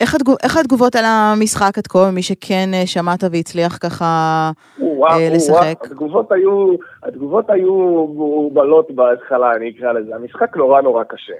איך, 0.00 0.14
התגוב, 0.14 0.36
איך 0.42 0.56
התגובות 0.56 0.96
על 0.96 1.04
המשחק 1.06 1.78
עד 1.78 1.86
כה, 1.86 2.10
מי 2.10 2.22
שכן 2.22 2.70
אה, 2.74 2.86
שמעת 2.86 3.24
והצליח 3.32 3.78
ככה 3.82 4.50
וואו, 4.78 5.12
אה, 5.12 5.16
וואו, 5.18 5.34
לשחק? 5.34 5.84
התגובות 5.84 6.32
היו, 6.32 6.74
התגובות 7.02 7.50
היו 7.50 7.74
מעורבלות 8.16 8.90
בהתחלה, 8.90 9.52
אני 9.56 9.70
אקרא 9.70 9.92
לזה. 9.92 10.14
המשחק 10.14 10.56
נורא 10.56 10.80
נורא 10.80 11.04
קשה. 11.04 11.32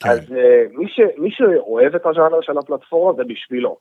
כן. 0.00 0.08
אז 0.08 0.32
אה, 0.32 0.64
מי, 0.72 0.88
ש, 0.88 1.00
מי 1.18 1.30
שאוהב 1.30 1.94
את 1.94 2.06
הז'אנר 2.06 2.40
של 2.40 2.58
הפלטפורמה 2.58 3.12
זה 3.16 3.24
בשבילו. 3.24 3.76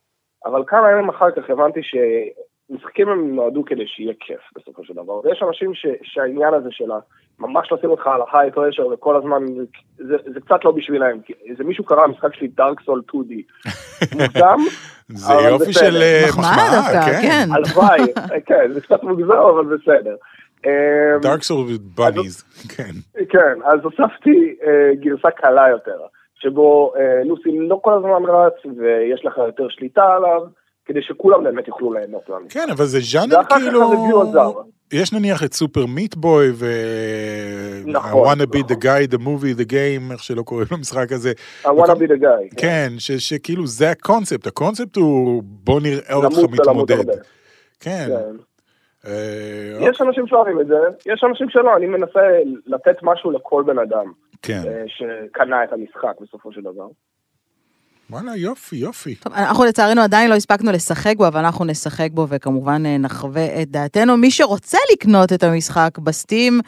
אבל 0.45 0.63
כמה 0.67 0.91
ימים 0.91 1.09
אחר 1.09 1.31
כך 1.31 1.49
הבנתי 1.49 1.79
שמשחקים 1.83 3.09
הם 3.09 3.35
נועדו 3.35 3.65
כדי 3.65 3.87
שיהיה 3.87 4.13
כיף 4.19 4.39
בסופו 4.55 4.83
של 4.83 4.93
דבר. 4.93 5.19
ויש 5.23 5.43
אנשים 5.47 5.73
ש, 5.73 5.85
שהעניין 6.03 6.53
הזה 6.53 6.69
של 6.71 6.85
ממש 7.39 7.71
לשים 7.71 7.89
אותך 7.89 8.07
על 8.07 8.21
ההיי 8.31 8.51
פרשר 8.51 8.87
וכל 8.87 9.15
הזמן, 9.15 9.43
זה, 9.97 10.15
זה 10.33 10.39
קצת 10.39 10.65
לא 10.65 10.71
בשבילם. 10.71 11.19
איזה 11.49 11.63
מישהו 11.63 11.83
קרא 11.83 12.07
משחק 12.07 12.35
שלי 12.35 12.47
דארק 12.47 12.81
סול 12.81 13.01
2D. 13.11 13.33
מוקדם, 14.21 14.57
זה 15.07 15.33
יופי 15.33 15.69
בסדר. 15.69 15.89
של 15.89 15.95
אה, 16.01 16.25
מחמאה 16.29 17.05
כן. 17.05 17.21
כן. 17.21 17.47
הלוואי, 17.53 18.13
כן, 18.45 18.73
זה 18.73 18.81
קצת 18.81 19.03
מוגזם 19.03 19.31
אבל 19.31 19.77
בסדר. 19.77 20.15
דארק 21.21 21.43
סול 21.43 21.67
בניז, 21.95 22.43
כן. 22.75 22.91
כן, 23.29 23.61
אז 23.65 23.79
הוספתי 23.83 24.55
אה, 24.63 24.95
גרסה 25.01 25.31
קלה 25.31 25.69
יותר, 25.71 25.99
שבו 26.35 26.93
אה, 26.95 27.23
לוסי 27.25 27.49
לא 27.59 27.79
כל 27.83 27.93
הזמן 27.93 28.29
רץ 28.29 28.77
ויש 28.77 29.25
לך 29.25 29.37
יותר 29.37 29.67
שליטה 29.69 30.03
עליו, 30.15 30.41
כדי 30.85 31.01
שכולם 31.01 31.43
באמת 31.43 31.67
יוכלו 31.67 31.93
ליהנות 31.93 32.29
מהמשחק. 32.29 32.53
כן, 32.53 32.69
אבל 32.71 32.85
זה 32.85 32.99
ז'אנר 33.01 33.43
כאילו... 33.49 33.81
יש 34.93 35.13
נניח 35.13 35.43
את 35.43 35.53
סופר 35.53 35.85
מיטבוי 35.85 36.51
ו... 36.53 36.65
נכון, 37.85 38.23
I 38.23 38.31
wanna 38.31 38.45
be 38.55 38.59
נכון. 38.59 38.71
the 38.77 38.79
guy, 38.83 39.13
the 39.15 39.19
movie, 39.19 39.59
the 39.61 39.69
game, 39.71 40.11
איך 40.11 40.23
שלא 40.23 40.41
קוראים 40.41 40.67
למשחק 40.71 41.11
הזה. 41.11 41.31
I 41.63 41.67
wanna 41.67 41.95
be 41.95 42.07
the 42.07 42.21
guy. 42.21 42.55
כן, 42.57 42.89
ש- 42.97 43.11
שכאילו 43.11 43.67
זה 43.67 43.91
הקונספט, 43.91 44.47
הקונספט 44.47 44.95
הוא 44.95 45.43
בוא 45.45 45.79
נראה 45.81 46.15
אותך 46.15 46.37
מתמודד. 46.51 46.91
הרבה. 46.99 47.13
כן. 47.79 48.07
אה, 49.07 49.89
יש 49.89 50.01
אנשים 50.01 50.27
שאוהבים 50.27 50.61
את 50.61 50.67
זה, 50.67 50.79
יש 51.05 51.23
אנשים 51.23 51.49
שלא, 51.49 51.77
אני 51.77 51.85
מנסה 51.85 52.19
לתת 52.65 52.95
משהו 53.01 53.31
לכל 53.31 53.63
בן 53.65 53.79
אדם 53.79 54.11
כן. 54.41 54.61
אה, 54.67 54.83
שקנה 54.87 55.63
את 55.63 55.73
המשחק 55.73 56.21
בסופו 56.21 56.51
של 56.51 56.61
דבר. 56.61 56.87
וואלה, 58.09 58.35
יופי, 58.35 58.75
יופי. 58.75 59.15
טוב, 59.15 59.33
אנחנו 59.33 59.65
לצערנו 59.65 60.01
עדיין 60.01 60.29
לא 60.29 60.35
הספקנו 60.35 60.71
לשחק 60.71 61.13
בו, 61.17 61.27
אבל 61.27 61.39
אנחנו 61.39 61.65
נשחק 61.65 62.09
בו 62.11 62.27
וכמובן 62.29 62.85
אה, 62.85 62.97
נחווה 62.97 63.61
את 63.61 63.71
דעתנו. 63.71 64.17
מי 64.17 64.31
שרוצה 64.31 64.77
לקנות 64.93 65.33
את 65.33 65.43
המשחק 65.43 65.97
בסטים, 65.97 66.59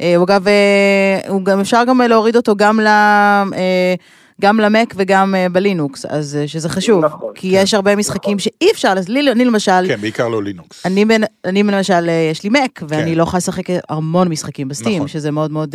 אה, 0.00 0.16
הוא 0.16 0.24
אגב, 0.24 0.48
אה, 0.48 1.20
הוא 1.28 1.44
גם 1.44 1.60
אפשר 1.60 1.82
גם 1.88 2.00
להוריד 2.00 2.36
אותו 2.36 2.56
גם 2.56 2.80
ל... 2.80 2.86
אה, 2.86 3.94
גם 4.40 4.60
למק 4.60 4.94
וגם 4.96 5.34
אה, 5.34 5.48
בלינוקס, 5.48 6.06
אז 6.06 6.36
אה, 6.36 6.48
שזה 6.48 6.68
חשוב, 6.68 7.04
נכון, 7.04 7.32
כי 7.34 7.50
כן, 7.50 7.56
יש 7.62 7.74
הרבה 7.74 7.96
משחקים 7.96 8.38
שאי 8.38 8.68
אפשר, 8.72 8.94
אז 8.98 9.08
לי, 9.08 9.32
אני 9.32 9.44
למשל, 9.44 9.88
כן, 9.88 9.96
בעיקר 10.00 10.28
לא 10.28 10.42
לינוקס. 10.42 10.86
אני, 10.86 11.04
אני 11.44 11.62
למשל, 11.62 12.08
אה, 12.08 12.28
יש 12.30 12.42
לי 12.42 12.50
מק, 12.50 12.82
ואני 12.88 13.10
כן. 13.10 13.18
לא 13.18 13.22
יכולה 13.22 13.38
לשחק 13.38 13.64
המון 13.88 14.28
משחקים 14.28 14.68
בסטים, 14.68 14.96
נכון. 14.96 15.08
שזה 15.08 15.30
מאוד 15.30 15.52
מאוד, 15.52 15.74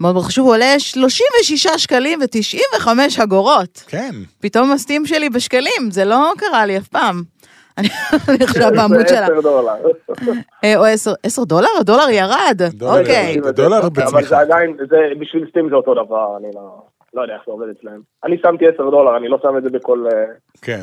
מאוד 0.00 0.14
מאוד 0.14 0.24
חשוב, 0.24 0.46
הוא 0.46 0.54
עולה 0.54 0.78
36 0.78 1.66
שקלים 1.76 2.18
ו-95 2.20 2.88
אגורות. 3.22 3.84
כן. 3.86 4.14
פתאום 4.40 4.72
ה 4.72 4.78
Steam 4.78 5.06
שלי 5.06 5.30
בשקלים, 5.30 5.90
זה 5.90 6.04
לא 6.04 6.32
קרה 6.38 6.66
לי 6.66 6.78
אף 6.78 6.88
פעם. 6.88 7.22
אני 7.78 7.88
עכשיו 8.40 8.70
בעמוד 8.76 8.98
זה 8.98 9.08
שלה. 9.08 9.26
10 9.26 9.40
דולר. 9.40 9.74
או 10.76 10.84
10 10.84 11.12
10 11.22 11.44
דולר? 11.44 11.68
הדולר 11.80 12.10
ירד. 12.10 12.62
דולר 12.72 13.00
אוקיי. 13.00 13.36
דולר 13.54 13.78
אבל 13.78 13.88
בצמיחה. 13.88 14.28
זה 14.28 14.38
עדיין, 14.38 14.76
זה, 14.90 14.96
בשביל 15.20 15.46
Steam 15.50 15.68
זה 15.68 15.74
אותו 15.74 15.94
דבר, 15.94 16.36
אני 16.38 16.48
לא, 16.54 16.82
לא 17.14 17.22
יודע 17.22 17.34
איך 17.34 17.42
זה 17.46 17.52
עובד 17.52 17.66
אצלם. 17.78 18.00
אני 18.24 18.36
שמתי 18.42 18.64
10 18.74 18.90
דולר, 18.90 19.16
אני 19.16 19.28
לא 19.28 19.38
שם 19.42 19.56
את 19.58 19.62
זה 19.62 19.70
בכל 19.70 20.06
אה, 20.12 20.24
כן. 20.62 20.80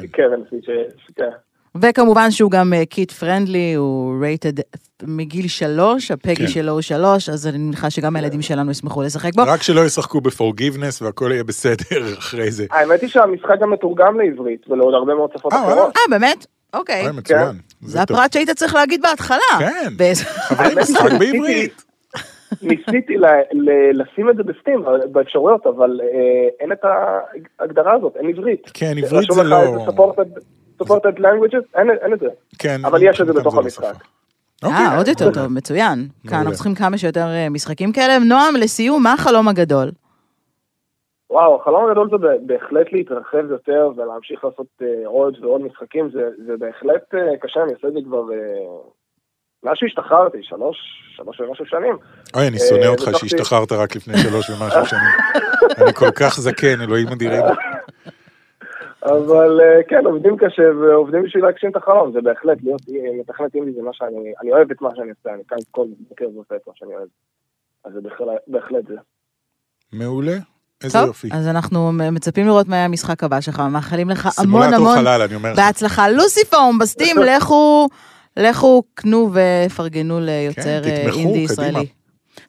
כן. 1.15 1.29
וכמובן 1.75 2.31
שהוא 2.31 2.51
גם 2.51 2.73
kid 2.89 3.11
friendly, 3.11 3.73
הוא 3.73 4.21
rated 4.21 4.59
מגיל 5.03 5.47
שלוש, 5.47 6.11
הפגי 6.11 6.35
כן. 6.35 6.47
שלו 6.47 6.71
הוא 6.71 6.81
שלוש, 6.81 7.29
אז 7.29 7.47
אני 7.47 7.57
מניחה 7.57 7.89
שגם 7.89 8.15
הילדים 8.15 8.41
שלנו 8.41 8.71
ישמחו 8.71 9.01
לשחק 9.01 9.31
בו. 9.35 9.41
רק 9.47 9.63
שלא 9.63 9.81
ישחקו 9.85 10.21
בפורגיבנס 10.21 11.01
והכל 11.01 11.29
יהיה 11.31 11.43
בסדר 11.43 12.13
אחרי 12.19 12.51
זה. 12.51 12.65
האמת 12.71 13.01
היא 13.01 13.09
שהמשחק 13.09 13.55
גם 13.61 13.69
מתורגם 13.69 14.19
לעברית 14.19 14.69
ולעוד 14.69 14.93
הרבה 14.93 15.15
מאוד 15.15 15.29
שפות 15.37 15.53
אה? 15.53 15.59
אחרות. 15.59 15.97
אה, 15.97 16.01
באמת? 16.09 16.45
אוקיי. 16.73 17.11
מצוין. 17.11 17.55
זה 17.81 17.99
טוב. 18.07 18.17
הפרט 18.17 18.33
שהיית 18.33 18.49
צריך 18.49 18.75
להגיד 18.75 19.01
בהתחלה. 19.01 19.37
כן. 19.59 20.13
חברים, 20.47 20.77
משחק 20.77 21.11
בעברית. 21.19 21.83
ניסיתי 22.61 23.17
ל- 23.17 23.25
ל- 23.53 24.01
לשים 24.01 24.29
את 24.29 24.35
זה 24.35 24.43
בסטים, 24.43 24.83
באפשרויות, 25.11 25.67
אבל 25.67 26.01
אה, 26.03 26.07
אין 26.59 26.71
את 26.71 26.79
ההגדרה 27.59 27.93
הזאת, 27.93 28.15
אין 28.17 28.29
עברית. 28.29 28.69
כן, 28.73 28.93
עברית 29.03 29.31
זה 29.31 29.43
לא- 29.43 29.85
supported- 29.87 30.41
supported 30.83 31.17
languages, 31.19 31.63
אין 31.75 31.89
אין 32.01 32.13
את 32.13 32.19
זה. 32.19 32.27
כן. 32.59 32.85
אבל 32.85 32.99
יש 33.03 33.21
את 33.21 33.25
זה 33.27 33.33
בתוך 33.33 33.57
המשחק. 33.57 33.93
אוקיי. 34.63 34.77
אה, 34.77 34.97
עוד 34.97 35.07
יותר. 35.07 35.31
טוב, 35.33 35.47
מצוין. 35.47 36.07
כאן. 36.27 36.37
אנחנו 36.37 36.51
צריכים 36.53 36.75
כמה 36.75 36.97
שיותר 36.97 37.25
אה, 37.27 37.47
משחקים 37.49 37.91
כאלה. 37.91 38.19
נועם, 38.19 38.55
לסיום, 38.55 39.03
מה 39.03 39.13
החלום 39.13 39.47
הגדול? 39.47 39.91
וואו, 41.29 41.55
החלום 41.61 41.85
הגדול 41.89 42.09
זה 42.09 42.17
בהחלט 42.45 42.87
להתרחב 42.93 43.51
יותר 43.51 43.89
ולהמשיך 43.95 44.43
לעשות 44.45 44.67
אה, 44.81 44.87
עוד 45.07 45.37
ועוד 45.43 45.61
משחקים, 45.61 46.09
זה, 46.13 46.29
זה 46.45 46.53
בהחלט 46.59 47.15
אה, 47.15 47.37
קשה, 47.41 47.63
אני 47.63 47.73
עושה 47.73 47.87
את 47.87 47.93
זה 47.93 47.99
כבר 48.05 48.23
מאז 49.63 49.73
שהשתחררתי, 49.75 50.37
שלוש, 50.41 50.77
שלוש 51.15 51.39
ומשהו 51.39 51.65
שנים. 51.65 51.97
אוי, 52.35 52.47
אני 52.47 52.59
שונא 52.59 52.83
אה, 52.83 52.87
אותך 52.87 53.09
שהשתחררת 53.17 53.71
רק 53.71 53.95
לפני 53.95 54.17
שלוש 54.17 54.49
ומשהו 54.49 54.85
שנים. 54.85 55.01
אני 55.77 55.93
כל 55.93 56.11
כך 56.11 56.39
זקן, 56.39 56.81
אלוהים 56.81 57.07
אדירים. 57.07 57.43
אבל 59.03 59.61
אה, 59.61 59.83
כן, 59.87 60.05
עובדים 60.05 60.37
קשה 60.37 60.63
ועובדים 60.81 61.23
בשביל 61.23 61.43
להגשים 61.43 61.69
את 61.69 61.75
החלום, 61.75 62.11
זה 62.13 62.21
בהחלט, 62.21 62.57
להיות 62.63 62.81
מתכנת 63.19 63.55
אינדי 63.55 63.71
זה 63.71 63.81
מה 63.81 63.93
שאני, 63.93 64.33
אני 64.41 64.51
אוהב 64.51 64.71
את 64.71 64.81
מה 64.81 64.89
שאני 64.95 65.09
עושה, 65.09 65.33
אני 65.33 65.43
קם 65.43 65.55
כל 65.71 65.85
בוקר 66.09 66.25
ועושה 66.35 66.55
את 66.55 66.61
מה 66.67 66.73
שאני 66.75 66.95
אוהב. 66.95 67.07
אז 67.85 67.93
זה 67.93 67.99
בהחלט, 68.47 68.87
זה. 68.87 68.95
מעולה. 69.93 70.37
איזה 70.83 70.99
טוב, 70.99 71.07
יופי. 71.07 71.29
אז 71.31 71.47
אנחנו 71.47 71.91
מצפים 71.91 72.45
לראות 72.45 72.67
מה 72.67 72.75
יהיה 72.75 72.85
המשחק 72.85 73.23
הבא 73.23 73.41
שלך, 73.41 73.59
מאחלים 73.59 74.09
לך 74.09 74.25
המון 74.25 74.31
סימולטור 74.31 74.75
המון 74.75 74.97
חלל, 74.97 75.21
אני 75.21 75.35
אומר 75.35 75.51
לך. 75.51 75.59
בהצלחה. 75.59 76.09
לוסיפורם, 76.09 76.77
ב 76.79 76.85
Steam, 76.85 77.17
לכו, 77.37 77.87
לכו, 78.37 78.83
קנו 78.93 79.29
ופרגנו 79.33 80.19
ליוצר 80.21 80.83
כן, 80.83 80.89
אה, 80.89 81.01
תתמכו, 81.01 81.17
אינדי 81.19 81.47
קדימה. 81.47 81.67
ישראלי. 81.67 81.87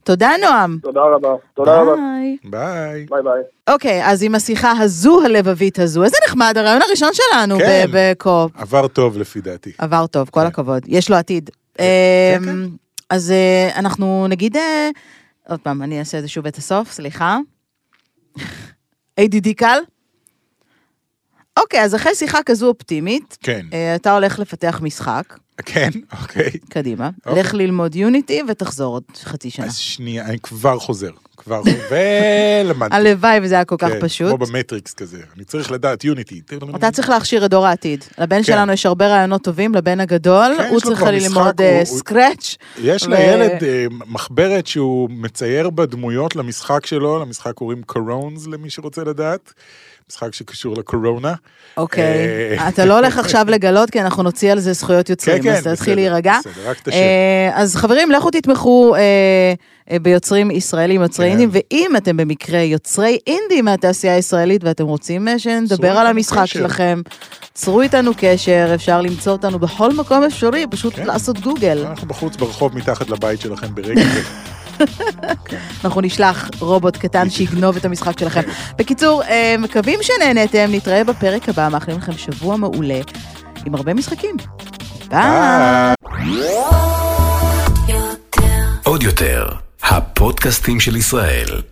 תודה, 0.05 0.31
נועם. 0.41 0.79
תודה 0.83 1.01
רבה, 1.01 1.29
תודה 1.55 1.81
רבה, 1.81 1.95
ביי. 1.95 2.37
ביי. 2.45 3.07
ביי 3.11 3.23
ביי. 3.23 3.43
אוקיי, 3.75 4.07
אז 4.11 4.23
עם 4.23 4.35
השיחה 4.35 4.71
הזו, 4.71 5.23
הלבבית 5.25 5.79
הזו, 5.79 6.05
איזה 6.05 6.17
נחמד, 6.27 6.55
הרעיון 6.59 6.83
הראשון 6.83 7.11
שלנו 7.13 7.59
כן. 7.59 7.87
ב- 7.93 8.11
בקו-אופ. 8.13 8.53
עבר 8.55 8.89
טוב 8.89 9.19
לפי 9.19 9.41
דעתי. 9.41 9.73
עבר 9.79 10.07
טוב, 10.07 10.29
כל 10.31 10.41
כן. 10.41 10.47
הכבוד. 10.47 10.83
יש 10.87 11.11
לו 11.11 11.17
עתיד. 11.17 11.51
כן, 11.75 11.85
אמ, 12.39 12.45
כן. 12.45 12.59
אז 13.11 13.31
אה, 13.31 13.71
אנחנו 13.79 14.27
נגיד, 14.29 14.57
אה, 14.57 14.91
עוד 15.49 15.61
פעם, 15.61 15.83
אני 15.83 15.99
אעשה 15.99 16.19
את 16.19 16.23
זה 16.23 16.29
שוב 16.29 16.47
את 16.47 16.57
הסוף, 16.57 16.93
סליחה. 16.93 17.39
ADD 19.21 19.49
קל? 19.57 19.79
אוקיי, 21.59 21.83
אז 21.85 21.95
אחרי 21.95 22.15
שיחה 22.15 22.43
כזו 22.47 22.69
אופטימית, 22.69 23.39
כן, 23.43 23.67
אה, 23.73 23.95
אתה 23.95 24.15
הולך 24.15 24.39
לפתח 24.39 24.81
משחק, 24.83 25.39
כן, 25.65 25.91
אוקיי. 26.23 26.51
קדימה, 26.69 27.11
אוקיי. 27.27 27.43
לך 27.43 27.55
ללמוד 27.55 27.95
יוניטי 27.95 28.43
ותחזור 28.49 28.95
עוד 28.95 29.03
חצי 29.25 29.51
שנה. 29.51 29.67
אז 29.67 29.77
שנייה, 29.77 30.25
אני 30.25 30.39
כבר 30.39 30.79
חוזר. 30.79 31.11
כבר. 31.37 31.63
ולמדתי. 32.65 32.97
הלוואי 32.97 33.39
וזה 33.43 33.55
היה 33.55 33.65
כל 33.65 33.77
כך 33.79 33.89
כן, 33.89 34.01
פשוט. 34.01 34.29
כמו 34.29 34.39
במטריקס 34.39 34.95
כזה. 34.95 35.19
אני 35.37 35.45
צריך 35.45 35.71
לדעת, 35.73 36.05
יוניטי. 36.05 36.41
אתה 36.77 36.91
צריך 36.91 37.09
להכשיר 37.09 37.45
את 37.45 37.51
דור 37.51 37.67
העתיד. 37.67 38.05
לבן 38.19 38.43
שלנו 38.43 38.73
יש 38.73 38.87
הרבה 38.87 39.07
רעיונות 39.07 39.43
טובים, 39.43 39.75
לבן 39.75 40.01
הגדול, 40.01 40.55
כן, 40.59 40.69
הוא 40.69 40.77
יש 40.77 40.83
צריך 40.83 41.03
ללמוד 41.03 41.61
סקרץ'. 41.85 42.57
יש 42.79 43.03
ו- 43.03 43.11
לילד 43.11 43.65
אה, 43.65 43.87
מחברת 44.07 44.67
שהוא 44.67 45.11
מצייר 45.11 45.71
בדמויות 45.71 46.37
למשחק 46.37 46.87
שלו, 46.87 47.19
למשחק 47.19 47.53
קוראים 47.53 47.83
קורונס 47.83 48.47
למי 48.47 48.71
שרוצה 48.71 49.05
לדעת. 49.05 49.53
משחק 50.11 50.35
שקשור 50.35 50.75
לקורונה. 50.79 51.35
אוקיי, 51.77 52.05
אה, 52.59 52.69
אתה 52.69 52.85
לא 52.85 52.99
הולך 52.99 53.19
עכשיו 53.25 53.47
לגלות, 53.49 53.91
כי 53.91 54.01
אנחנו 54.01 54.23
נוציא 54.23 54.53
על 54.53 54.61
זה 54.61 54.73
זכויות 54.73 55.11
יוצרים, 55.11 55.43
כן, 55.43 55.53
אז 55.53 55.65
כן, 55.65 55.75
תתחיל 55.75 55.95
בסדר, 55.95 55.95
להירגע. 55.95 56.39
בסדר, 56.41 56.71
רק 56.71 56.89
השם. 56.89 56.91
אה, 56.97 57.51
אז 57.55 57.77
חברים, 57.77 58.11
לכו 58.11 58.31
תתמכו 58.31 58.95
אה, 58.97 59.99
ביוצרים 59.99 60.51
ישראלים, 60.51 61.03
יוצרי 61.03 61.27
כן. 61.27 61.31
אינדים, 61.31 61.51
ואם 61.53 61.97
אתם 61.97 62.17
במקרה 62.17 62.61
יוצרי 62.61 63.19
אינדי 63.27 63.63
מהתעשייה 63.63 64.15
הישראלית 64.15 64.65
ואתם 64.65 64.85
רוצים 64.85 65.29
שנדבר 65.39 65.99
על 65.99 66.07
המשחק. 66.07 66.47
שלכם, 66.47 67.01
צרו 67.55 67.81
איתנו 67.81 68.13
קשר, 68.17 68.71
אפשר 68.75 69.01
למצוא 69.01 69.33
אותנו 69.33 69.59
בכל 69.59 69.93
מקום 69.93 70.25
אפשרי, 70.25 70.67
פשוט 70.71 70.95
כן. 70.97 71.07
לעשות 71.07 71.41
גוגל. 71.41 71.87
אנחנו 71.87 72.09
בחוץ 72.09 72.37
ברחוב 72.37 72.77
מתחת 72.77 73.11
לבית 73.11 73.41
שלכם 73.41 73.75
ברגע. 73.75 74.03
אנחנו 75.85 76.01
נשלח 76.01 76.51
רובוט 76.59 76.97
קטן 76.97 77.31
שיגנוב 77.31 77.77
את 77.77 77.85
המשחק 77.85 78.19
שלכם. 78.19 78.41
בקיצור, 78.79 79.23
אה, 79.23 79.55
מקווים 79.59 79.99
שנהנתם, 80.03 80.67
נתראה 80.69 81.05
בפרק 81.05 81.49
הבא, 81.49 81.69
מאחלים 81.73 81.99
לכם 81.99 82.13
שבוע 82.13 82.57
מעולה 82.57 83.01
עם 83.67 83.75
הרבה 83.75 83.95
משחקים. 83.95 84.37
ביי. 85.09 85.95
עוד 88.85 89.03
יותר, 89.03 89.47
הפודקאסטים 89.83 90.81
של 90.81 90.97
ישראל. 90.97 91.63